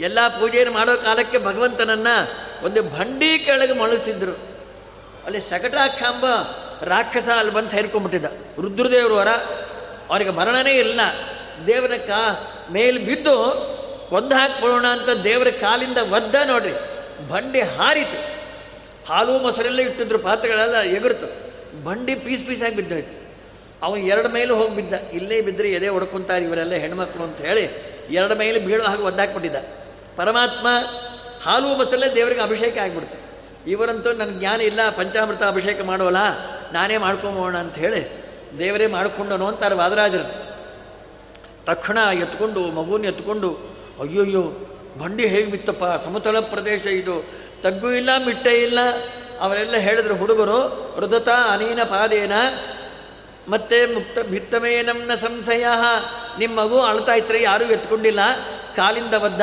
[0.00, 2.14] ಎಲ್ಲ ಪೂಜೆಯನ್ನು ಮಾಡೋ ಕಾಲಕ್ಕೆ ಭಗವಂತನನ್ನು
[2.66, 4.32] ಒಂದು ಬಂಡಿ ಕೆಳಗೆ ಮಳಿಸಿದ್ರು
[5.24, 6.24] ಅಲ್ಲಿ ಸಕಟಾಖಾಂಬ
[6.82, 8.26] ರಾಕ್ಷಸ ಅಲ್ಲಿ ಬಂದು ಸೇರ್ಕೊಂಡ್ಬಿಟ್ಟಿದ್ದ.
[8.60, 9.28] ರುದ್ರದೇವರು ಹೊರ
[10.10, 11.00] ಅವರಿಗೆ ಮರಣನೇ ಇಲ್ಲ.
[11.66, 12.20] ದೇವರ ಕಾ
[12.72, 13.34] ಮೇಲೆ ಬಿದ್ದು
[14.10, 16.72] ಕೊಂದು ಹಾಕ್ಬಿಡೋಣ ಅಂತ ದೇವರ ಕಾಲಿಂದ ಒದ್ದ ನೋಡ್ರಿ,
[17.28, 18.20] ಬಂಡಿ ಹಾರಿತು.
[19.08, 21.26] ಹಾಲು ಮೊಸರೆಲ್ಲ ಇಟ್ಟಿದ್ರು, ಪಾತ್ರೆಗಳೆಲ್ಲ ಎಗುರ್ತು.
[21.84, 23.18] ಬಂಡಿ ಪೀಸ್ ಪೀಸಾಗಿ ಬಿದ್ದೋಯ್ತು.
[23.82, 28.58] ಅವನು ಎರಡು ಮೈಲು ಹೋಗಿ ಬಿದ್ದ ಇಲ್ಲೇ ಬಿದ್ದರೆ ಎದೆ ಹೊಡ್ಕೊತಾರೆ ಇವರೆಲ್ಲ ಹೆಣ್ಮಕ್ಳು ಅಂತ ಹೇಳಿ ಎರಡು ಮೈಲಿ
[28.58, 29.56] ಬೀಳೋ ಹಾಗೆ ಒದ್ದಾಕ್ಬಿಟ್ಟಿದ್ದ.
[30.16, 30.66] ಪರಮಾತ್ಮ
[31.42, 33.28] ಹಾಲು ಮೊಸರಲ್ಲೇ ದೇವರಿಗೆ ಅಭಿಷೇಕ ಆಗಿಬಿಡ್ತು.
[33.70, 36.16] ಇವರಂತೂ ನನ್ನ ಜ್ಞಾನ ಇಲ್ಲ, ಪಂಚಾಮೃತ ಅಭಿಷೇಕ ಮಾಡೋಲ್ಲ,
[36.72, 38.24] ನಾನೇ ಮಾಡ್ಕೊಂಬೋಣ ಅಂತ ಹೇಳಿ
[38.58, 40.48] ದೇವರೇ ಮಾಡಿಕೊಂಡನು ಅಂತಾರೆ ವಾದರಾಜರು.
[41.64, 43.58] ತಕ್ಷಣ ಎತ್ಕೊಂಡು, ಮಗುನ ಎತ್ಕೊಂಡು,
[44.00, 44.42] ಅಯ್ಯೋಯ್ಯೋ,
[44.98, 47.24] ಬಂಡಿ ಹೇಗೆ ಬಿತ್ತಪ್ಪ, ಸಮತಲ ಪ್ರದೇಶ ಇದು,
[47.62, 48.78] ತಗ್ಗು ಇಲ್ಲ, ಮಿಟ್ಟೆ ಇಲ್ಲ,
[49.40, 50.58] ಅವರೆಲ್ಲ ಹೇಳಿದ್ರು ಹುಡುಗರು,
[51.00, 52.32] ರುದತ ಅನೀನ ಪಾದೇನ
[53.48, 55.66] ಮತ್ತೆ ಮುಕ್ತ ಭಿತ್ತಮೇ ನಮ್ನ ಸಂಶಯ.
[56.38, 58.20] ನಿಮ್ಮ ಮಗು ಅಳ್ತಾ ಇದ್ರೆ ಯಾರೂ ಎತ್ಕೊಂಡಿಲ್ಲ.
[58.76, 59.42] ಕಾಲಿಂದ ಬದ್ದ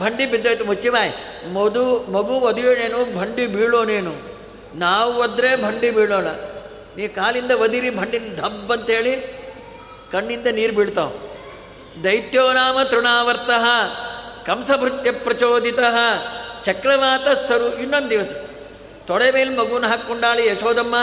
[0.00, 1.12] ಬಂಡಿ ಬಿದ್ದೋಯ್ತು ಮುಚ್ಚಿಬಾಯ್
[1.48, 4.14] ಮಧು ಮಗು ಒದಿಯೋಣೇನು ಬಂಡಿ ಬೀಳೋನೇನು
[4.74, 6.26] ನಾವು ಒದ್ರೆ ಬಂಡಿ ಬೀಳೋಣ.
[6.96, 9.16] ನೀ ಕಾಲಿಂದ ಒದಿರಿ ಬಂಡಿನ ಧಬ್ ಅಂತೇಳಿ
[10.12, 11.12] ಕಣ್ಣಿಂದ ನೀರು ಬೀಳ್ತಾವ.
[12.04, 13.50] ದೈತ್ಯೋ ನಾಮ ತೃಣಾವರ್ತ,
[14.46, 15.78] ಕಂಸಭೃತ್ಯ ಪ್ರಚೋದಿತ.
[16.62, 18.28] ಚಕ್ರವಾತಸ್ಥರು ಇನ್ನೊಂದು ದಿವಸ.
[19.06, 20.94] ತೊಡೆ ಮೇಲೆ ಮಗುನ ಹಾಕ್ಕೊಂಡಾಳಿ ಯಶೋದಮ್ಮ.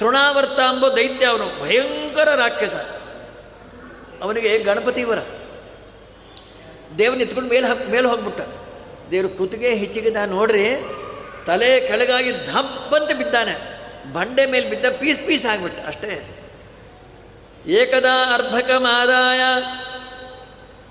[0.00, 2.74] ತೃಣಾವರ್ತ ಎಂಬ ದೈತ್ಯ ಅವನು, ಭಯಂಕರ ರಾಕ್ಷಸ.
[4.22, 5.18] ಅವನಿಗೆ ಗಣಪತಿ ವರ.
[6.98, 8.40] ದೇವನ ಎತ್ಕೊಂಡು ಮೇಲೆ ಹಾಕಿ, ಮೇಲೆ ಹೋಗ್ಬಿಟ್ಟ.
[9.10, 10.64] ದೇವ್ರ ಕುತ್ತಿಗೆ ನಾನು ನೋಡ್ರಿ,
[11.46, 13.80] ತಲೆ ಕೆಳಗಾಗಿ ಧಬ್ಬಂತ ಬಿದ್ದಾನೆ.
[14.12, 16.28] ಬಂಡೆ ಮೇಲೆ ಬಿದ್ದ ಪೀಸ್ ಪೀಸ್ ಆಗ್ಬಿಟ್ಟ ಅಷ್ಟೇ.
[17.66, 19.40] ಏಕದಾ ಅರ್ಭಕಮಾದಾಯ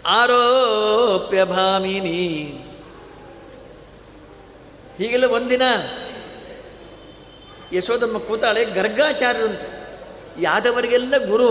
[0.05, 2.43] ಆರೋಪ್ಯ ಭಾಮಿನಿ.
[4.97, 5.61] ಹೀಗೆಲ್ಲ ಒಂದಿನ
[7.73, 9.61] ಯಶೋದಮ್ಮ ಕೂತಾಳೆ, ಗರ್ಗಾಚಾರ್ಯರು ಅಂತ.
[10.39, 11.49] ಯಾದವರಿಗೆಲ್ಲ ಗುರು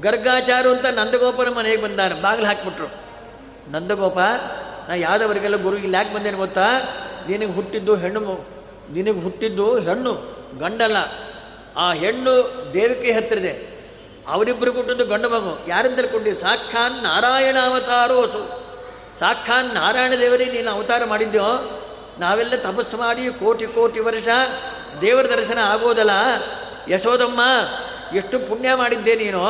[0.00, 2.88] ಗರ್ಗಾಚಾರು ಅಂತ ನಂದಗೋಪನ ಮನೆಗೆ ಬಂದಾನೆ, ಬಾಗಿಲು ಹಾಕ್ಬಿಟ್ರು.
[3.72, 4.18] ನಂದಗೋಪ,
[4.88, 6.66] ನಾ ಯಾದವರಿಗೆಲ್ಲ ಗುರು, ಇಲ್ಲಿ ಯಾಕೆ ಬಂದೇನು ಗೊತ್ತಾ?
[7.28, 8.20] ನಿನಗೆ ಹುಟ್ಟಿದ್ದು ಹೆಣ್ಣು
[8.92, 10.14] ನಿನಗೆ ಹುಟ್ಟಿದ್ದು ಹೆಣ್ಣು,
[10.58, 10.96] ಗಂಡಲ್ಲ.
[11.76, 12.32] ಆ ಹೆಣ್ಣು
[12.74, 13.52] ದೇವಿಕೆ ಹತ್ತಿರದೆ
[14.28, 15.68] ಅವರಿಬ್ಬರು ಕೊಟ್ಟಿದ್ದು ಗಂಡು ಮಗು.
[15.68, 18.42] ಯಾರಿಂದ ತಿಳ್ಕೊಂಡು ಸಾಕ್ಷಾನ್ ನಾರಾಯಣ ಅವತಾರೋಸು
[19.18, 21.46] ಸಾಕ್ಷಾನ್ ನಾರಾಯಣ ದೇವರೇ ನೀನು ಅವತಾರ ಮಾಡಿದ್ಯೋ?
[22.18, 24.28] ನಾವೆಲ್ಲ ತಪಸ್ಸು ಮಾಡಿ ಕೋಟಿ ಕೋಟಿ ವರ್ಷ
[25.00, 26.14] ದೇವರ ದರ್ಶನ ಆಗೋದಲ್ಲ
[26.88, 27.40] ಯಶೋದಮ್ಮ,
[28.16, 29.42] ಎಷ್ಟು ಪುಣ್ಯ ಮಾಡಿದ್ದೆ ನೀನು.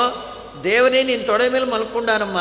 [0.65, 2.39] ದೇವನೇ ನೀನು ತೊಡೆ ಮೇಲೆ ಮಲ್ಕೊಂಡಾನಮ್ಮ.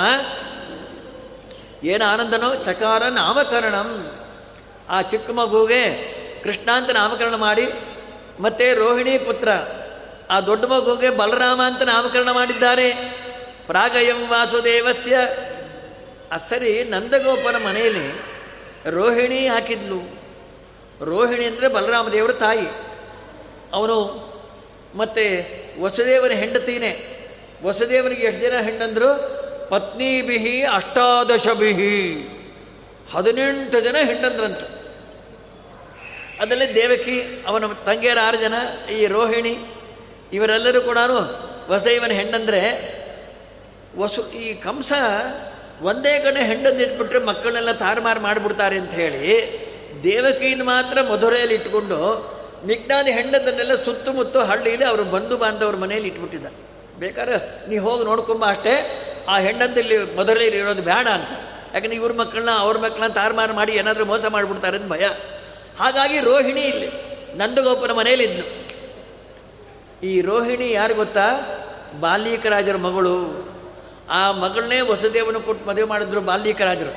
[1.84, 2.50] ಏನು ಆನಂದನೋ?
[2.56, 3.90] ಚಕಾರ ನಾಮಕರಣಂ.
[4.90, 5.84] ಆ ಚಿಕ್ಕ ಮಗುಗೆ
[6.44, 7.68] ಕೃಷ್ಣ ಅಂತ ನಾಮಕರಣ ಮಾಡಿ,
[8.40, 9.50] ಮತ್ತೆ ರೋಹಿಣಿ ಪುತ್ರ.
[10.30, 12.88] ಆ ದೊಡ್ಡ ಮಗುಗೆ ಬಲರಾಮ ಅಂತ ನಾಮಕರಣ ಮಾಡಿದ್ದಾರೆ.
[13.68, 15.18] ಪ್ರಾಗಯಂ ವಾಸುದೇವಸ್ಯ.
[16.32, 18.08] ಅಸರಿ ನಂದಗೋಪನ ಮನೆಯಲ್ಲಿ
[18.90, 20.00] ರೋಹಿಣಿ ಹಾಕಿದ್ಲು.
[21.06, 22.68] ರೋಹಿಣಿ ಅಂದರೆ ಬಲರಾಮ ದೇವರ ತಾಯಿ.
[23.74, 23.98] ಅವನು
[24.96, 25.26] ಮತ್ತೆ
[25.82, 26.92] ವಸುದೇವನ ಹೆಂಡತಿನೇ.
[27.64, 29.40] ವಸುದೇವನಿಗೆ ಎಷ್ಟು ಜನ ಹೆಂಡಂದ್ರು
[29.70, 31.96] ಪತ್ನಿ ಬಿಹಿ ಅಷ್ಟಾದಶ ಬಿಹಿ
[33.14, 34.60] ಹದಿನೆಂಟು ಜನ ಹೆಂಡಂದ್ರಂತ
[36.42, 38.54] ಅದರಲ್ಲಿ ದೇವಕಿ, ಅವನ ತಂಗಿಯರ ಆರು ಜನ,
[38.92, 39.58] ಈ ರೋಹಿಣಿ,
[40.34, 40.98] ಇವರೆಲ್ಲರೂ ಕೂಡ
[41.70, 42.62] ವಸುದೇವನ ಹೆಂಡಂದ್ರೆ
[43.98, 44.92] ವಸು, ಈ ಕಂಸ
[45.82, 49.24] ಒಂದೇ ಕಡೆ ಹೆಂಡಂದಿಟ್ಬಿಟ್ರೆ ಮಕ್ಕಳನ್ನೆಲ್ಲ ತಾರುಮಾರು ಮಾಡಿಬಿಡ್ತಾರೆ ಅಂತ ಹೇಳಿ
[50.04, 52.00] ದೇವಕಿಯನ್ನು ಮಾತ್ರ ಮಧುರೆಯಲ್ಲಿ ಇಟ್ಕೊಂಡು
[52.66, 56.46] ಮಿಗ್ನಾದಿ ಹೆಂಡದನ್ನೆಲ್ಲ ಸುತ್ತಮುತ್ತ ಹಳ್ಳಿಯಲ್ಲಿ ಅವರು ಬಂಧು ಬಾಂಧವ್ರ ಮನೆಯಲ್ಲಿ ಇಟ್ಬಿಟ್ಟಿದ್ದ
[57.00, 61.30] ಬೇಕಾದ್ರೆ ನೀ ಹೋಗಿ ನೋಡ್ಕೊಂಬ ಅಷ್ಟೇ, ಆ ಹೆಂಡಂದಲ್ಲಿ ಮೊದಲೇ ಇರೋದು ಬೇಡ ಅಂತ.
[61.74, 65.10] ಯಾಕಂದ್ರೆ ಇವ್ರ ಮಕ್ಕಳನ್ನ, ಅವ್ರ ಮಕ್ಕಳನ್ನ ತಾರ್ಮಾರು ಮಾಡಿ ಏನಾದರೂ ಮೋಸ ಮಾಡಿಬಿಡ್ತಾರೆ ಅಂತ ಭಯ.
[65.80, 66.92] ಹಾಗಾಗಿ ರೋಹಿಣಿ ಇಲ್ಲಿ
[67.38, 68.60] ನಂದಗೋಪನ ಮನೆಯಲ್ಲಿದ್ಲು.
[70.06, 71.28] ಈ ರೋಹಿಣಿ ಯಾರು ಗೊತ್ತಾ?
[72.00, 73.50] ಬಾಲ್ಯಕರಾಜರ ಮಗಳು.
[74.10, 76.94] ಆ ಮಗಳನ್ನೇ ವಸುದೇವನ ಕೊಟ್ಟು ಮದುವೆ ಮಾಡಿದ್ರು ಬಾಲ್ಯಕರಾಜರು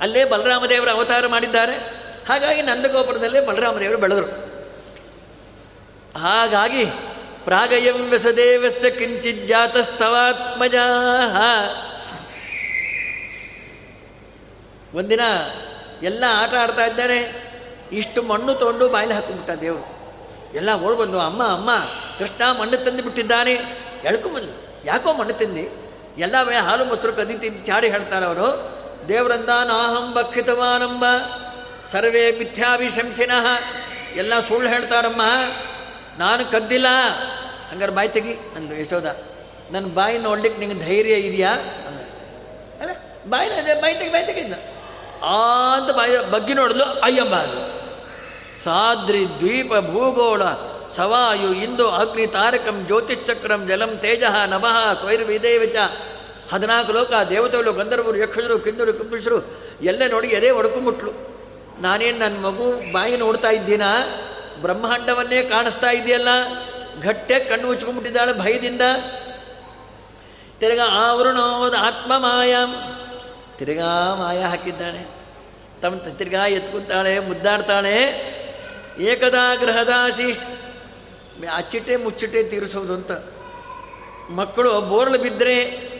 [0.00, 1.99] ಅಲ್ಲೇ ಬಲರಾಮದೇವರು ಅವತಾರ ಮಾಡಿದ್ದಾರೆ.
[2.28, 4.50] ಹಾಗಾಗಿ ನಂದಗೋಪುರದಲ್ಲೇ ಬಲರಾಮದೇವರು ಬೆಳೆದರು.
[6.18, 6.84] ಹಾಗಾಗಿ
[7.44, 10.86] ಪ್ರಾಗಯಂ ವ್ಯಸದೇವಸ್ಯ ಕಿಂಚಿತ್ ಜಾತಸ್ತವಾತ್ಮಜಾ.
[14.94, 15.20] ಒಂದಿನ
[16.02, 17.50] ಎಲ್ಲ ಆಟ ಆಡ್ತಾ ಇದ್ದಾರೆ.
[17.92, 20.00] ಇಷ್ಟು ಮಣ್ಣು ತೊಗೊಂಡು ಬಾಯಿಲಿ ಹಾಕೊಂಡ್ಬಿಟ್ಟ ದೇವರು.
[20.54, 21.70] ಎಲ್ಲ ಓಡ್ ಬಂದು, ಅಮ್ಮ ಅಮ್ಮ,
[22.18, 23.52] ಕೃಷ್ಣ ಮಣ್ಣು ತಂದು ಬಿಟ್ಟಿದ್ದಾನೆ.
[24.04, 25.90] ಎಳ್ಕೊಂಬಂದು ಯಾಕೋ ಮಣ್ಣು ತಿಂದು?
[26.20, 30.14] ಎಲ್ಲ ಹಾಲು ಮೊಸರು ಕದಿ ತಿಂದು ಚಾಡಿ ಹೇಳ್ತಾರೆ ಅವರು ದೇವರಂದ ನಾಹಂ
[31.84, 33.46] ಸರ್ವೇ ಮಿಥ್ಯಾಭಿಶಂಸಿನಃ.
[34.16, 35.22] ಎಲ್ಲ ಸುಳ್ಳು ಹೇಳ್ತಾರಮ್ಮ.
[36.18, 36.86] ನಾನು ಕದ್ದಿಲ್ಲ.
[37.72, 39.06] ಹಂಗಾರೆ ಬಾಯಿ ತೆಗಿ ಅಂದು ಯಶೋಧ.
[39.70, 41.52] ನನ್ನ ಬಾಯಿ ನೋಡ್ಲಿಕ್ಕೆ ನಿಂಗೆ ಧೈರ್ಯ ಇದೆಯಾ?
[41.52, 42.00] ಅಂದ
[42.80, 42.90] ಅಲ್ಲ,
[43.28, 44.54] ಬಾಯಿನ ಅದೇ, ಬಾಯಿ ತೆಗಿ, ಬಾಯಿ ತೆಗಿದ್ನ
[45.74, 47.80] ಅಂತ ಬಾಯಿ ಬಗ್ಗಿ ನೋಡಿದ್ಲು ಅಯ್ಯಮ್ಮ ಅದು
[48.62, 50.42] ಸಾದ್ರಿ ದ್ವೀಪ ಭೂಗೋಳ
[50.90, 55.76] ಸವಾಯು ಇಂದು ಅಗ್ನಿ ತಾರಕಂ ಜ್ಯೋತಿಶ್ಚಕ್ರಂ ಜಲಂ ತೇಜ ನಮಃ ಸ್ವೈರ್ವಿದೇವಚ.
[56.52, 61.29] ಹದಿನಾಲ್ಕು ಲೋಕ ದೇವತೆಗಳು ಗಂಧರ್ವರು ಯಕ್ಷರು ಕಿಂದರು ಕುಂಬಿಸರು ಎಲ್ಲ ನೋಡಿ ಎದೆ ಹೊಡ್ಕೊಂಬಿಟ್ಲು
[61.80, 63.82] ನಾನೇನು ನನ್ನ ಮಗು ಬಾಯಿ ನೋಡ್ತಾ ಇದ್ದೀನ?
[64.60, 66.28] ಬ್ರಹ್ಮಾಂಡವನ್ನೇ ಕಾಣಿಸ್ತಾ ಇದೆಯಲ್ಲ?
[67.02, 68.80] ಘಟ್ಟೆ ಕಣ್ಣು ಮುಚ್ಕೊಂಡ್ಬಿಟ್ಟಿದ್ದಾಳೆ ಭಯದಿಂದ.
[70.58, 72.66] ತಿರ್ಗಾ ಆವರಣೋದ ಆತ್ಮ ಮಾಯಾ.
[73.58, 75.08] ತಿರ್ಗಾ ಮಾಯ ಹಾಕಿದ್ದಾಳೆ.
[75.82, 78.30] ತಮ್ಮ ತಿರ್ಗಾ ಎತ್ಕೊಂತಾಳೆ ಮುದ್ದಾಡ್ತಾಳೆ.
[78.98, 80.44] ಏಕದಾ ಗ್ರಹದಾಶೀಶ್
[81.52, 83.12] ಅಚ್ಚಿಟೆ ಮುಚ್ಚಿಟೆ ತೀರಿಸೋದು ಅಂತ.
[84.30, 85.90] ಮಕ್ಕಳು ಬೋರ್ಲು ಬಿದ್ದರೆ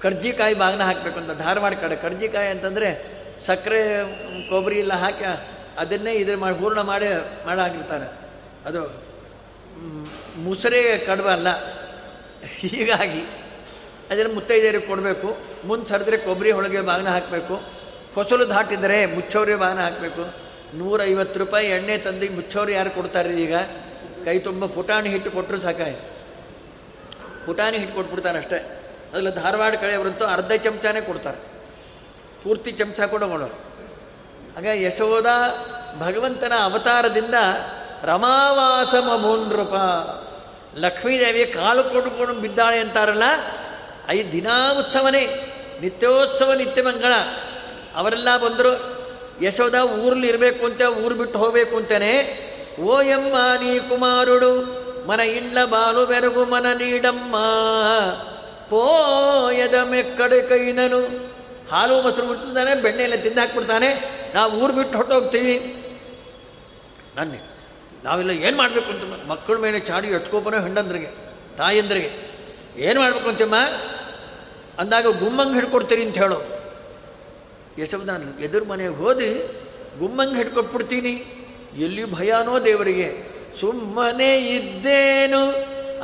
[0.00, 3.80] ಕರ್ಜಿಕಾಯಿ ಬಾಗಿನ ಹಾಕಬೇಕು ಅಂತ, ಧಾರವಾಡ ಕಡೆ ಕರ್ಜಿಕಾಯಿ ಅಂತಂದರೆ ಸಕ್ಕರೆ
[4.48, 5.24] ಕೊಬ್ಬರಿ ಎಲ್ಲ ಹಾಕಿ
[5.78, 7.06] ಅದನ್ನೇ ಇದ್ರ ಮಾಡಿ ಹೂರ್ಣ ಮಾಡಿ
[7.46, 8.12] ಮಾಡಾಕಿರ್ತಾರೆ
[8.66, 9.02] ಅದು
[10.38, 11.48] ಮುಸರೆ ಕಡುಬು ಅಲ್ಲ.
[12.56, 13.22] ಹೀಗಾಗಿ
[14.10, 15.38] ಅದನ್ನು ಮುತ್ತೈದೆಯರಿಗೆ ಕೊಡಬೇಕು.
[15.64, 17.60] ಮುಂದೆ ಸರಿದ್ರೆ ಕೊಬ್ಬರಿ ಹೊಳಗೆ ಬಾಗಿನ ಹಾಕಬೇಕು.
[18.14, 20.48] ಫಸಲು ದಾಟಿದರೆ ಮುಚ್ಚೋರಿ ಬಾಗಿನ ಹಾಕಬೇಕು.
[20.76, 23.54] ನೂರೈವತ್ತು ರೂಪಾಯಿ ಎಣ್ಣೆ ತಂದು ಮುಚ್ಚೋರು ಯಾರು ಕೊಡ್ತಾರೆ ಈಗ?
[24.24, 25.96] ಕೈ ತುಂಬ ಪುಟಾಣಿ ಹಿಟ್ಟು ಕೊಟ್ಟರು ಸಾಕಾಯ್.
[27.46, 28.56] ಪುಟಾಣಿ ಹಿಟ್ಟು ಕೊಟ್ಬಿಡ್ತಾನೆ ಅಷ್ಟೇ
[29.12, 31.57] ಅದರಲ್ಲಿ ಧಾರವಾಡ ಕಡೆಯವರಂತೂ ಅರ್ಧ ಚಮಚನೇ ಕೊಡ್ತಾರೆ.
[32.48, 33.56] ಪೂರ್ತಿ ಚಮಚ ಕೂಡ ಮಾಡೋರು.
[34.58, 35.30] ಆಗ ಯಶೋದ
[35.98, 37.34] ಭಗವಂತನ ಅವತಾರದಿಂದ
[38.02, 39.74] ರಮಾವಾಸ ಮಮೂನ್ರೂಪ
[40.78, 43.26] ಲಕ್ಷ್ಮೀದೇವಿ ಕಾಲು ಕೊಡ್ಕೊಂಡು ಬಿದ್ದಾಳೆ ಅಂತಾರಲ್ಲ,
[44.08, 45.24] ಐ ದಿನಾ ಉತ್ಸವನೇ,
[45.80, 47.14] ನಿತ್ಯೋತ್ಸವ ನಿತ್ಯ ಮಂಗಳ.
[47.96, 48.72] ಅವರೆಲ್ಲ ಬಂದರು
[49.44, 52.14] ಯಶೋದ ಊರಲ್ಲಿ ಇರಬೇಕು ಅಂತ, ಊರು ಬಿಟ್ಟು ಹೋಗಬೇಕು ಅಂತಲೇ
[52.80, 54.52] ಓ ಎಮ್ಮ ನೀ ಕುಮಾರುಡು,
[55.06, 57.36] ಮನ ಇಂಡ್ಲ ಬಾಲು ಬೆರಗು ಮನ ನೀಡಮ್ಮ.
[58.70, 61.02] ಪೋಯದ ಮೆಕ್ಕಡೆ ಕೈನನು
[61.70, 63.88] ಹಾಲು ಮೊಸರು ಬಿಡ್ತಿದ್ದಾನೆ ಬೆಣ್ಣೆ ಎಲ್ಲ ತಿಂದು ಹಾಕ್ಬಿಡ್ತಾನೆ.
[64.34, 65.54] ನಾವು ಊರು ಬಿಟ್ಟು ಹೊಟ್ಟೋಗ್ತೀವಿ
[67.16, 67.38] ನನ್ನೆ,
[68.04, 71.10] ನಾವೆಲ್ಲ ಏನು ಮಾಡಬೇಕು ಅಂತ ಮಕ್ಕಳ ಮೇಲೆ ಚಾಡಿ ಎಟ್ಕೋಬರೋ ಹೆಂಡಂದ್ರಿಗೆ,
[71.56, 72.10] ತಾಯಂದ್ರಿಗೆ.
[72.88, 73.58] ಏನು ಮಾಡಬೇಕು ಅಂತಮ್ಮ
[74.78, 76.38] ಅಂದಾಗ ಗುಮ್ಮಂಗೆ ಹಿಡ್ಕೊಡ್ತೀರಿ ಅಂತ ಹೇಳೋ.
[77.78, 79.30] ಯಶವ್ ನಾನು ಎದುರು ಮನೆಗೆ ಹೋದಿ,
[79.98, 81.14] ಗುಮ್ಮಂಗೆ ಹಿಡ್ಕೊಟ್ಬಿಡ್ತೀನಿ.
[81.76, 83.08] ಎಲ್ಲಿ ಭಯಾನೋ ದೇವರಿಗೆ.
[83.60, 85.42] ಸುಮ್ಮನೆ ಇದ್ದೇನು,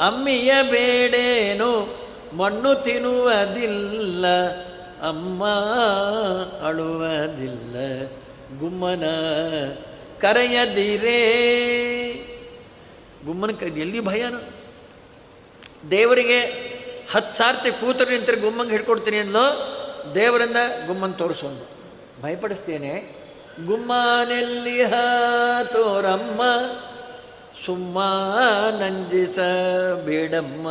[0.06, 1.70] ಅಮ್ಮಿಯ ಬೇಡೇನು,
[2.36, 4.24] ಮಣ್ಣು ತಿನ್ನುವುದಿಲ್ಲ.
[5.08, 5.44] ಅಮ್ಮ
[6.66, 7.74] ಅಳುವುದಿಲ್ಲ,
[8.58, 9.04] ಗುಮ್ಮನ
[10.20, 11.20] ಕರೆಯದಿರೇ.
[13.26, 14.36] ಗುಮ್ಮನ ಕ ಎಲ್ಲಿ ಭಯನ?
[15.90, 16.40] ದೇವರಿಗೆ
[17.12, 19.44] ಹತ್ತು ಸಾರ್ತಿ ಕೂತರು ನಿಂತರೆ ಗುಮ್ಮಂಗೆ ಹಿಡ್ಕೊಡ್ತೀನಿ ಅಂದ್ಲು,
[20.14, 21.64] ದೇವರಿಂದ ಗುಮ್ಮನ್ ತೋರಿಸೋದು.
[22.22, 22.94] ಭಯಪಡಿಸ್ತೇನೆ.
[23.66, 24.78] ಗುಮ್ಮನೆಲ್ಲಿ
[25.72, 26.42] ತೋರಮ್ಮ,
[27.66, 27.98] ಸುಮ್ಮ
[28.80, 29.38] ನಂಜಿಸ
[30.04, 30.68] ಬೇಡಮ್ಮ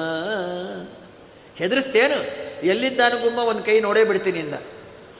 [1.55, 2.19] ಹೆದರಿಸ್ತೇನು?
[2.63, 3.39] ಎಲ್ಲಿದ್ದಾನು ಗುಮ್ಮ?
[3.39, 4.53] ಒಂದು ಕೈ ನೋಡೇ ಬಿಡ್ತೀನಿ ಇಂದ.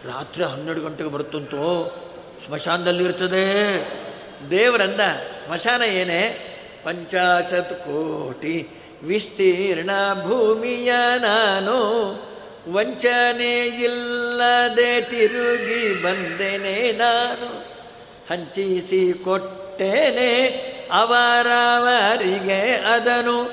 [0.05, 1.93] ರಾತ್ರಿ ಹನ್ನೆರಡು ಗಂಟೆಗೆ ಬರುತ್ತಂತೂ
[2.45, 3.43] ಸ್ಮಶಾನದಲ್ಲಿ ಇರ್ತದೆ.
[4.49, 4.99] ದೇವರಂದ
[5.45, 6.49] ಸ್ಮಶಾನ ಏನೇ?
[6.83, 8.67] ಪಂಚಾಶತ್ ಕೋಟಿ
[9.03, 11.77] ವಿಸ್ತೀರ್ಣ ಭೂಮಿಯ ನಾನು
[12.73, 17.65] ವಂಚನೆ ಇಲ್ಲದೆ ತಿರುಗಿ ಬಂದೇನೆ ನಾನು.
[18.29, 20.45] ಹಂಚಿಸಿ ಕೊಟ್ಟೇನೆ
[20.93, 23.43] ಅವರವರಿಗೆ ಅದನು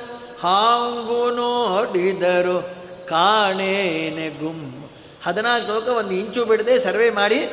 [0.40, 2.80] ಹಾಂಗು ನೋಡಿದರು.
[3.10, 4.84] ಕಾಣೇನೆ ಗುಮ್
[5.26, 7.48] ಹದಿನಾಲ್ಕು ಲೋಕ ಒಂದು ಇಂಚು ಬಿಡದೆ ಸರ್ವೆ ಮಾಡಿ,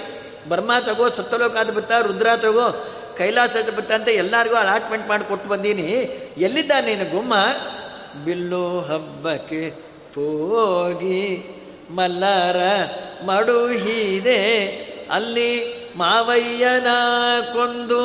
[0.49, 2.87] ಬರ್ಮ ತಗೋ, ಸತ್ತಲೋಕಾದ ಬಿತ್ತ, ರುದ್ರ ತಗೋ,
[3.17, 5.81] ಕೈಲಾಸದ ಬಿತ್ತ ಅಂತ ಎಲ್ಲರಿಗೂ ಅಲಾಟ್ಮೆಂಟ್ ಮಾಡಿ ಕೊಟ್ಟು ಬಂದೀನಿ.
[6.37, 7.33] ಎಲ್ಲಿದ್ದ ನೀನು ಗುಮ್ಮ?
[8.25, 9.69] ಬಿಲ್ಲು ಹಬ್ಬಕ್ಕೆ
[10.15, 11.45] ಹೋಗಿ
[11.95, 12.61] ಮಲ್ಲರ
[13.25, 14.41] ಮಡುಹಿದೆ
[15.11, 15.51] ಅಲ್ಲಿ
[15.95, 16.87] ಮಾವಯ್ಯನ
[17.53, 18.01] ಕೊಂದು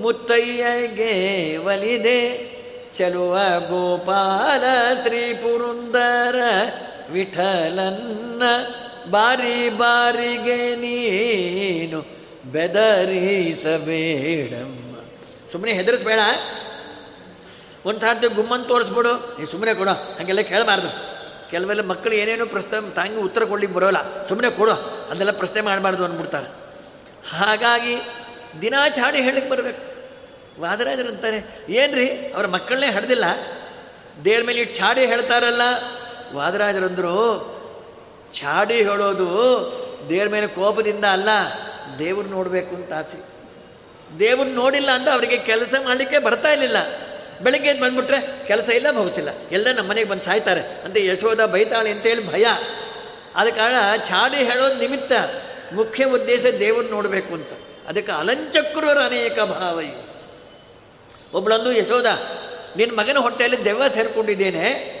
[0.00, 2.20] ಮುತ್ತಯ್ಯಗೆ ಒಲಿದೆ.
[2.98, 4.62] ಚಲುವ ಗೋಪಾಲ
[5.02, 6.36] ಶ್ರೀ ಪುರುಂದರ
[7.10, 8.42] ವಿಠಲನ್ನ.
[9.10, 12.06] ಬಾರಿ ಬಾರಿಗೆ ನೀನು
[12.52, 14.96] ಬೆದರಿಸಬೇಡಮ್ಮ.
[15.52, 16.18] ಸುಮ್ಮನೆ ಹೆದರಿಸ್ಬೇಡ.
[17.86, 19.36] ಒಂದು ಸಾರ್ತಿ ಗುಮ್ಮನ್ ತೋರಿಸ್ಬಿಡು.
[19.40, 19.90] ನೀ ಸುಮ್ಮನೆ ಕೊಡು.
[19.90, 21.16] ಹಾಗೆಲ್ಲ ಕೇಳಬಾರ್ದು.
[21.50, 24.22] ಕೆಲವೆಲ್ಲ ಮಕ್ಕಳು ಏನೇನೋ ಪ್ರಶ್ನೆ ತಾಂಗಿ ಉತ್ತರ ಕೊಡ್ಲಿಕ್ಕೆ ಬರೋಲ್ಲ.
[24.22, 25.08] ಸುಮ್ಮನೆ ಕೊಡು.
[25.10, 26.46] ಅದೆಲ್ಲ ಪ್ರಶ್ನೆ ಮಾಡಬಾರ್ದು ಅಂದ್ಬಿಡ್ತಾರೆ.
[27.36, 27.96] ಹಾಗಾಗಿ
[28.60, 29.95] ದಿನಾ ಚಾಡಿ ಹೇಳಕ್ಕೆ ಬರಬೇಕು.
[30.60, 33.24] ವಾದರಾಜರು ಅಂತಾರೆ, ಏನ್ರಿ, ಅವರ ಮಕ್ಕಳನ್ನೇ ಹಡ್ದಿಲ್ಲ?
[34.24, 35.60] ದೇವ್ರ ಮೇಲೆ ಇಟ್ಟು ಚಾಡಿ ಹೇಳ್ತಾರಲ್ಲ?
[36.34, 37.56] ವಾದರಾಜರಂದರು
[38.34, 39.26] ಚಾಡಿ ಹೇಳೋದು
[40.08, 41.28] ದೇವ್ರ ಮೇಲೆ ಕೋಪದಿಂದ ಅಲ್ಲ
[41.98, 43.36] ದೇವ್ರು ನೋಡಬೇಕು ಅಂತ ಆಸೆ.
[44.18, 46.76] ದೇವ್ರು ನೋಡಿಲ್ಲ ಅಂತ ಅವರಿಗೆ ಕೆಲಸ ಮಾಡಲಿಕ್ಕೆ ಬರ್ತಾ ಇರಲಿಲ್ಲ.
[47.42, 50.60] ಬೆಳಗ್ಗೆ ಬಂದ್ಬಿಟ್ರೆ ಕೆಲಸ ಇಲ್ಲ ಹೋಗ್ತಿಲ್ಲ ಎಲ್ಲ ನಮ್ಮ ಮನೆಗೆ ಬಂದು ಸಾಯ್ತಾರೆ.
[50.60, 52.46] ಅಂತ ಯಶೋಧ ಬೈತಾಳೆ ಅಂತೇಳಿ ಭಯ.
[53.36, 55.12] ಆದ ಕಾರಣ ಚಾಡಿ ಹೇಳೋದು ನಿಮಿತ್ತ
[55.72, 57.48] ಮುಖ್ಯ ಉದ್ದೇಶ ದೇವ್ರನ್ನ ನೋಡಬೇಕು ಅಂತ.
[57.88, 59.80] ಅದಕ್ಕೆ ಅಲಂಚಕ್ರೂರ ಅನೇಕ ಭಾವ
[61.36, 62.06] ಒಬ್ಬಳಂದು ಯಶೋಧ
[62.76, 64.96] ನಿನ್ನ ಮಗನ ಹೊಟ್ಟೆಯಲ್ಲಿ ದೆವ್ವ ಸೇರಿಕೊಂಡಿದ್ದೇನೆ.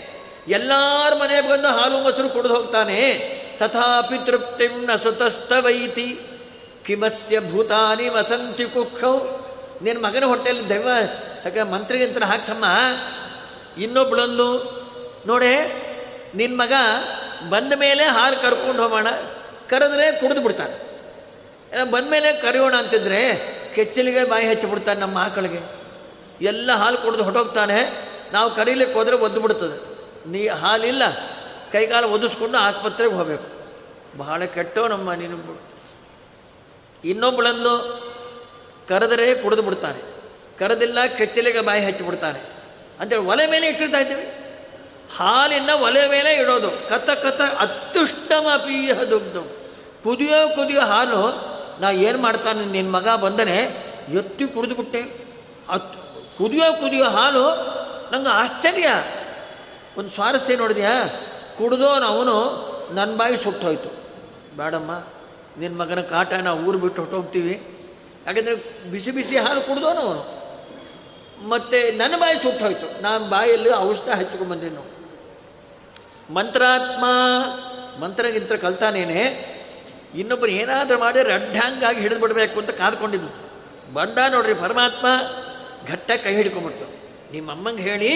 [0.48, 3.14] ಎಲ್ಲರ ಮನೆಗೆ ಬಂದು ಹಾಲು ಮೊಸರು ಕುಡಿದು ಹೋಗ್ತಾನೆ.
[3.58, 6.20] ತಥಾಪಿ ತೃಪ್ತಿಂ ನ ಸುತಸ್ತವೈತಿ
[6.86, 9.46] ಕಿಮಸ್ಯ ಭೂತಾನಿ ವಸಂತಿ ಕುಖವು
[9.84, 10.88] ನಿನ್ನ ಮಗನ ಹೊಟ್ಟೆಯಲ್ಲಿ ದೆವ್ವ,
[11.44, 12.64] ಯಾಕೆ ಮಂತ್ರಿಗಂತರ ಹಾಕ್ಸಮ್ಮ
[13.80, 14.48] ಇನ್ನೊಬ್ಳಂದು
[15.26, 15.56] ನೋಡೆ
[16.34, 16.72] ನಿನ್ನ ಮಗ
[17.48, 19.10] ಬಂದ ಮೇಲೆ ಹಾಲು ಕರ್ಕೊಂಡು ಹೋಗೋಣ.
[19.68, 20.86] ಕರೆದ್ರೆ ಕುಡಿದು ಬಿಡ್ತಾನೆ.
[21.90, 23.34] ಬಂದಮೇಲೆ ಕರೆಯೋಣ ಅಂತಿದ್ರೆ
[23.74, 25.75] ಕೆಚ್ಚಲಿಗೆ ಬಾಯಿ ಹಚ್ಚಿಬಿಡ್ತಾನೆ ನಮ್ಮ ಆಕಳಿಗೆ.
[26.40, 27.78] ಎಲ್ಲ ಹಾಲು ಕುಡಿದು ಹೊಟ್ಟೋಗ್ತಾನೆ,
[28.32, 29.76] ನಾವು ಕರೀಲಿಕ್ಕೆ ಹೋದರೆ ಒದ್ದು ಬಿಡ್ತದೆ.
[30.30, 31.02] ನೀ ಹಾಲಿಲ್ಲ
[31.72, 33.48] ಕೈಕಾಲು ಒದಿಸ್ಕೊಂಡು ಆಸ್ಪತ್ರೆಗೆ ಹೋಗಬೇಕು.
[34.18, 35.38] ಬಹಳ ಕೆಟ್ಟೋ ನಮ್ಮ ನೀನು.
[37.04, 37.72] ಇನ್ನೊಬ್ಬಳಂದು
[38.88, 40.00] ಕರೆದರೆ ಕುಡಿದು ಬಿಡ್ತಾನೆ,
[40.58, 42.40] ಕರೆದಿಲ್ಲ ಕೆಚ್ಚಲಿಗೆ ಬಾಯಿ ಹಚ್ಚಿಬಿಡ್ತಾನೆ
[43.00, 44.26] ಅಂತೇಳಿ ಒಲೆ ಮೇಲೆ ಇಟ್ಟಿರ್ತಾ ಇದ್ದೀವಿ.
[45.16, 46.70] ಹಾಲಿನ ಒಲೆ ಮೇಲೆ ಇಡೋದು.
[46.88, 49.42] ಕಥ ಕಥ ಅತ್ಯುಷ್ಟಮಪೀಹ ದುಗ್ಧು
[50.04, 51.20] ಕುದಿಯೋ ಕುದಿಯೋ ಹಾಲು,
[51.80, 53.58] ನಾ ಏನು ಮಾಡ್ತಾನೆ ನಿನ್ನ ಮಗ ಬಂದನೆ
[54.18, 55.00] ಎತ್ತಿ ಕುಡಿದುಬಿಟ್ಟೆ
[55.68, 55.92] ಅತ್
[56.38, 57.44] ಕುದಿಯೋ ಕುದಿಯೋ ಹಾಲು,
[58.12, 58.88] ನಂಗೆ ಆಶ್ಚರ್ಯ.
[59.98, 61.04] ಒಂದು ಸ್ವಾರಸ್ಯ ನೋಡಿದ್ಯಾ?
[61.58, 63.88] ಕುಡ್ದೋನು ಅವನು ನನ್ನ ಬಾಯಿ ಸುಟ್ಟೋಯ್ತು.
[64.56, 65.04] ಬೇಡಮ್ಮ
[65.60, 67.78] ನಿನ್ನ ಮಗನ ಕಾಟ ನಾವು ಊರು ಬಿಟ್ಟು ಹೊಟ್ಟೋಗ್ತೀವಿ
[68.26, 68.54] ಯಾಕೆಂದರೆ
[68.90, 70.36] ಬಿಸಿ ಬಿಸಿ ಹಾಲು ಕುಡ್ದೋನು ಅವನು.
[71.48, 73.02] ಮತ್ತು ನನ್ನ ಬಾಯಿ ಸುಟ್ಟೋಯ್ತು.
[73.02, 74.96] ನಾನು ಬಾಯಲ್ಲಿ ಔಷಧ ಹಚ್ಕೊಂಡ್ಬಂದೆ ನಾವು
[76.34, 77.04] ಮಂತ್ರಾತ್ಮ
[78.02, 79.56] ಮಂತ್ರಗಿಂತ ಕಲ್ತಾನೇನೆ.
[80.14, 83.28] ಇನ್ನೊಬ್ಬರು ಏನಾದರೂ ಮಾಡಿ ರಡ್ಡಾಂಗಾಗಿ ಹಿಡಿದು ಬಿಡಬೇಕು ಅಂತ ಕಾದ್ಕೊಂಡಿದ್ದು
[83.94, 85.06] ಬಂದ ನೋಡ್ರಿ ಪರಮಾತ್ಮ
[85.88, 86.86] ಘಟ್ಟ ಕೈ ಹಿಡ್ಕೊಂಬಿಡ್ತು
[87.32, 88.10] ನಿಮ್ಮ ಅಮ್ಮಂಗೆ ಹೇಳಿ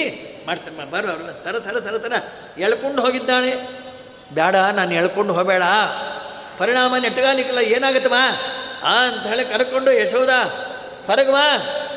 [0.46, 1.30] ಮಾಡ್ತಮ್ಮ ಬರೋ ಅವ್ರನ್ನ.
[1.30, 2.12] ಸರ ಸರ ಸರ ಸರ.
[2.60, 3.52] ಎಳ್ಕೊಂಡು ಹೋಗಿದ್ದಾಳೆ.
[4.34, 5.62] ಬೇಡ ನಾನು ಎಳ್ಕೊಂಡು ಹೋಗಬೇಡ.
[6.58, 8.22] ಪರಿಣಾಮ ನೆಟ್ಟಗಾಲಿಕ್ಕಿಲ್ಲ ಏನಾಗತ್ತವಾ
[8.84, 10.28] ಆ ಅಂತ ಹೇಳಿ ಕರ್ಕೊಂಡು ಯಶೋದ
[11.06, 11.46] ಹೊರಗವಾ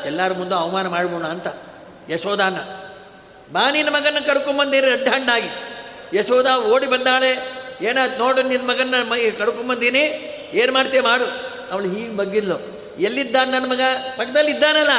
[0.06, 1.46] ಎಲ್ಲರ ಮುಂದೆ ಅವಮಾನ ಮಾಡ್ಬೋಣ ಅಂತ.
[2.10, 2.56] ಯಶೋದಾನ
[3.52, 5.48] ಬಾ, ನಿನ್ನ ಮಗನ ಕರ್ಕೊಂಬಂದಿರಿ ರೆಡ್ ಹಣ್ಣಾಗಿ
[6.18, 7.32] ಯಶೋದ ಓಡಿ ಬಂದಾಳೆ.
[7.80, 10.00] ಏನಾಯ್ತು ನೋಡು, ನಿನ್ನ ಮಗನ ಮೈ ಕರ್ಕೊಂಬಂದೀನಿ
[10.52, 11.24] ಏನು ಮಾಡ್ತೀಯ ಮಾಡು.
[11.72, 12.58] ಅವಳು ಹೀಗೆ ಬಗ್ಗಿದ್ಲು
[12.98, 13.80] ಎಲ್ಲಿದ್ದಾನೆ ನನ್ನ ಮಗ?
[14.16, 14.90] ಪಕ್ಕದಲ್ಲಿ ಇದ್ದಾನಲ್ಲ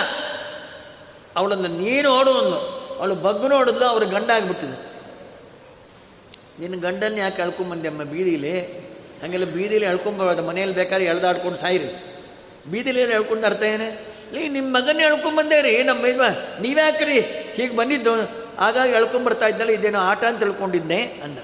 [1.35, 2.59] ಅವಳನ್ನು ನೀನು ಓಡು ಅಂದ್ಲು.
[2.99, 4.77] ಅವಳು ಬಗ್ಗು ನೋಡಿದ್ಲು ಅವ್ರ ಗಂಡ ಆಗ್ಬಿಟ್ಟಿದೆ.
[6.59, 8.61] ನಿನ್ನ ಗಂಡನ್ನ ಯಾಕೆ ಎಳ್ಕೊಂಬಂದೆ ಅಮ್ಮ ಬೀದಿಲಿ?
[9.23, 11.89] ಹಂಗೆಲ್ಲ ಬೀದಿಲಿ ಎಳ್ಕೊಂಬಾರ್ದು, ಮನೆಯಲ್ಲಿ ಬೇಕಾದ್ರೆ ಎಳ್ದಾಡ್ಕೊಂಡು ಸಾಯಿರಿ.
[12.71, 13.89] ಬೀದಿಲಿ ಎಳ್ಕೊಂಡು ಅರ್ಥ ಏನೇ?
[14.33, 17.19] ಲೀ ನಿಮ್ಮ ಮಗನ್ನ ಎಳ್ಕೊಂಬಂದೇ ರೀ, ನಮ್ಮ ಇದು ನೀವ್ಯಾಕ್ರಿ?
[17.55, 18.11] ಹೀಗೆ ಬಂದಿದ್ದು
[18.57, 21.37] ಆಗಾಗ ಎಳ್ಕೊಂಬರ್ತಾ ಇದ್ದಲ್ಲ ಇದೇನೋ ಆಟ ಅಂತ ತಿಳ್ಕೊಂಡಿದ್ದೆ ಅಂದ.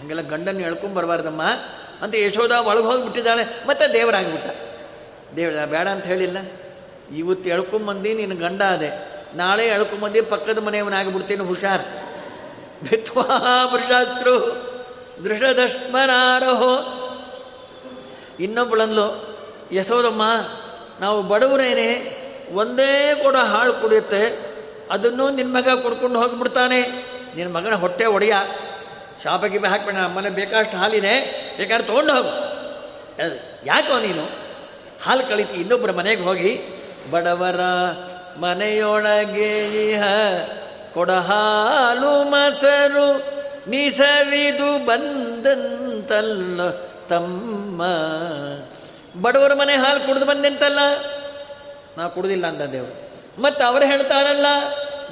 [0.00, 1.42] ಹಂಗೆಲ್ಲ ಗಂಡನ್ನು ಎಳ್ಕೊಂಬರ್ಬಾರ್ದಮ್ಮ
[2.02, 4.48] ಅಂತ ಯಶೋಧ ಒಳಗೆ ಹೋಗಿಬಿಟ್ಟಿದ್ದಾಳೆ, ಮತ್ತೆ ದೇವರಾಗಿಬಿಟ್ಟ.
[5.36, 6.38] ದೇವ ಬೇಡ ಅಂತ ಹೇಳಿಲ್ಲ.
[7.16, 8.90] ಇವತ್ತು ಎಳ್ಕೊಂಬಂದು ನಿನ್ನ ಗಂಡ ಅದೇ.
[9.34, 11.82] ನಾಳೆ ಎಳ್ಕೊಂಬಂದು ಪಕ್ಕದ ಮನೆಯವನಾಗ್ಬಿಡ್ತೀನಿ, ಹುಷಾರ್.
[12.90, 14.34] ಭಿತ್ವಾ ವೃಷಾಸ್ತ್ರು
[15.24, 16.72] ದೃಷದಶ್ಮನಾರಹೋ
[18.40, 19.06] ಇನ್ನೊಬ್ಬಳಂದ್ಲು
[19.72, 20.22] ಯಶೋದಮ್ಮ,
[21.00, 21.90] ನಾವು ಬಡವರೇನೆ,
[22.52, 24.22] ಒಂದೇ ಕೂಡ ಹಾಳು ಕುಡಿಯುತ್ತೆ,
[24.90, 26.80] ಅದನ್ನು ನಿನ್ನ ಮಗ ಕುಡ್ಕೊಂಡು ಹೋಗಿಬಿಡ್ತಾನೆ.
[27.36, 28.34] ನಿನ್ನ ಮಗನ ಹೊಟ್ಟೆ ಒಡೆಯ.
[29.22, 31.14] ಶಾಪ ಗಿಬೆ ಹಾಕ್ಬೇಡ ನಮ್ಮನೆ ಬೇಕಾಷ್ಟು ಹಾಲಿದೆ,
[31.56, 32.32] ಬೇಕಾದ್ರೆ ತೊಗೊಂಡು ಹೋಗು.
[33.66, 34.24] ಯಾಕೋ ನೀನು?
[35.02, 36.79] ಹಾಲು ಕಳೀತಿ ಇನ್ನೊಬ್ಬರ ಮನೆಗೆ ಹೋಗಿ
[37.10, 37.60] ಬಡವರ
[38.40, 40.02] ಮನೆಯೊಳಗೆ ಇಹ
[40.94, 43.40] ಕೊಡಹಾಲು ಮಸರು
[43.70, 46.70] ಮೀಸವಿದು ಬಂದಂತಲ್ಲ
[47.08, 47.82] ತಮ್ಮ.
[49.22, 50.78] ಬಡವರ ಮನೆ ಹಾಲು ಕುಡಿದು ಬಂದೆಂತಲ್ಲ?
[51.98, 53.10] ನಾ ಕುಡ್ದಿಲ್ಲ ಅಂದ ದೇವರು.
[53.42, 54.46] ಮತ್ತು ಅವರು ಹೇಳ್ತಾರಲ್ಲ,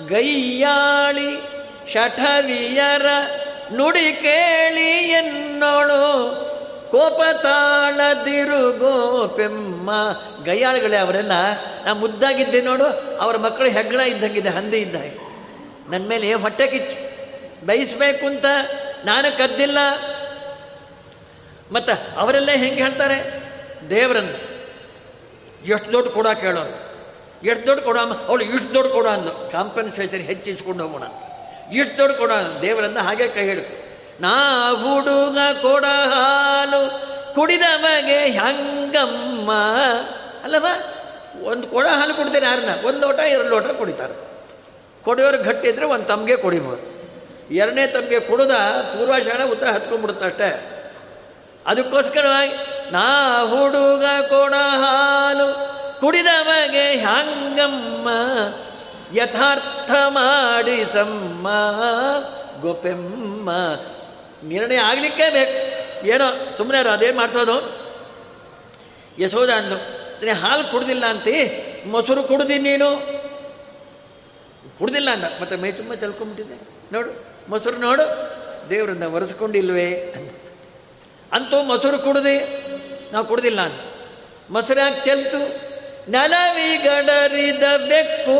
[0.08, 1.42] ಗೈಯಾಳಿ
[1.92, 3.06] ಶಠವಿಯರ
[3.72, 6.04] ನುಡಿ ಕೇಳಿ ಎನ್ನೋಳು.
[6.90, 9.90] ಕೋಪ ತಾಳದಿರು ಗೋಪೆಮ್ಮ.
[10.44, 11.32] ಗಯ್ಯಾಳುಗಳೇ ಅವರೆಲ್ಲ,
[11.84, 15.18] ನಾ ಮುದ್ದಾಗಿದ್ದೆ ನೋಡು, ಅವರ ಮಕ್ಕಳು ಹೆಗ್ಗಣ ಇದ್ದಂಗಿದೆ, ಹಂದಿ ಇದ್ದಾಗ.
[15.90, 17.08] ನನ್ನ ಮೇಲೆ ಹೊಟ್ಟೆ ಕಿಚ್ಚು.
[17.66, 18.44] ಬಯಸ್ಬೇಕು ಅಂತ
[19.04, 19.78] ನಾನು ಕದ್ದಿಲ್ಲ.
[21.72, 23.42] ಮತ್ತು ಅವರೆಲ್ಲ ಹೆಂಗೆ ಹೇಳ್ತಾರೆ?
[23.90, 24.34] ದೇವರನ್ನ.
[25.66, 26.88] ಎಷ್ಟು ದೊಡ್ಡ ಕೊಡ ಕೇಳೋರು.
[27.46, 31.02] ಎಷ್ಟು ದೊಡ್ಡ ಕೊಡ ಅವಳು ಇಷ್ಟು ದೊಡ್ಡ ಕೊಡ ಅಂದು ಕಾಂಪನ್ಸೇಷನ್ ಹೆಚ್ಚಿಸ್ಕೊಂಡು ಹೋಗೋಣ.
[31.72, 32.32] ಇಷ್ಟು ದೊಡ್ಡ ಕೊಡ
[32.62, 33.87] ದೇವರನ್ನ ಹಾಗೆ ಕೈ ಹಿಡ್ಕು.
[34.20, 39.52] ನಾ ಹುಡುಗ ಕೊಡ ಹಾಲು ಕುಡಿದ ಮಗೆ ಹಂಗಮ್ಮ.
[40.44, 40.66] ಅಲ್ಲವ?
[41.44, 42.86] ಒಂದು ಕೊಡ ಹಾಲು ಕುಡ್ತಾರೆ ಯಾರನ್ನ?
[42.86, 44.28] ಒಂದು ಲೋಟ, ಎರಡು ಲೋಟ ಕುಡಿತಾರೆ.
[45.02, 46.98] ಕೊಡಿಯೋರು ಗಟ್ಟಿ ಇದ್ರೆ ಒಂದು ತಮಗೆ ಕುಡಿಬೋದು.
[47.54, 48.50] ಎರಡನೇ ತಮ್ಗೆ ಕುಡಿದ
[48.82, 50.74] ಪೂರ್ವಾಷಾಢ ಉತ್ತರ ಹತ್ಕೊಂಡ್ಬಿಡುತ್ತೆ ಅಷ್ಟೇ.
[51.66, 52.52] ಅದಕ್ಕೋಸ್ಕರವಾಗಿ
[52.92, 58.08] ನಾ ಹುಡುಗ ಕೊಡ ಹಾಲು ಕುಡಿದವಗೆ ಹಂಗಮ್ಮ.
[59.14, 61.48] ಯಥಾರ್ಥ ಮಾಡಿಸಮ್ಮ,
[62.60, 63.50] ಗೋಪೆಮ್ಮ.
[64.42, 66.06] ನಿರ್ಣಯ ಆಗಲಿಕ್ಕೇ ಬೇಕು.
[66.06, 67.56] ಏನೋ ಸುಮ್ಮನೆ ಅದೇನು ಮಾಡ್ತೋದು
[69.18, 69.74] ಯಶೋಧ ಅಣ್ಣ
[70.20, 71.36] ಸರಿ ಹಾಲು ಕುಡ್ದಿಲ್ಲ ಅಂತಿ,
[71.86, 72.88] ಮೊಸರು ಕುಡ್ದಿ ನೀನು?
[74.78, 76.60] ಕುಡ್ದಿಲ್ಲ ಅಂದ, ಮತ್ತೆ ಮೈ ತುಂಬ ಚಲ್ಕೊಂಡ್ಬಿಟ್ಟಿದೆ
[76.92, 77.10] ನೋಡು,
[77.48, 78.04] ಮೊಸರು ನೋಡು,
[78.70, 80.14] ದೇವರನ್ನ ಒರೆಸ್ಕೊಂಡಿಲ್ವೇ
[81.32, 82.34] ಅಂತೂ ಮೊಸರು ಕುಡ್ದು,
[83.12, 83.80] ನಾವು ಕುಡ್ದಿಲ್ಲ ಅಂತ
[84.50, 85.40] ಮೊಸರು ಯಾಕೆ ಚೆಲ್ತು?
[86.10, 88.38] ನೆಲವಿಗಡರಿದ ಬೆಕ್ಕು,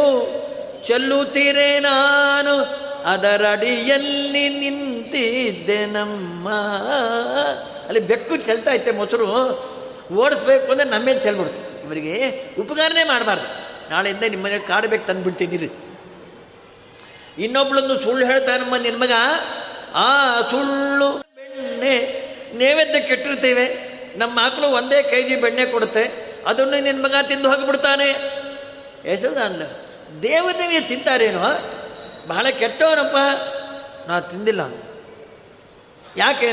[0.86, 2.87] ಚೆಲ್ಲುತ್ತೀರೇ ನಾನು?
[3.04, 6.48] ಅದರಡಿಯಲ್ಲಿ ನಿಂತಿದ್ದೆ ನಮ್ಮ.
[7.86, 9.28] ಅಲ್ಲಿ ಬೆಕ್ಕು ಚೆಲ್ತಾ ಐತೆ ಮೊಸರು.
[10.14, 13.68] ಓಡಿಸ್ಬೇಕು ಅಂದರೆ ನಮ್ಮೇಲೆ ಚೆಲ್ಬಿಡ್ತು ಇವರಿಗೆ ಉಪಕಾರನೇ ಮಾಡಬಾರ್ದು.
[13.90, 15.70] ನಾಳೆಯಿಂದ ನಿಮ್ಮ ಮನೆಯಲ್ಲಿ ಕಾಡಬೇಕು ತಂದುಬಿಡ್ತೀನಿ
[17.38, 19.12] ಇನ್ನೊಬ್ಳೊಂದು ಸುಳ್ಳು ಹೇಳ್ತಾನಮ್ಮ ನಮ್ಮ ಮಗ,
[19.94, 23.98] ಆ ಸುಳ್ಳು ಬೆಣ್ಣೆ ನೈವೇದ್ಯ ಕೆಟ್ಟಿರ್ತೇವೆ.
[24.18, 26.34] ನಮ್ಮ ಮಕ್ಕಳು ಒಂದೇ ಕೆ ಜಿ ಬೆಣ್ಣೆ ಕೊಡುತ್ತೆ.
[26.46, 28.38] ಅದನ್ನು ನಿನ್ನ ಮಗ ತಿಂದು ಹೋಗಿಬಿಡ್ತಾನೆ.
[29.12, 29.62] ಯಶೋದ ಅಂದ
[30.22, 31.60] ದೇವರಿಗೆ ತಿಂತಾರೇನೋ?
[32.28, 33.16] ಬಹಳ ಕೆಟ್ಟವನಪ್ಪ.
[34.08, 34.60] ನಾ ತಿಂದಿಲ್ಲ.
[36.16, 36.52] ಯಾಕೆ?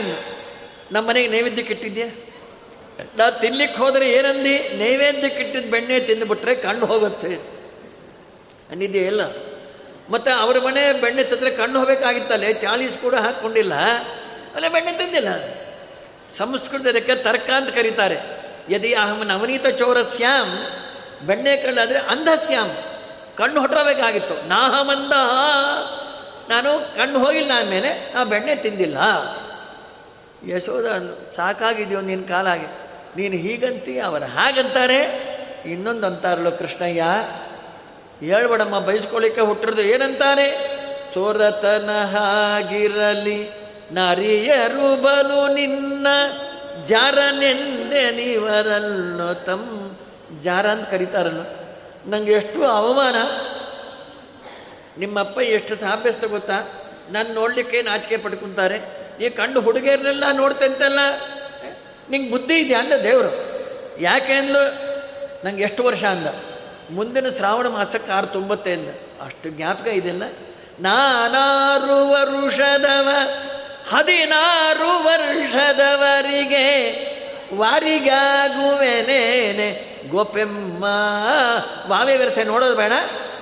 [0.91, 2.07] ನಮ್ಮ ಮನೆಗೆ ನೈವೇದ್ಯಕ್ಕೆ ಇಟ್ಟಿದ್ಯಾ
[3.17, 4.57] ನಾ ತಿನ್ಲಿಕ್ಕೆ ಹೋದರೆ ಏನಂದಿ?
[4.57, 7.35] ನೈವೇದ್ಯಕ್ಕೆ ಇಟ್ಟಿದ್ದ ಬೆಣ್ಣೆ ತಿಂದುಬಿಟ್ರೆ ಕಣ್ಣು ಹೋಗುತ್ತೆ.
[8.71, 9.21] ಅಂದಿದ್ಯಾ ಇಲ್ಲ?
[10.09, 12.53] ಮತ್ತು ಅವ್ರ ಮನೆ ಬೆಣ್ಣೆ ತಂದರೆ ಕಣ್ಣು ಹೋಗಬೇಕಾಗಿತ್ತಲ್ಲೇ?
[12.53, 13.73] ಚಾಲೀಸ್ ಕೂಡ ಹಾಕ್ಕೊಂಡಿಲ್ಲ.
[14.55, 15.27] ಅಲ್ಲೇ ಬೆಣ್ಣೆ ತಂದಿಲ್ಲ.
[16.37, 18.17] ಸಂಸ್ಕೃತದಕ್ಕೆ ತರ್ಕ ಅಂತ ಕರೀತಾರೆ.
[18.69, 20.59] ಯದಿ ಅಹಮ್ ನವನೀತ ಚೌರಸ್ಯಾಂ.
[21.27, 22.77] ಬೆಣ್ಣೆ ಕಳ್ಳಾದರೆ ಅಂಧಸ್ಯಾಂ.
[23.37, 25.11] ಕಣ್ಣು ಹೊಟ್ಟಬೇಕಾಗಿತ್ತು ನಾಹಮಂದ
[26.49, 28.97] ನಾನು ಕಣ್ಣು ಹೋಗಿಲ್ಲ ಅಂದಮೇಲೆ ಆ ಬೆಣ್ಣೆ ತಿಂದಿಲ್ಲ.
[30.51, 30.85] ಯಶೋಧ,
[31.35, 32.65] ಸಾಕಾಗಿದೆಯೋ ನಿನ್ನ ಕಾಲಾಗಿ
[33.17, 35.35] ನೀನು ಹೀಗಂತಿ, ಅವರು ಹಾಗಂತಾರೆ.
[35.65, 37.03] ಇನ್ನೊಂದು ಅಂತಾರಲ್ಲ ಕೃಷ್ಣಯ್ಯ.
[38.25, 40.75] ಹೇಳ್ಬೇಡಮ್ಮ ಬಯಸ್ಕೊಳ್ಳಿಕ್ಕೆ ಹುಟ್ಟಿರೋದು ಏನಂತಾನೆ?
[41.13, 43.49] ಚೋರತನ ಹಾಗಿರಲಿ
[43.91, 46.07] ನರಿಯರು ಬಲು ನಿನ್ನ
[46.85, 49.91] ಜಾರನೆಂದೆ ನೀವರಲ್ಲೋ ತಮ್ಮ
[50.41, 51.64] ಜಾರ ಅಂತ ಕರೀತಾರಲ್ಲ.
[52.07, 53.15] ನಂಗೆ ಎಷ್ಟು ಅವಮಾನ.
[54.97, 56.83] ನಿಮ್ಮಪ್ಪ ಎಷ್ಟು ಸಾಭ್ಯಸ್ತ ಗೊತ್ತಾ?
[57.11, 58.81] ನಾನು ನೋಡಲಿಕ್ಕೆ ನಾಚಿಕೆ ಪಡ್ಕೊತಾರೆ
[59.21, 60.99] ಈ ಕಂಡು ಹುಡುಗಿಯರನ್ನೆಲ್ಲ ನೋಡ್ತಂತೆಲ್ಲ.
[62.09, 63.55] ನಿಂಗೆ ಬುದ್ಧಿ ಇದೆಯಾ ಅಂದ ದೇವರು?
[64.01, 64.95] ಯಾಕೆ ಅಂದ್ಲು?
[65.45, 66.27] ನಂಗೆ ಎಷ್ಟು ವರ್ಷ ಅಂದ.
[66.89, 68.89] ಮುಂದಿನ ಶ್ರಾವಣ ಮಾಸಕ್ಕೆ ಆರು ತುಂಬತ್ತೆ ಅಂದ.
[69.25, 70.23] ಅಷ್ಟು ಜ್ಞಾಪಕ ಇದೆಲ್ಲ
[70.79, 73.09] ನಾನಾರು ವರುಷದವ,
[73.89, 76.95] ಹದಿನಾರು ವರ್ಷದವರಿಗೆ,
[77.55, 79.94] ವಾರಿಗಾಗುವೆನೇನೆ.
[80.09, 80.83] ಗೋಪೆಮ್ಮ
[81.87, 82.91] ವಾವೆ ವ್ಯವಸ್ಥೆ ನೋಡೋದು ಬೇಡ.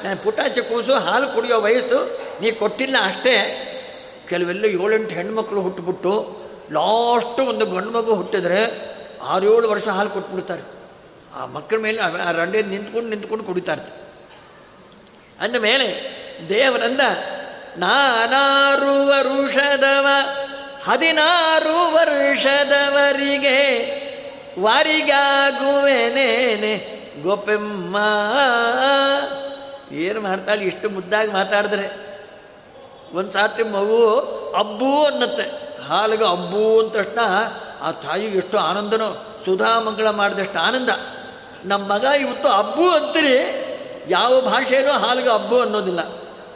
[0.04, 2.00] ನಾನು ಪುಟಾಚಿ ಕೂಸು, ಹಾಲು ಕುಡಿಯೋ ವಯಸ್ಸು,
[2.42, 3.36] ನೀ ಕೊಟ್ಟಿಲ್ಲ ಅಷ್ಟೇ.
[4.30, 6.14] ಕೆಲವೆಲ್ಲ ಏಳೆಂಟು ಹೆಣ್ಮಕ್ಳು ಹುಟ್ಟುಬಿಟ್ಟು
[6.72, 8.62] ಲಾಸ್ಟು ಒಂದು ಗಂಡು ಮಗು ಹುಟ್ಟಿದ್ರೆ
[9.24, 10.62] ಆರು ಏಳು ವರ್ಷ ಹಾಲು ಕೊಟ್ಬಿಡ್ತಾರೆ.
[11.36, 13.74] ಆ ಮಕ್ಕಳ ಮೇಲೆ ಆ ರಂಡೆ ನಿಂತ್ಕೊಂಡು ನಿಂತ್ಕೊಂಡು ಕುಡಿತಾ
[15.42, 15.88] ಅಂದ ಮೇಲೆ
[16.50, 17.00] ದೇವರಂದ,
[17.78, 20.08] ನಾನಾರು ವರುಷದವ,
[20.84, 23.58] ಹದಿನಾರು ವರ್ಷದವರಿಗೆ
[24.60, 25.54] ವಾರಿಗಾಗುವೆನೇನೆ
[27.24, 27.98] ಗೋಪೆಮ್ಮ.
[29.92, 30.66] ಏನು ಮಾಡ್ತಾಳೆ?
[30.66, 32.18] ಇಷ್ಟು ಮುದ್ದಾಗಿ ಮಾತಾಡಿದ್ರೆ
[33.14, 34.20] ಒಂದು ಸಾತಿ ಮಗು
[34.60, 35.64] ಅಬ್ಬು ಅನ್ನತ್ತೆ.
[35.84, 37.20] ಹಾಲಿಗೆ ಅಬ್ಬು ಅಂದ ತಕ್ಷಣ
[37.82, 39.40] ಆ ತಾಯಿಗೆ ಎಷ್ಟು ಆನಂದನೋ.
[39.46, 40.90] ಸುಧಾಮಂಗಳ ಮಾಡಿದಷ್ಟು ಆನಂದ.
[41.66, 43.64] ನಮ್ಮ ಮಗ ಇವತ್ತು ಅಬ್ಬು ಅಂತೀರಿ,
[44.08, 46.00] ಯಾವ ಭಾಷೆಯಲ್ಲೂ ಹಾಲಿಗೆ ಅಬ್ಬು ಅನ್ನೋದಿಲ್ಲ.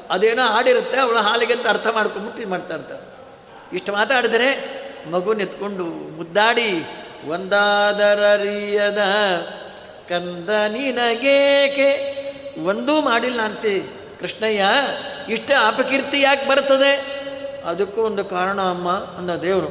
[0.10, 3.18] ಅದೇನೋ ಹಾಡಿರುತ್ತೆ, ಅವಳು ಹಾಲಿಗೆ ಅಂತ ಅರ್ಥ ಮಾಡ್ಕೊಂಬಿಟ್ಟು ಇದು ಮಾಡ್ತಾ ಇರ್ತಾಳೆ.
[3.74, 4.78] ಇಷ್ಟು ಮಾತಾಡಿದರೆ
[5.12, 6.86] ಮಗು ನೆತ್ಕೊಂಡು ಮುದ್ದಾಡಿ
[7.26, 8.97] ಒಂದಾದರರಿಯದ
[10.09, 11.89] ಕಂದ ನಿನಗೇಕೆ?
[12.65, 13.80] ಒಂದೂ ಮಾಡಿಲ್ಲ ಅಂತೆ.
[14.20, 14.65] ಕೃಷ್ಣಯ್ಯ,
[15.34, 16.93] ಇಷ್ಟ ಅಪಕೀರ್ತಿ ಯಾಕೆ ಬರ್ತದೆ?
[17.65, 19.70] ಅದಕ್ಕೂ ಒಂದು ಕಾರಣ ಅಮ್ಮ ಅಂದ ದೇವರು.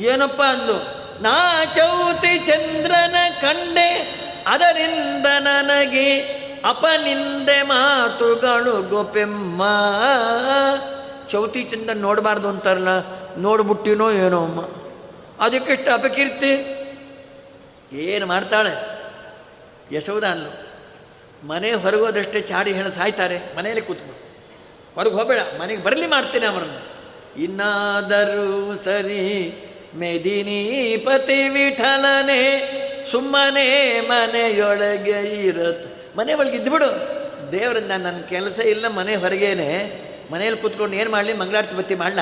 [0.00, 0.78] ಏನಪ್ಪ ಅಂದ್ಲು?
[1.22, 3.90] ನಾ ಚೌತಿ ಚಂದ್ರನ ಕಂಡೆ,
[4.46, 6.20] ಅದರಿಂದ ನನಗೆ
[6.64, 9.62] ಅಪನಿಂದೆ ಮಾತುಗಳು ಗೋಪೆಮ್ಮ.
[11.28, 12.88] ಚೌತಿ ಚಂದ್ರನ ನೋಡಬಾರ್ದು ಅಂತಾರಲ್ಲ,
[13.36, 14.60] ನೋಡ್ಬಿಟ್ಟಿನೋ ಏನೋ ಅಮ್ಮ.
[15.40, 16.52] ಅದಕ್ಕಿಷ್ಟು ಅಪಕೀರ್ತಿ?
[17.92, 18.74] ಏನು ಮಾಡ್ತಾಳೆ?
[19.96, 20.50] ಯಶೋಧ ಅಲ್ಲು
[21.46, 24.16] ಮನೆ ಹೊರಗೋದಷ್ಟೇ ಚಾಡಿ ಹೇಳಿ ಸಾಯ್ತಾರೆ ಮನೆಯಲ್ಲಿ ಕೂತ್ಕೊಂಡು
[24.94, 26.80] ಹೊರಗೆ ಹೋಗಬೇಡ, ಮನೆಗೆ ಬರಲಿ ಮಾಡ್ತೇನೆ ಅವರನ್ನು
[27.42, 29.24] ಇನ್ನಾದರೂ ಸರಿ
[29.94, 32.40] ಮೆದಿನೀಪತಿ ವಿಠಲನೆ
[33.10, 35.84] ಸುಮ್ಮನೆ ಮನೆಯೊಳಗೆ ಇರತ್.
[36.18, 36.88] ಮನೆ ಒಳಗೆ ಇದ್ಬಿಡು
[37.52, 39.70] ದೇವರಿಂದ ನನ್ನ ಕೆಲಸ ಇಲ್ಲ, ಮನೆ ಹೊರಗೇನೆ.
[40.32, 42.18] ಮನೆಯಲ್ಲಿ ಕೂತ್ಕೊಂಡು ಏನು ಮಾಡಲಿ, ಮಂಗಳಾರತಿ ಬತ್ತಿ ಮಾಡಲ?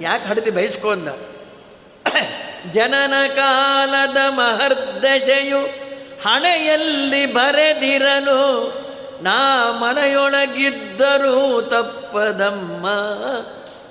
[0.00, 1.08] ಯಾಕೆ ಹಡದಿ ಬಯಸ್ಕೊಂಡ
[2.72, 5.58] ಜನನ ಕಾಲದ ಮಹರ್ದಶೆಯು
[6.24, 8.72] ಹಣೆಯಲ್ಲಿ ಬರೆದಿರಲು
[9.22, 12.86] ನಾ ಮನೆಯೊಳಗಿದ್ದರೂ ತಪ್ಪದಮ್ಮ.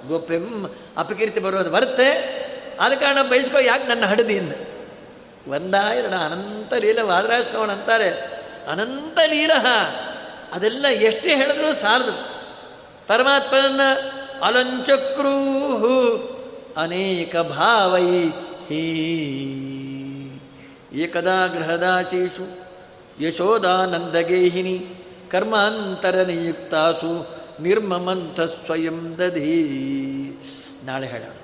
[0.08, 2.38] ಗೋಪೆಮ್ಮ ಅಪಕೀರ್ತಿ ಬರೋದು ಬರುತ್ತೆ.
[2.82, 4.54] ಆದ ಕಾರಣ ಬಯಸ್ಕೋ ಯಾಕೆ ನನ್ನ ಹಡದಿಯಿಂದ?
[5.48, 8.10] ಒಂದ ಎರಡ ಅನಂತ ಲೀಲ ವಾದರಾಸ್ತವನ್ ಅಂತಾರೆ.
[8.72, 9.66] ಅನಂತ ಲೀಲಹ
[10.54, 12.12] ಅದೆಲ್ಲ ಎಷ್ಟೇ ಹೇಳಿದ್ರು ಸಾರದು
[13.08, 13.82] ಪರಮಾತ್ಮನ
[14.44, 16.37] ಅಲಂಚಕ್ರೂಹು
[16.78, 18.30] ಅನೇಕ ಭಾವೈ
[18.70, 18.82] ಹೀ.
[20.94, 22.68] ಏಕದಾ ಗೃಹದಾಸೀಷು
[23.24, 24.86] ಯಶೋದಾನಂದಗೇಹಿನಿ
[25.32, 29.64] ಕರ್ಮಾಂತರ ನಿಯುಕ್ತಾಸು ನಿರ್ಮಮಂಥ ಸ್ವಯಂ ದಧೀ.
[30.86, 31.37] ನಾಳೆ ಹೇಳೋಣ.